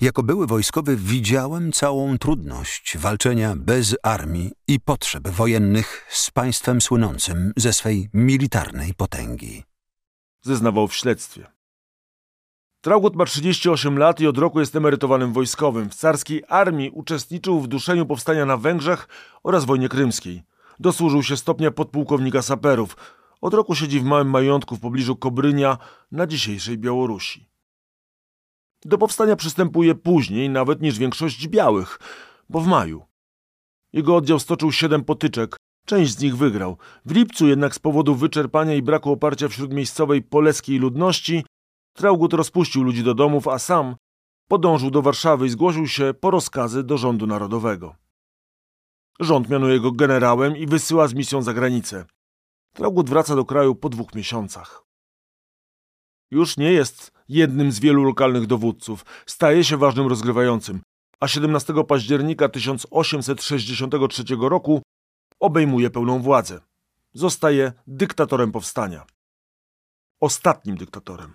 jako 0.00 0.22
były 0.22 0.46
wojskowy 0.46 0.96
widziałem 0.96 1.72
całą 1.72 2.18
trudność 2.18 2.98
walczenia 2.98 3.54
bez 3.56 3.96
armii 4.02 4.52
i 4.68 4.80
potrzeb 4.80 5.28
wojennych 5.28 6.06
z 6.10 6.30
państwem 6.30 6.80
słynącym 6.80 7.52
ze 7.56 7.72
swej 7.72 8.08
militarnej 8.14 8.94
potęgi. 8.94 9.64
Zeznawał 10.42 10.88
w 10.88 10.94
śledztwie. 10.94 11.46
Traugut 12.80 13.16
ma 13.16 13.24
38 13.24 13.98
lat 13.98 14.20
i 14.20 14.26
od 14.26 14.38
roku 14.38 14.60
jest 14.60 14.76
emerytowanym 14.76 15.32
wojskowym. 15.32 15.90
W 15.90 15.94
carskiej 15.94 16.42
armii 16.48 16.90
uczestniczył 16.90 17.60
w 17.60 17.68
duszeniu 17.68 18.06
powstania 18.06 18.46
na 18.46 18.56
Węgrzech 18.56 19.08
oraz 19.42 19.64
wojnie 19.64 19.88
krymskiej. 19.88 20.42
Dosłużył 20.80 21.22
się 21.22 21.36
stopnia 21.36 21.70
podpułkownika 21.70 22.42
saperów. 22.42 22.96
Od 23.40 23.54
roku 23.54 23.74
siedzi 23.74 24.00
w 24.00 24.04
małym 24.04 24.30
majątku 24.30 24.76
w 24.76 24.80
pobliżu 24.80 25.16
Kobrynia 25.16 25.78
na 26.12 26.26
dzisiejszej 26.26 26.78
Białorusi. 26.78 27.48
Do 28.84 28.98
powstania 28.98 29.36
przystępuje 29.36 29.94
później 29.94 30.50
nawet 30.50 30.82
niż 30.82 30.98
większość 30.98 31.48
białych, 31.48 31.98
bo 32.48 32.60
w 32.60 32.66
maju. 32.66 33.02
Jego 33.92 34.16
oddział 34.16 34.38
stoczył 34.38 34.72
siedem 34.72 35.04
potyczek, 35.04 35.56
część 35.86 36.12
z 36.12 36.22
nich 36.22 36.36
wygrał. 36.36 36.76
W 37.04 37.12
lipcu 37.12 37.48
jednak 37.48 37.74
z 37.74 37.78
powodu 37.78 38.14
wyczerpania 38.14 38.74
i 38.74 38.82
braku 38.82 39.12
oparcia 39.12 39.48
wśród 39.48 39.72
miejscowej 39.72 40.22
poleskiej 40.22 40.78
ludności 40.78 41.44
Traugut 41.92 42.32
rozpuścił 42.32 42.82
ludzi 42.82 43.04
do 43.04 43.14
domów, 43.14 43.48
a 43.48 43.58
sam 43.58 43.96
podążył 44.48 44.90
do 44.90 45.02
Warszawy 45.02 45.46
i 45.46 45.50
zgłosił 45.50 45.86
się 45.86 46.14
po 46.20 46.30
rozkazy 46.30 46.82
do 46.84 46.98
rządu 46.98 47.26
narodowego. 47.26 47.94
Rząd 49.20 49.48
mianuje 49.48 49.80
go 49.80 49.92
generałem 49.92 50.56
i 50.56 50.66
wysyła 50.66 51.08
z 51.08 51.14
misją 51.14 51.42
za 51.42 51.54
granicę. 51.54 52.04
Traugut 52.78 53.10
wraca 53.10 53.36
do 53.36 53.44
kraju 53.44 53.74
po 53.74 53.88
dwóch 53.88 54.14
miesiącach. 54.14 54.84
Już 56.30 56.56
nie 56.56 56.72
jest 56.72 57.12
jednym 57.28 57.72
z 57.72 57.78
wielu 57.80 58.04
lokalnych 58.04 58.46
dowódców, 58.46 59.04
staje 59.26 59.64
się 59.64 59.76
ważnym 59.76 60.06
rozgrywającym, 60.06 60.80
a 61.20 61.28
17 61.28 61.74
października 61.88 62.48
1863 62.48 64.24
roku 64.40 64.82
obejmuje 65.40 65.90
pełną 65.90 66.22
władzę. 66.22 66.60
Zostaje 67.12 67.72
dyktatorem 67.86 68.52
powstania. 68.52 69.06
Ostatnim 70.20 70.76
dyktatorem. 70.76 71.32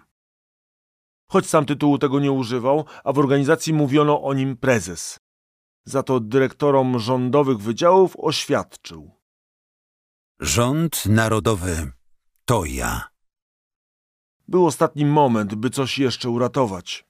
Choć 1.28 1.50
sam 1.50 1.66
tytułu 1.66 1.98
tego 1.98 2.20
nie 2.20 2.32
używał, 2.32 2.86
a 3.04 3.14
w 3.14 3.20
organizacji 3.20 3.74
mówiono 3.74 4.24
o 4.24 4.34
nim 4.34 4.58
prezes. 4.58 5.20
Za 5.86 6.04
to 6.04 6.20
dyrektorom 6.20 7.00
rządowych 7.00 7.58
wydziałów 7.58 8.16
oświadczył. 8.18 9.23
Rząd 10.44 11.06
narodowy 11.06 11.91
to 12.46 12.66
ja. 12.66 13.02
Był 14.48 14.66
ostatni 14.66 15.06
moment, 15.06 15.56
by 15.56 15.70
coś 15.70 16.00
jeszcze 16.00 16.30
uratować. 16.30 17.06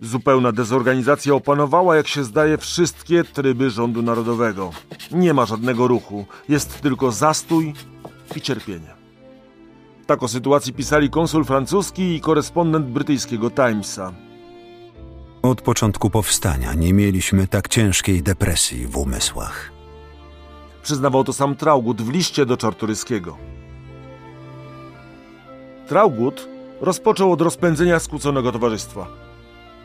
Zupełna 0.00 0.52
dezorganizacja 0.52 1.34
opanowała, 1.34 1.96
jak 1.96 2.08
się 2.08 2.24
zdaje, 2.24 2.58
wszystkie 2.58 3.24
tryby 3.24 3.70
rządu 3.70 4.02
narodowego. 4.02 4.70
Nie 5.10 5.34
ma 5.34 5.46
żadnego 5.46 5.88
ruchu, 5.88 6.26
jest 6.48 6.80
tylko 6.80 7.12
zastój 7.12 7.74
i 8.36 8.40
cierpienie. 8.40 8.94
Tak 10.06 10.22
o 10.22 10.28
sytuacji 10.28 10.72
pisali 10.72 11.10
konsul 11.10 11.44
francuski 11.44 12.14
i 12.14 12.20
korespondent 12.20 12.86
brytyjskiego 12.86 13.50
Timesa. 13.50 14.12
Od 15.42 15.62
początku 15.62 16.10
powstania 16.10 16.74
nie 16.74 16.92
mieliśmy 16.92 17.46
tak 17.46 17.68
ciężkiej 17.68 18.22
depresji 18.22 18.86
w 18.86 18.96
umysłach. 18.96 19.75
Przyznawał 20.86 21.24
to 21.24 21.32
sam 21.32 21.56
Traugut 21.56 22.02
w 22.02 22.10
liście 22.10 22.46
do 22.46 22.56
Czartoryskiego. 22.56 23.36
Traugut 25.88 26.48
rozpoczął 26.80 27.32
od 27.32 27.40
rozpędzenia 27.40 27.98
skłóconego 27.98 28.52
towarzystwa. 28.52 29.06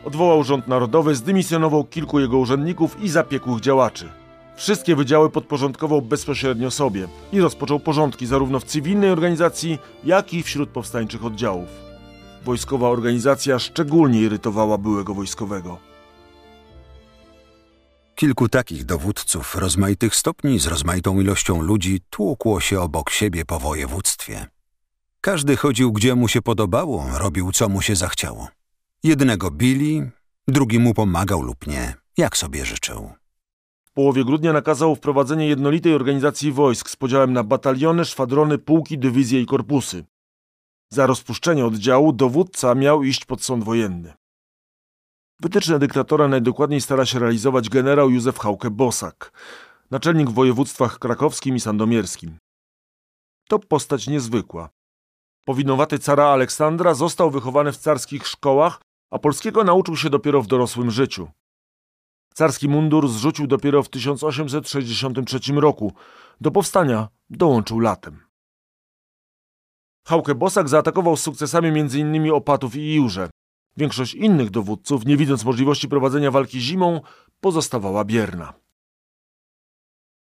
Odwołał 0.04 0.44
rząd 0.44 0.68
narodowy, 0.68 1.14
zdymisjonował 1.14 1.84
kilku 1.84 2.20
jego 2.20 2.38
urzędników 2.38 3.00
i 3.00 3.08
zapiekłych 3.08 3.60
działaczy. 3.60 4.08
Wszystkie 4.56 4.96
wydziały 4.96 5.30
podporządkował 5.30 6.02
bezpośrednio 6.02 6.70
sobie 6.70 7.08
i 7.32 7.40
rozpoczął 7.40 7.80
porządki 7.80 8.26
zarówno 8.26 8.60
w 8.60 8.64
cywilnej 8.64 9.10
organizacji, 9.10 9.78
jak 10.04 10.34
i 10.34 10.42
wśród 10.42 10.68
powstańczych 10.70 11.24
oddziałów. 11.24 11.68
Wojskowa 12.44 12.88
organizacja 12.88 13.58
szczególnie 13.58 14.20
irytowała 14.20 14.78
byłego 14.78 15.14
wojskowego. 15.14 15.91
Kilku 18.22 18.48
takich 18.48 18.84
dowódców 18.84 19.54
rozmaitych 19.54 20.14
stopni 20.14 20.58
z 20.58 20.66
rozmaitą 20.66 21.20
ilością 21.20 21.62
ludzi 21.62 22.00
tłukło 22.10 22.60
się 22.60 22.80
obok 22.80 23.10
siebie 23.10 23.44
po 23.44 23.58
województwie. 23.58 24.46
Każdy 25.20 25.56
chodził 25.56 25.92
gdzie 25.92 26.14
mu 26.14 26.28
się 26.28 26.42
podobało, 26.42 27.06
robił 27.18 27.52
co 27.52 27.68
mu 27.68 27.82
się 27.82 27.96
zachciało. 27.96 28.48
Jednego 29.04 29.50
bili, 29.50 30.02
drugi 30.48 30.78
mu 30.78 30.94
pomagał 30.94 31.42
lub 31.42 31.66
nie, 31.66 31.94
jak 32.16 32.36
sobie 32.36 32.64
życzył. 32.64 33.12
W 33.84 33.92
połowie 33.92 34.24
grudnia 34.24 34.52
nakazał 34.52 34.96
wprowadzenie 34.96 35.48
jednolitej 35.48 35.94
organizacji 35.94 36.52
wojsk 36.52 36.90
z 36.90 36.96
podziałem 36.96 37.32
na 37.32 37.44
bataliony, 37.44 38.04
szwadrony, 38.04 38.58
pułki, 38.58 38.98
dywizje 38.98 39.40
i 39.40 39.46
korpusy. 39.46 40.04
Za 40.90 41.06
rozpuszczenie 41.06 41.66
oddziału 41.66 42.12
dowódca 42.12 42.74
miał 42.74 43.02
iść 43.02 43.24
pod 43.24 43.42
sąd 43.42 43.64
wojenny. 43.64 44.12
Wytyczne 45.42 45.78
dyktatora 45.78 46.28
najdokładniej 46.28 46.80
stara 46.80 47.06
się 47.06 47.18
realizować 47.18 47.68
generał 47.68 48.10
Józef 48.10 48.38
Hauke-Bosak, 48.38 49.30
naczelnik 49.90 50.30
w 50.30 50.34
województwach 50.34 50.98
krakowskim 50.98 51.56
i 51.56 51.60
sandomierskim. 51.60 52.38
To 53.48 53.58
postać 53.58 54.08
niezwykła. 54.08 54.70
Powinowaty 55.44 55.98
cara 55.98 56.24
Aleksandra 56.24 56.94
został 56.94 57.30
wychowany 57.30 57.72
w 57.72 57.76
carskich 57.76 58.26
szkołach, 58.26 58.80
a 59.10 59.18
polskiego 59.18 59.64
nauczył 59.64 59.96
się 59.96 60.10
dopiero 60.10 60.42
w 60.42 60.46
dorosłym 60.46 60.90
życiu. 60.90 61.28
Carski 62.34 62.68
mundur 62.68 63.08
zrzucił 63.08 63.46
dopiero 63.46 63.82
w 63.82 63.88
1863 63.88 65.52
roku. 65.52 65.92
Do 66.40 66.50
powstania 66.50 67.08
dołączył 67.30 67.80
latem. 67.80 68.20
Hauke 70.06 70.34
Bosak 70.34 70.68
zaatakował 70.68 71.16
z 71.16 71.22
sukcesami 71.22 71.68
m.in. 71.68 72.30
Opatów 72.32 72.76
i 72.76 72.94
Jurze. 72.94 73.30
Większość 73.76 74.14
innych 74.14 74.50
dowódców, 74.50 75.06
nie 75.06 75.16
widząc 75.16 75.44
możliwości 75.44 75.88
prowadzenia 75.88 76.30
walki 76.30 76.60
zimą, 76.60 77.00
pozostawała 77.40 78.04
bierna. 78.04 78.52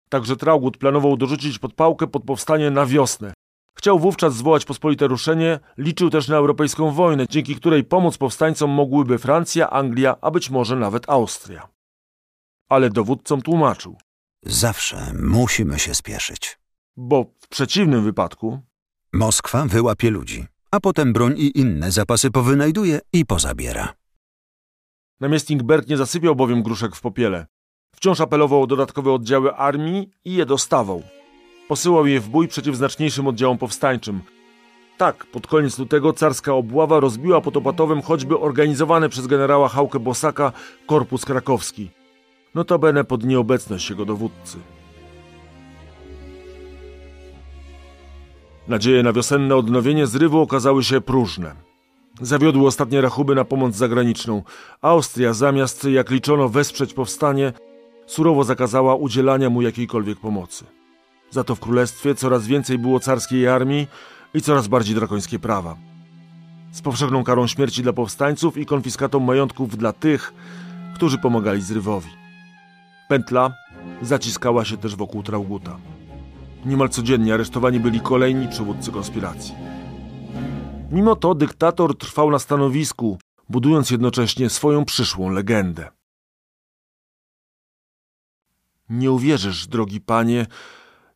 Także 0.09 0.35
Traugut 0.35 0.77
planował 0.77 1.17
dorzucić 1.17 1.59
podpałkę 1.59 2.07
pod 2.07 2.23
powstanie 2.23 2.71
na 2.71 2.85
wiosnę. 2.85 3.33
Chciał 3.75 3.99
wówczas 3.99 4.35
zwołać 4.35 4.65
pospolite 4.65 5.07
ruszenie, 5.07 5.59
liczył 5.77 6.09
też 6.09 6.27
na 6.27 6.37
europejską 6.37 6.91
wojnę, 6.91 7.27
dzięki 7.29 7.55
której 7.55 7.83
pomóc 7.83 8.17
powstańcom 8.17 8.69
mogłyby 8.69 9.17
Francja, 9.17 9.69
Anglia, 9.69 10.15
a 10.21 10.31
być 10.31 10.49
może 10.49 10.75
nawet 10.75 11.09
Austria. 11.09 11.69
Ale 12.69 12.89
dowódcom 12.89 13.41
tłumaczył. 13.41 13.97
Zawsze 14.43 15.13
musimy 15.21 15.79
się 15.79 15.95
spieszyć. 15.95 16.59
Bo 16.97 17.25
w 17.39 17.47
przeciwnym 17.47 18.03
wypadku 18.03 18.59
Moskwa 19.13 19.65
wyłapie 19.65 20.09
ludzi, 20.09 20.45
a 20.71 20.79
potem 20.79 21.13
broń 21.13 21.33
i 21.37 21.59
inne 21.59 21.91
zapasy 21.91 22.31
powynajduje 22.31 22.99
i 23.13 23.25
pozabiera. 23.25 23.93
Namiestnik 25.19 25.63
Berg 25.63 25.87
nie 25.87 25.97
zasypiał 25.97 26.35
bowiem 26.35 26.63
gruszek 26.63 26.95
w 26.95 27.01
popiele. 27.01 27.45
Wciąż 27.95 28.21
apelował 28.21 28.63
o 28.63 28.67
dodatkowe 28.67 29.11
oddziały 29.11 29.55
armii 29.55 30.09
i 30.25 30.33
je 30.33 30.45
dostawał. 30.45 31.03
Posyłał 31.67 32.07
je 32.07 32.19
w 32.19 32.29
bój 32.29 32.47
przeciw 32.47 32.75
znaczniejszym 32.75 33.27
oddziałom 33.27 33.57
powstańczym. 33.57 34.21
Tak, 34.97 35.25
pod 35.25 35.47
koniec 35.47 35.79
lutego 35.79 36.13
carska 36.13 36.53
obława 36.53 36.99
rozbiła 36.99 37.41
pod 37.41 37.57
Opatowem 37.57 38.01
choćby 38.01 38.39
organizowany 38.39 39.09
przez 39.09 39.27
generała 39.27 39.69
Hauke 39.69 39.99
Bosaka 39.99 40.51
korpus 40.87 41.25
krakowski. 41.25 41.89
Notabene 42.55 43.03
pod 43.03 43.23
nieobecność 43.23 43.89
jego 43.89 44.05
dowódcy. 44.05 44.57
Nadzieje 48.69 49.03
na 49.03 49.13
wiosenne 49.13 49.55
odnowienie 49.55 50.07
zrywu 50.07 50.41
okazały 50.41 50.83
się 50.83 51.01
próżne. 51.01 51.55
Zawiodły 52.21 52.67
ostatnie 52.67 53.01
rachuby 53.01 53.35
na 53.35 53.45
pomoc 53.45 53.75
zagraniczną. 53.75 54.43
Austria, 54.81 55.33
zamiast 55.33 55.83
jak 55.83 56.11
liczono 56.11 56.49
wesprzeć 56.49 56.93
powstanie, 56.93 57.53
surowo 58.07 58.43
zakazała 58.43 58.95
udzielania 58.95 59.49
mu 59.49 59.61
jakiejkolwiek 59.61 60.19
pomocy. 60.19 60.65
Za 61.31 61.43
to 61.43 61.55
w 61.55 61.59
królestwie 61.59 62.15
coraz 62.15 62.47
więcej 62.47 62.77
było 62.77 62.99
carskiej 62.99 63.47
armii 63.47 63.87
i 64.33 64.41
coraz 64.41 64.67
bardziej 64.67 64.95
drakońskie 64.95 65.39
prawa. 65.39 65.75
Z 66.71 66.81
powszechną 66.81 67.23
karą 67.23 67.47
śmierci 67.47 67.83
dla 67.83 67.93
powstańców 67.93 68.57
i 68.57 68.65
konfiskatą 68.65 69.19
majątków 69.19 69.77
dla 69.77 69.93
tych, 69.93 70.33
którzy 70.95 71.17
pomagali 71.17 71.61
zrywowi. 71.61 72.09
Pętla 73.07 73.51
zaciskała 74.01 74.65
się 74.65 74.77
też 74.77 74.95
wokół 74.95 75.23
Trauguta. 75.23 75.77
Niemal 76.65 76.89
codziennie 76.89 77.33
aresztowani 77.33 77.79
byli 77.79 77.99
kolejni 77.99 78.47
przywódcy 78.47 78.91
konspiracji. 78.91 79.55
Mimo 80.91 81.15
to 81.15 81.35
dyktator 81.35 81.97
trwał 81.97 82.31
na 82.31 82.39
stanowisku, 82.39 83.17
budując 83.49 83.91
jednocześnie 83.91 84.49
swoją 84.49 84.85
przyszłą 84.85 85.29
legendę. 85.29 85.91
Nie 88.89 89.11
uwierzysz, 89.11 89.67
drogi 89.67 90.01
panie, 90.01 90.45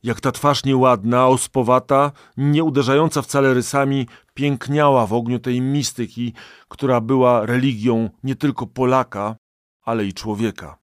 jak 0.03 0.21
ta 0.21 0.31
twarz 0.31 0.63
nieładna, 0.63 1.27
ospowata, 1.27 2.11
nie 2.37 2.63
uderzająca 2.63 3.21
wcale 3.21 3.53
rysami, 3.53 4.07
piękniała 4.33 5.07
w 5.07 5.13
ogniu 5.13 5.39
tej 5.39 5.61
mistyki, 5.61 6.33
która 6.67 7.01
była 7.01 7.45
religią 7.45 8.09
nie 8.23 8.35
tylko 8.35 8.67
Polaka, 8.67 9.35
ale 9.81 10.05
i 10.05 10.13
człowieka. 10.13 10.77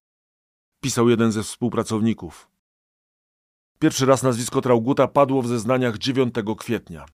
Pisał 0.81 1.09
jeden 1.09 1.31
ze 1.31 1.43
współpracowników. 1.43 2.50
Pierwszy 3.81 4.05
raz 4.05 4.23
nazwisko 4.23 4.61
Trauguta 4.61 5.07
padło 5.07 5.41
w 5.41 5.47
zeznaniach 5.47 5.97
9 5.97 6.35
kwietnia. 6.57 7.05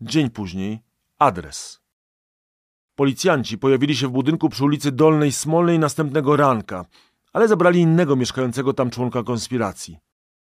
Dzień 0.00 0.30
później 0.30 0.82
adres. 1.18 1.80
Policjanci 2.94 3.58
pojawili 3.58 3.96
się 3.96 4.08
w 4.08 4.10
budynku 4.10 4.48
przy 4.48 4.64
ulicy 4.64 4.92
Dolnej 4.92 5.32
Smolnej 5.32 5.78
następnego 5.78 6.36
ranka, 6.36 6.84
ale 7.32 7.48
zabrali 7.48 7.80
innego 7.80 8.16
mieszkającego 8.16 8.72
tam 8.72 8.90
członka 8.90 9.22
konspiracji. 9.22 9.98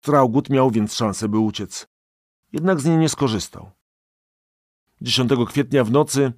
Traugut 0.01 0.51
miał 0.51 0.70
więc 0.70 0.95
szansę, 0.95 1.28
by 1.28 1.39
uciec. 1.39 1.87
Jednak 2.53 2.80
z 2.80 2.84
niej 2.84 2.99
nie 2.99 3.09
skorzystał. 3.09 3.70
10 5.01 5.30
kwietnia 5.49 5.84
w 5.84 5.91
nocy 5.91 6.32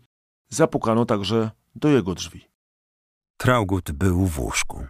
zapukano 0.49 1.05
także 1.05 1.51
do 1.75 1.89
jego 1.89 2.15
drzwi. 2.15 2.49
Traugut 3.37 3.93
był 3.93 4.27
w 4.27 4.41
łóżku. 4.41 4.87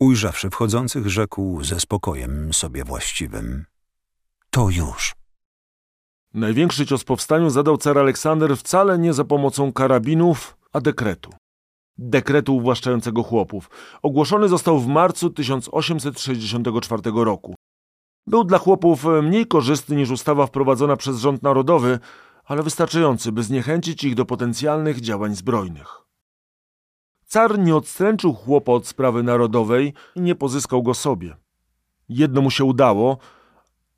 Ujrzawszy 0.00 0.50
wchodzących, 0.50 1.08
rzekł 1.08 1.64
ze 1.64 1.80
spokojem 1.80 2.52
sobie 2.52 2.84
właściwym. 2.84 3.64
To 4.50 4.70
już. 4.70 5.14
Największy 6.34 6.86
cios 6.86 7.04
powstaniu 7.04 7.50
zadał 7.50 7.76
car 7.76 7.98
Aleksander 7.98 8.56
wcale 8.56 8.98
nie 8.98 9.12
za 9.12 9.24
pomocą 9.24 9.72
karabinów, 9.72 10.56
a 10.72 10.80
dekretu. 10.80 11.30
Dekretu 11.96 12.56
uwłaszczającego 12.56 13.22
chłopów. 13.22 13.70
Ogłoszony 14.02 14.48
został 14.48 14.80
w 14.80 14.86
marcu 14.86 15.30
1864 15.30 17.02
roku. 17.14 17.54
Był 18.26 18.44
dla 18.44 18.58
chłopów 18.58 19.04
mniej 19.22 19.46
korzystny 19.46 19.96
niż 19.96 20.10
ustawa 20.10 20.46
wprowadzona 20.46 20.96
przez 20.96 21.18
rząd 21.18 21.42
narodowy, 21.42 21.98
ale 22.44 22.62
wystarczający, 22.62 23.32
by 23.32 23.42
zniechęcić 23.42 24.04
ich 24.04 24.14
do 24.14 24.24
potencjalnych 24.24 25.00
działań 25.00 25.34
zbrojnych. 25.34 26.07
Car 27.28 27.58
nie 27.58 27.76
odstręczył 27.76 28.34
chłopa 28.34 28.72
od 28.72 28.86
sprawy 28.86 29.22
narodowej 29.22 29.94
i 30.14 30.20
nie 30.20 30.34
pozyskał 30.34 30.82
go 30.82 30.94
sobie. 30.94 31.36
Jedno 32.08 32.40
mu 32.40 32.50
się 32.50 32.64
udało, 32.64 33.18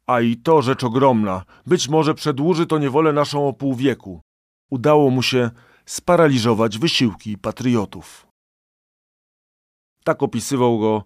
a 0.07 0.21
i 0.21 0.37
to 0.37 0.63
rzecz 0.63 0.85
ogromna. 0.85 1.45
Być 1.67 1.89
może 1.89 2.15
przedłuży 2.15 2.67
to 2.67 2.79
niewolę 2.79 3.13
naszą 3.13 3.49
o 3.49 3.53
pół 3.53 3.75
wieku. 3.75 4.21
Udało 4.71 5.11
mu 5.11 5.23
się 5.23 5.51
sparaliżować 5.87 6.79
wysiłki 6.79 7.39
patriotów. 7.39 8.27
Tak 10.05 10.23
opisywał 10.23 10.79
go 10.79 11.05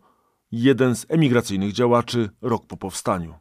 jeden 0.53 0.97
z 0.97 1.07
emigracyjnych 1.09 1.73
działaczy 1.73 2.31
rok 2.43 2.67
po 2.67 2.77
powstaniu. 2.77 3.35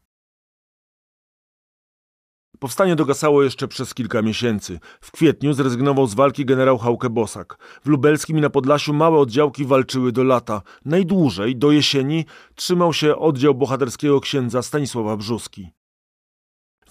Powstanie 2.63 2.95
dogasało 2.95 3.43
jeszcze 3.43 3.67
przez 3.67 3.93
kilka 3.93 4.21
miesięcy. 4.21 4.79
W 5.01 5.11
kwietniu 5.11 5.53
zrezygnował 5.53 6.07
z 6.07 6.13
walki 6.13 6.45
generał 6.45 6.77
Hałke 6.77 7.09
Bosak. 7.09 7.57
W 7.83 7.89
Lubelskim 7.89 8.37
i 8.37 8.41
na 8.41 8.49
Podlasiu 8.49 8.93
małe 8.93 9.19
oddziałki 9.19 9.65
walczyły 9.65 10.11
do 10.11 10.23
lata. 10.23 10.61
Najdłużej, 10.85 11.55
do 11.55 11.71
jesieni, 11.71 12.25
trzymał 12.55 12.93
się 12.93 13.15
oddział 13.15 13.55
bohaterskiego 13.55 14.21
księdza 14.21 14.61
Stanisława 14.61 15.17
Brzuski. 15.17 15.69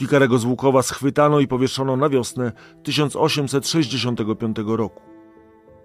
Wikarego 0.01 0.39
z 0.39 0.45
Łukowa 0.45 0.83
schwytano 0.83 1.41
i 1.41 1.49
powieszono 1.49 1.97
na 1.97 2.09
wiosnę 2.09 2.53
1865 2.83 4.57
roku. 4.67 5.03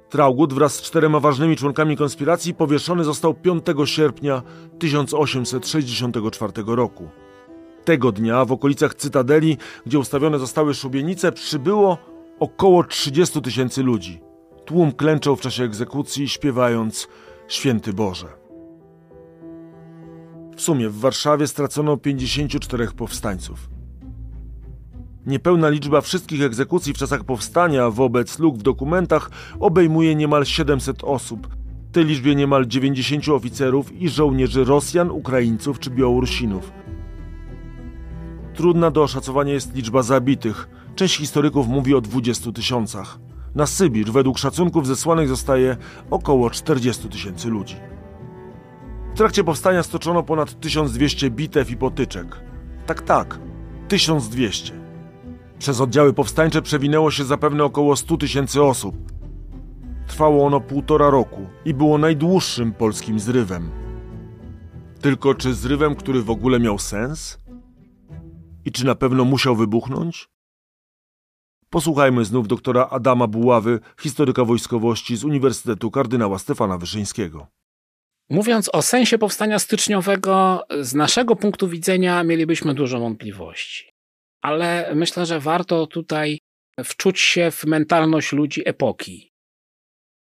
Traugut 0.09 0.53
wraz 0.53 0.75
z 0.75 0.81
czterema 0.81 1.19
ważnymi 1.19 1.55
członkami 1.55 1.97
konspiracji 1.97 2.53
powieszony 2.53 3.03
został 3.03 3.33
5 3.33 3.65
sierpnia 3.85 4.41
1864 4.79 6.53
roku. 6.65 7.09
Tego 7.87 8.11
dnia 8.11 8.45
w 8.45 8.51
okolicach 8.51 8.95
Cytadeli, 8.95 9.57
gdzie 9.85 9.99
ustawione 9.99 10.39
zostały 10.39 10.73
szubienice, 10.73 11.31
przybyło 11.31 11.97
około 12.39 12.83
30 12.83 13.41
tysięcy 13.41 13.83
ludzi. 13.83 14.21
Tłum 14.65 14.91
klęczał 14.91 15.35
w 15.35 15.41
czasie 15.41 15.63
egzekucji, 15.63 16.29
śpiewając 16.29 17.07
Święty 17.47 17.93
Boże. 17.93 18.27
W 20.55 20.61
sumie 20.61 20.89
w 20.89 20.99
Warszawie 20.99 21.47
stracono 21.47 21.97
54 21.97 22.87
powstańców. 22.87 23.69
Niepełna 25.25 25.69
liczba 25.69 26.01
wszystkich 26.01 26.41
egzekucji 26.41 26.93
w 26.93 26.97
czasach 26.97 27.23
powstania 27.23 27.89
wobec 27.89 28.39
luk 28.39 28.57
w 28.57 28.61
dokumentach 28.61 29.29
obejmuje 29.59 30.15
niemal 30.15 30.45
700 30.45 31.03
osób. 31.03 31.47
Tej 31.91 32.05
liczbie 32.05 32.35
niemal 32.35 32.65
90 32.65 33.29
oficerów 33.29 33.91
i 33.91 34.09
żołnierzy 34.09 34.63
Rosjan, 34.63 35.11
Ukraińców 35.11 35.79
czy 35.79 35.89
Białorusinów. 35.89 36.71
Trudna 38.57 38.91
do 38.91 39.03
oszacowania 39.03 39.53
jest 39.53 39.75
liczba 39.75 40.03
zabitych. 40.03 40.69
Część 40.95 41.17
historyków 41.17 41.67
mówi 41.67 41.95
o 41.95 42.01
20 42.01 42.51
tysiącach. 42.51 43.19
Na 43.55 43.65
Sybir 43.65 44.11
według 44.11 44.37
szacunków 44.37 44.87
zesłanych 44.87 45.27
zostaje 45.29 45.77
około 46.09 46.49
40 46.49 47.09
tysięcy 47.09 47.49
ludzi. 47.49 47.75
W 49.13 49.17
trakcie 49.17 49.43
powstania 49.43 49.83
stoczono 49.83 50.23
ponad 50.23 50.59
1200 50.59 51.29
bitew 51.29 51.71
i 51.71 51.77
potyczek. 51.77 52.41
Tak, 52.85 53.01
tak, 53.01 53.39
1200. 53.87 54.73
Przez 55.59 55.81
oddziały 55.81 56.13
powstańcze 56.13 56.61
przewinęło 56.61 57.11
się 57.11 57.23
zapewne 57.23 57.63
około 57.63 57.95
100 57.95 58.17
tysięcy 58.17 58.63
osób. 58.63 58.95
Trwało 60.07 60.45
ono 60.45 60.59
półtora 60.61 61.09
roku 61.09 61.45
i 61.65 61.73
było 61.73 61.97
najdłuższym 61.97 62.73
polskim 62.73 63.19
zrywem. 63.19 63.69
Tylko 65.01 65.33
czy 65.33 65.53
zrywem, 65.53 65.95
który 65.95 66.21
w 66.21 66.29
ogóle 66.29 66.59
miał 66.59 66.79
sens? 66.79 67.46
I 68.67 68.71
czy 68.71 68.85
na 68.85 68.95
pewno 68.95 69.25
musiał 69.25 69.55
wybuchnąć? 69.55 70.27
Posłuchajmy 71.69 72.25
znów 72.25 72.47
doktora 72.47 72.87
Adama 72.91 73.27
Buławy, 73.27 73.79
historyka 73.99 74.45
wojskowości 74.45 75.17
z 75.17 75.23
Uniwersytetu 75.23 75.91
Kardynała 75.91 76.39
Stefana 76.39 76.77
Wyszyńskiego. 76.77 77.47
Mówiąc 78.29 78.69
o 78.73 78.81
sensie 78.81 79.17
powstania 79.17 79.59
styczniowego, 79.59 80.63
z 80.81 80.93
naszego 80.93 81.35
punktu 81.35 81.67
widzenia 81.67 82.23
mielibyśmy 82.23 82.73
dużo 82.73 82.99
wątpliwości. 82.99 83.89
Ale 84.41 84.95
myślę, 84.95 85.25
że 85.25 85.39
warto 85.39 85.87
tutaj 85.87 86.39
wczuć 86.83 87.19
się 87.19 87.51
w 87.51 87.65
mentalność 87.65 88.31
ludzi 88.31 88.61
epoki. 88.69 89.31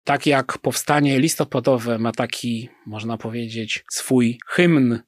Tak 0.05 0.26
jak 0.26 0.59
powstanie 0.59 1.20
listopadowe 1.20 1.99
ma 1.99 2.12
taki, 2.12 2.68
można 2.86 3.16
powiedzieć, 3.16 3.84
swój 3.90 4.38
hymn 4.47 4.99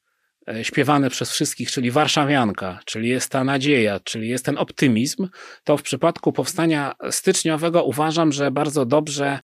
śpiewane 0.62 1.10
przez 1.10 1.30
wszystkich, 1.30 1.70
czyli 1.70 1.90
Warszawianka, 1.90 2.80
czyli 2.84 3.08
jest 3.08 3.30
ta 3.30 3.44
nadzieja, 3.44 4.00
czyli 4.00 4.28
jest 4.28 4.44
ten 4.44 4.58
optymizm, 4.58 5.28
to 5.64 5.76
w 5.76 5.82
przypadku 5.82 6.32
powstania 6.32 6.94
styczniowego 7.10 7.84
uważam, 7.84 8.32
że 8.32 8.50
bardzo 8.50 8.86
dobrze 8.86 9.38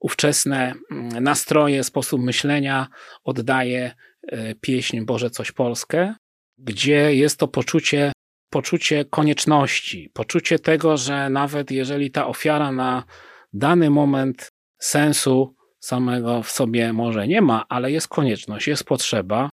ówczesne 0.00 0.74
mm, 0.90 1.22
nastroje, 1.22 1.84
sposób 1.84 2.22
myślenia 2.22 2.86
oddaje 3.24 3.94
e, 4.22 4.54
pieśń 4.54 5.00
Boże 5.00 5.30
coś 5.30 5.52
Polskę, 5.52 6.14
gdzie 6.58 7.14
jest 7.14 7.38
to 7.38 7.48
poczucie, 7.48 8.12
poczucie 8.50 9.04
konieczności, 9.04 10.10
poczucie 10.12 10.58
tego, 10.58 10.96
że 10.96 11.30
nawet 11.30 11.70
jeżeli 11.70 12.10
ta 12.10 12.26
ofiara 12.26 12.72
na 12.72 13.04
dany 13.52 13.90
moment 13.90 14.48
sensu 14.78 15.54
samego 15.80 16.42
w 16.42 16.50
sobie 16.50 16.92
może 16.92 17.28
nie 17.28 17.42
ma, 17.42 17.64
ale 17.68 17.92
jest 17.92 18.08
konieczność, 18.08 18.68
jest 18.68 18.84
potrzeba, 18.84 19.48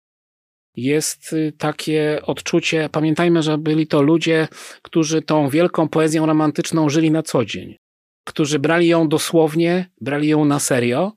jest 0.77 1.33
y, 1.33 1.53
takie 1.59 2.21
odczucie, 2.23 2.89
pamiętajmy, 2.93 3.43
że 3.43 3.59
byli 3.59 3.87
to 3.87 4.03
ludzie, 4.03 4.49
którzy 4.83 5.23
tą 5.23 5.49
wielką 5.49 5.89
poezją 5.89 6.27
romantyczną 6.27 6.89
żyli 6.89 7.11
na 7.11 7.23
co 7.23 7.45
dzień, 7.45 7.77
którzy 8.25 8.59
brali 8.59 8.89
ją 8.89 9.09
dosłownie, 9.09 9.91
brali 10.01 10.29
ją 10.29 10.45
na 10.45 10.61
serio, 10.61 11.13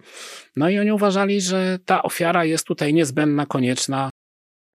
no 0.56 0.70
i 0.70 0.80
oni 0.80 0.92
uważali, 0.92 1.42
że 1.42 1.80
ta 1.86 2.04
ofiara 2.04 2.46
jest 2.46 2.68
tutaj 2.68 2.94
niezbędna, 2.94 3.46
konieczna. 3.46 4.10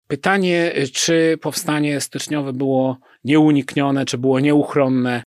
Pytanie, 0.07 0.71
y, 0.77 0.87
czy 0.89 1.37
powstanie 1.41 2.01
styczniowe 2.01 2.53
było 2.53 2.97
nieuniknione, 3.23 4.05
czy 4.05 4.17
było 4.17 4.39
nieuchronne, 4.39 5.23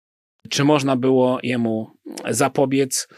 czy 0.48 0.64
można 0.64 0.96
było 0.96 1.38
jemu 1.42 1.90
zapobiec? 2.30 3.08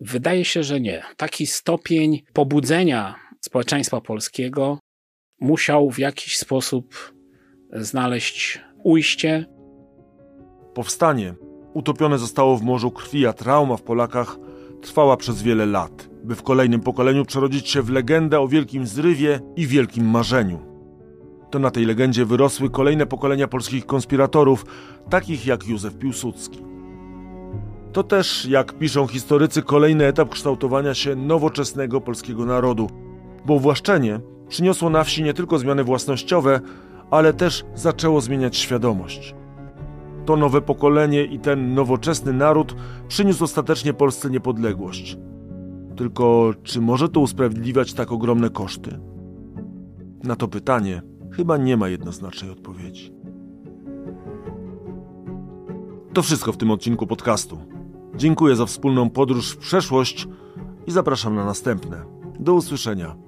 Wydaje 0.00 0.44
się, 0.44 0.62
że 0.62 0.80
nie. 0.80 1.02
Taki 1.16 1.46
stopień 1.46 2.22
pobudzenia 2.32 3.14
społeczeństwa 3.40 4.00
polskiego 4.00 4.78
musiał 5.40 5.90
w 5.90 5.98
jakiś 5.98 6.38
sposób 6.38 7.14
znaleźć 7.72 8.60
ujście. 8.84 9.46
Powstanie 10.74 11.34
utopione 11.74 12.18
zostało 12.18 12.56
w 12.56 12.62
morzu 12.62 12.90
krwi, 12.90 13.26
a 13.26 13.32
trauma 13.32 13.76
w 13.76 13.82
Polakach 13.82 14.38
trwała 14.80 15.16
przez 15.16 15.42
wiele 15.42 15.66
lat, 15.66 16.10
by 16.24 16.34
w 16.34 16.42
kolejnym 16.42 16.80
pokoleniu 16.80 17.24
przerodzić 17.24 17.68
się 17.68 17.82
w 17.82 17.90
legendę 17.90 18.40
o 18.40 18.48
wielkim 18.48 18.86
zrywie 18.86 19.40
i 19.56 19.66
wielkim 19.66 20.10
marzeniu. 20.10 20.58
To 21.50 21.58
na 21.58 21.70
tej 21.70 21.84
legendzie 21.84 22.24
wyrosły 22.24 22.70
kolejne 22.70 23.06
pokolenia 23.06 23.48
polskich 23.48 23.86
konspiratorów, 23.86 24.64
takich 25.10 25.46
jak 25.46 25.66
Józef 25.66 25.98
Piłsudski. 25.98 26.58
To 27.92 28.02
też, 28.02 28.46
jak 28.46 28.72
piszą 28.72 29.06
historycy, 29.06 29.62
kolejny 29.62 30.06
etap 30.06 30.28
kształtowania 30.28 30.94
się 30.94 31.16
nowoczesnego 31.16 32.00
polskiego 32.00 32.44
narodu, 32.44 32.90
bo 33.46 33.58
właszczenie 33.58 34.20
przyniosło 34.48 34.90
na 34.90 35.04
wsi 35.04 35.22
nie 35.22 35.34
tylko 35.34 35.58
zmiany 35.58 35.84
własnościowe, 35.84 36.60
ale 37.10 37.32
też 37.32 37.64
zaczęło 37.74 38.20
zmieniać 38.20 38.56
świadomość. 38.56 39.34
To 40.26 40.36
nowe 40.36 40.60
pokolenie 40.60 41.24
i 41.24 41.38
ten 41.38 41.74
nowoczesny 41.74 42.32
naród 42.32 42.74
przyniósł 43.08 43.44
ostatecznie 43.44 43.92
Polsce 43.92 44.30
niepodległość. 44.30 45.18
Tylko 45.96 46.54
czy 46.62 46.80
może 46.80 47.08
to 47.08 47.20
usprawiedliwiać 47.20 47.94
tak 47.94 48.12
ogromne 48.12 48.50
koszty? 48.50 49.00
Na 50.24 50.36
to 50.36 50.48
pytanie 50.48 51.02
chyba 51.32 51.56
nie 51.56 51.76
ma 51.76 51.88
jednoznacznej 51.88 52.50
odpowiedzi. 52.50 53.12
To 56.12 56.22
wszystko 56.22 56.52
w 56.52 56.56
tym 56.56 56.70
odcinku 56.70 57.06
podcastu. 57.06 57.58
Dziękuję 58.16 58.56
za 58.56 58.66
wspólną 58.66 59.10
podróż 59.10 59.50
w 59.50 59.56
przeszłość 59.56 60.28
i 60.86 60.90
zapraszam 60.90 61.34
na 61.34 61.44
następne. 61.44 62.04
Do 62.40 62.54
usłyszenia. 62.54 63.27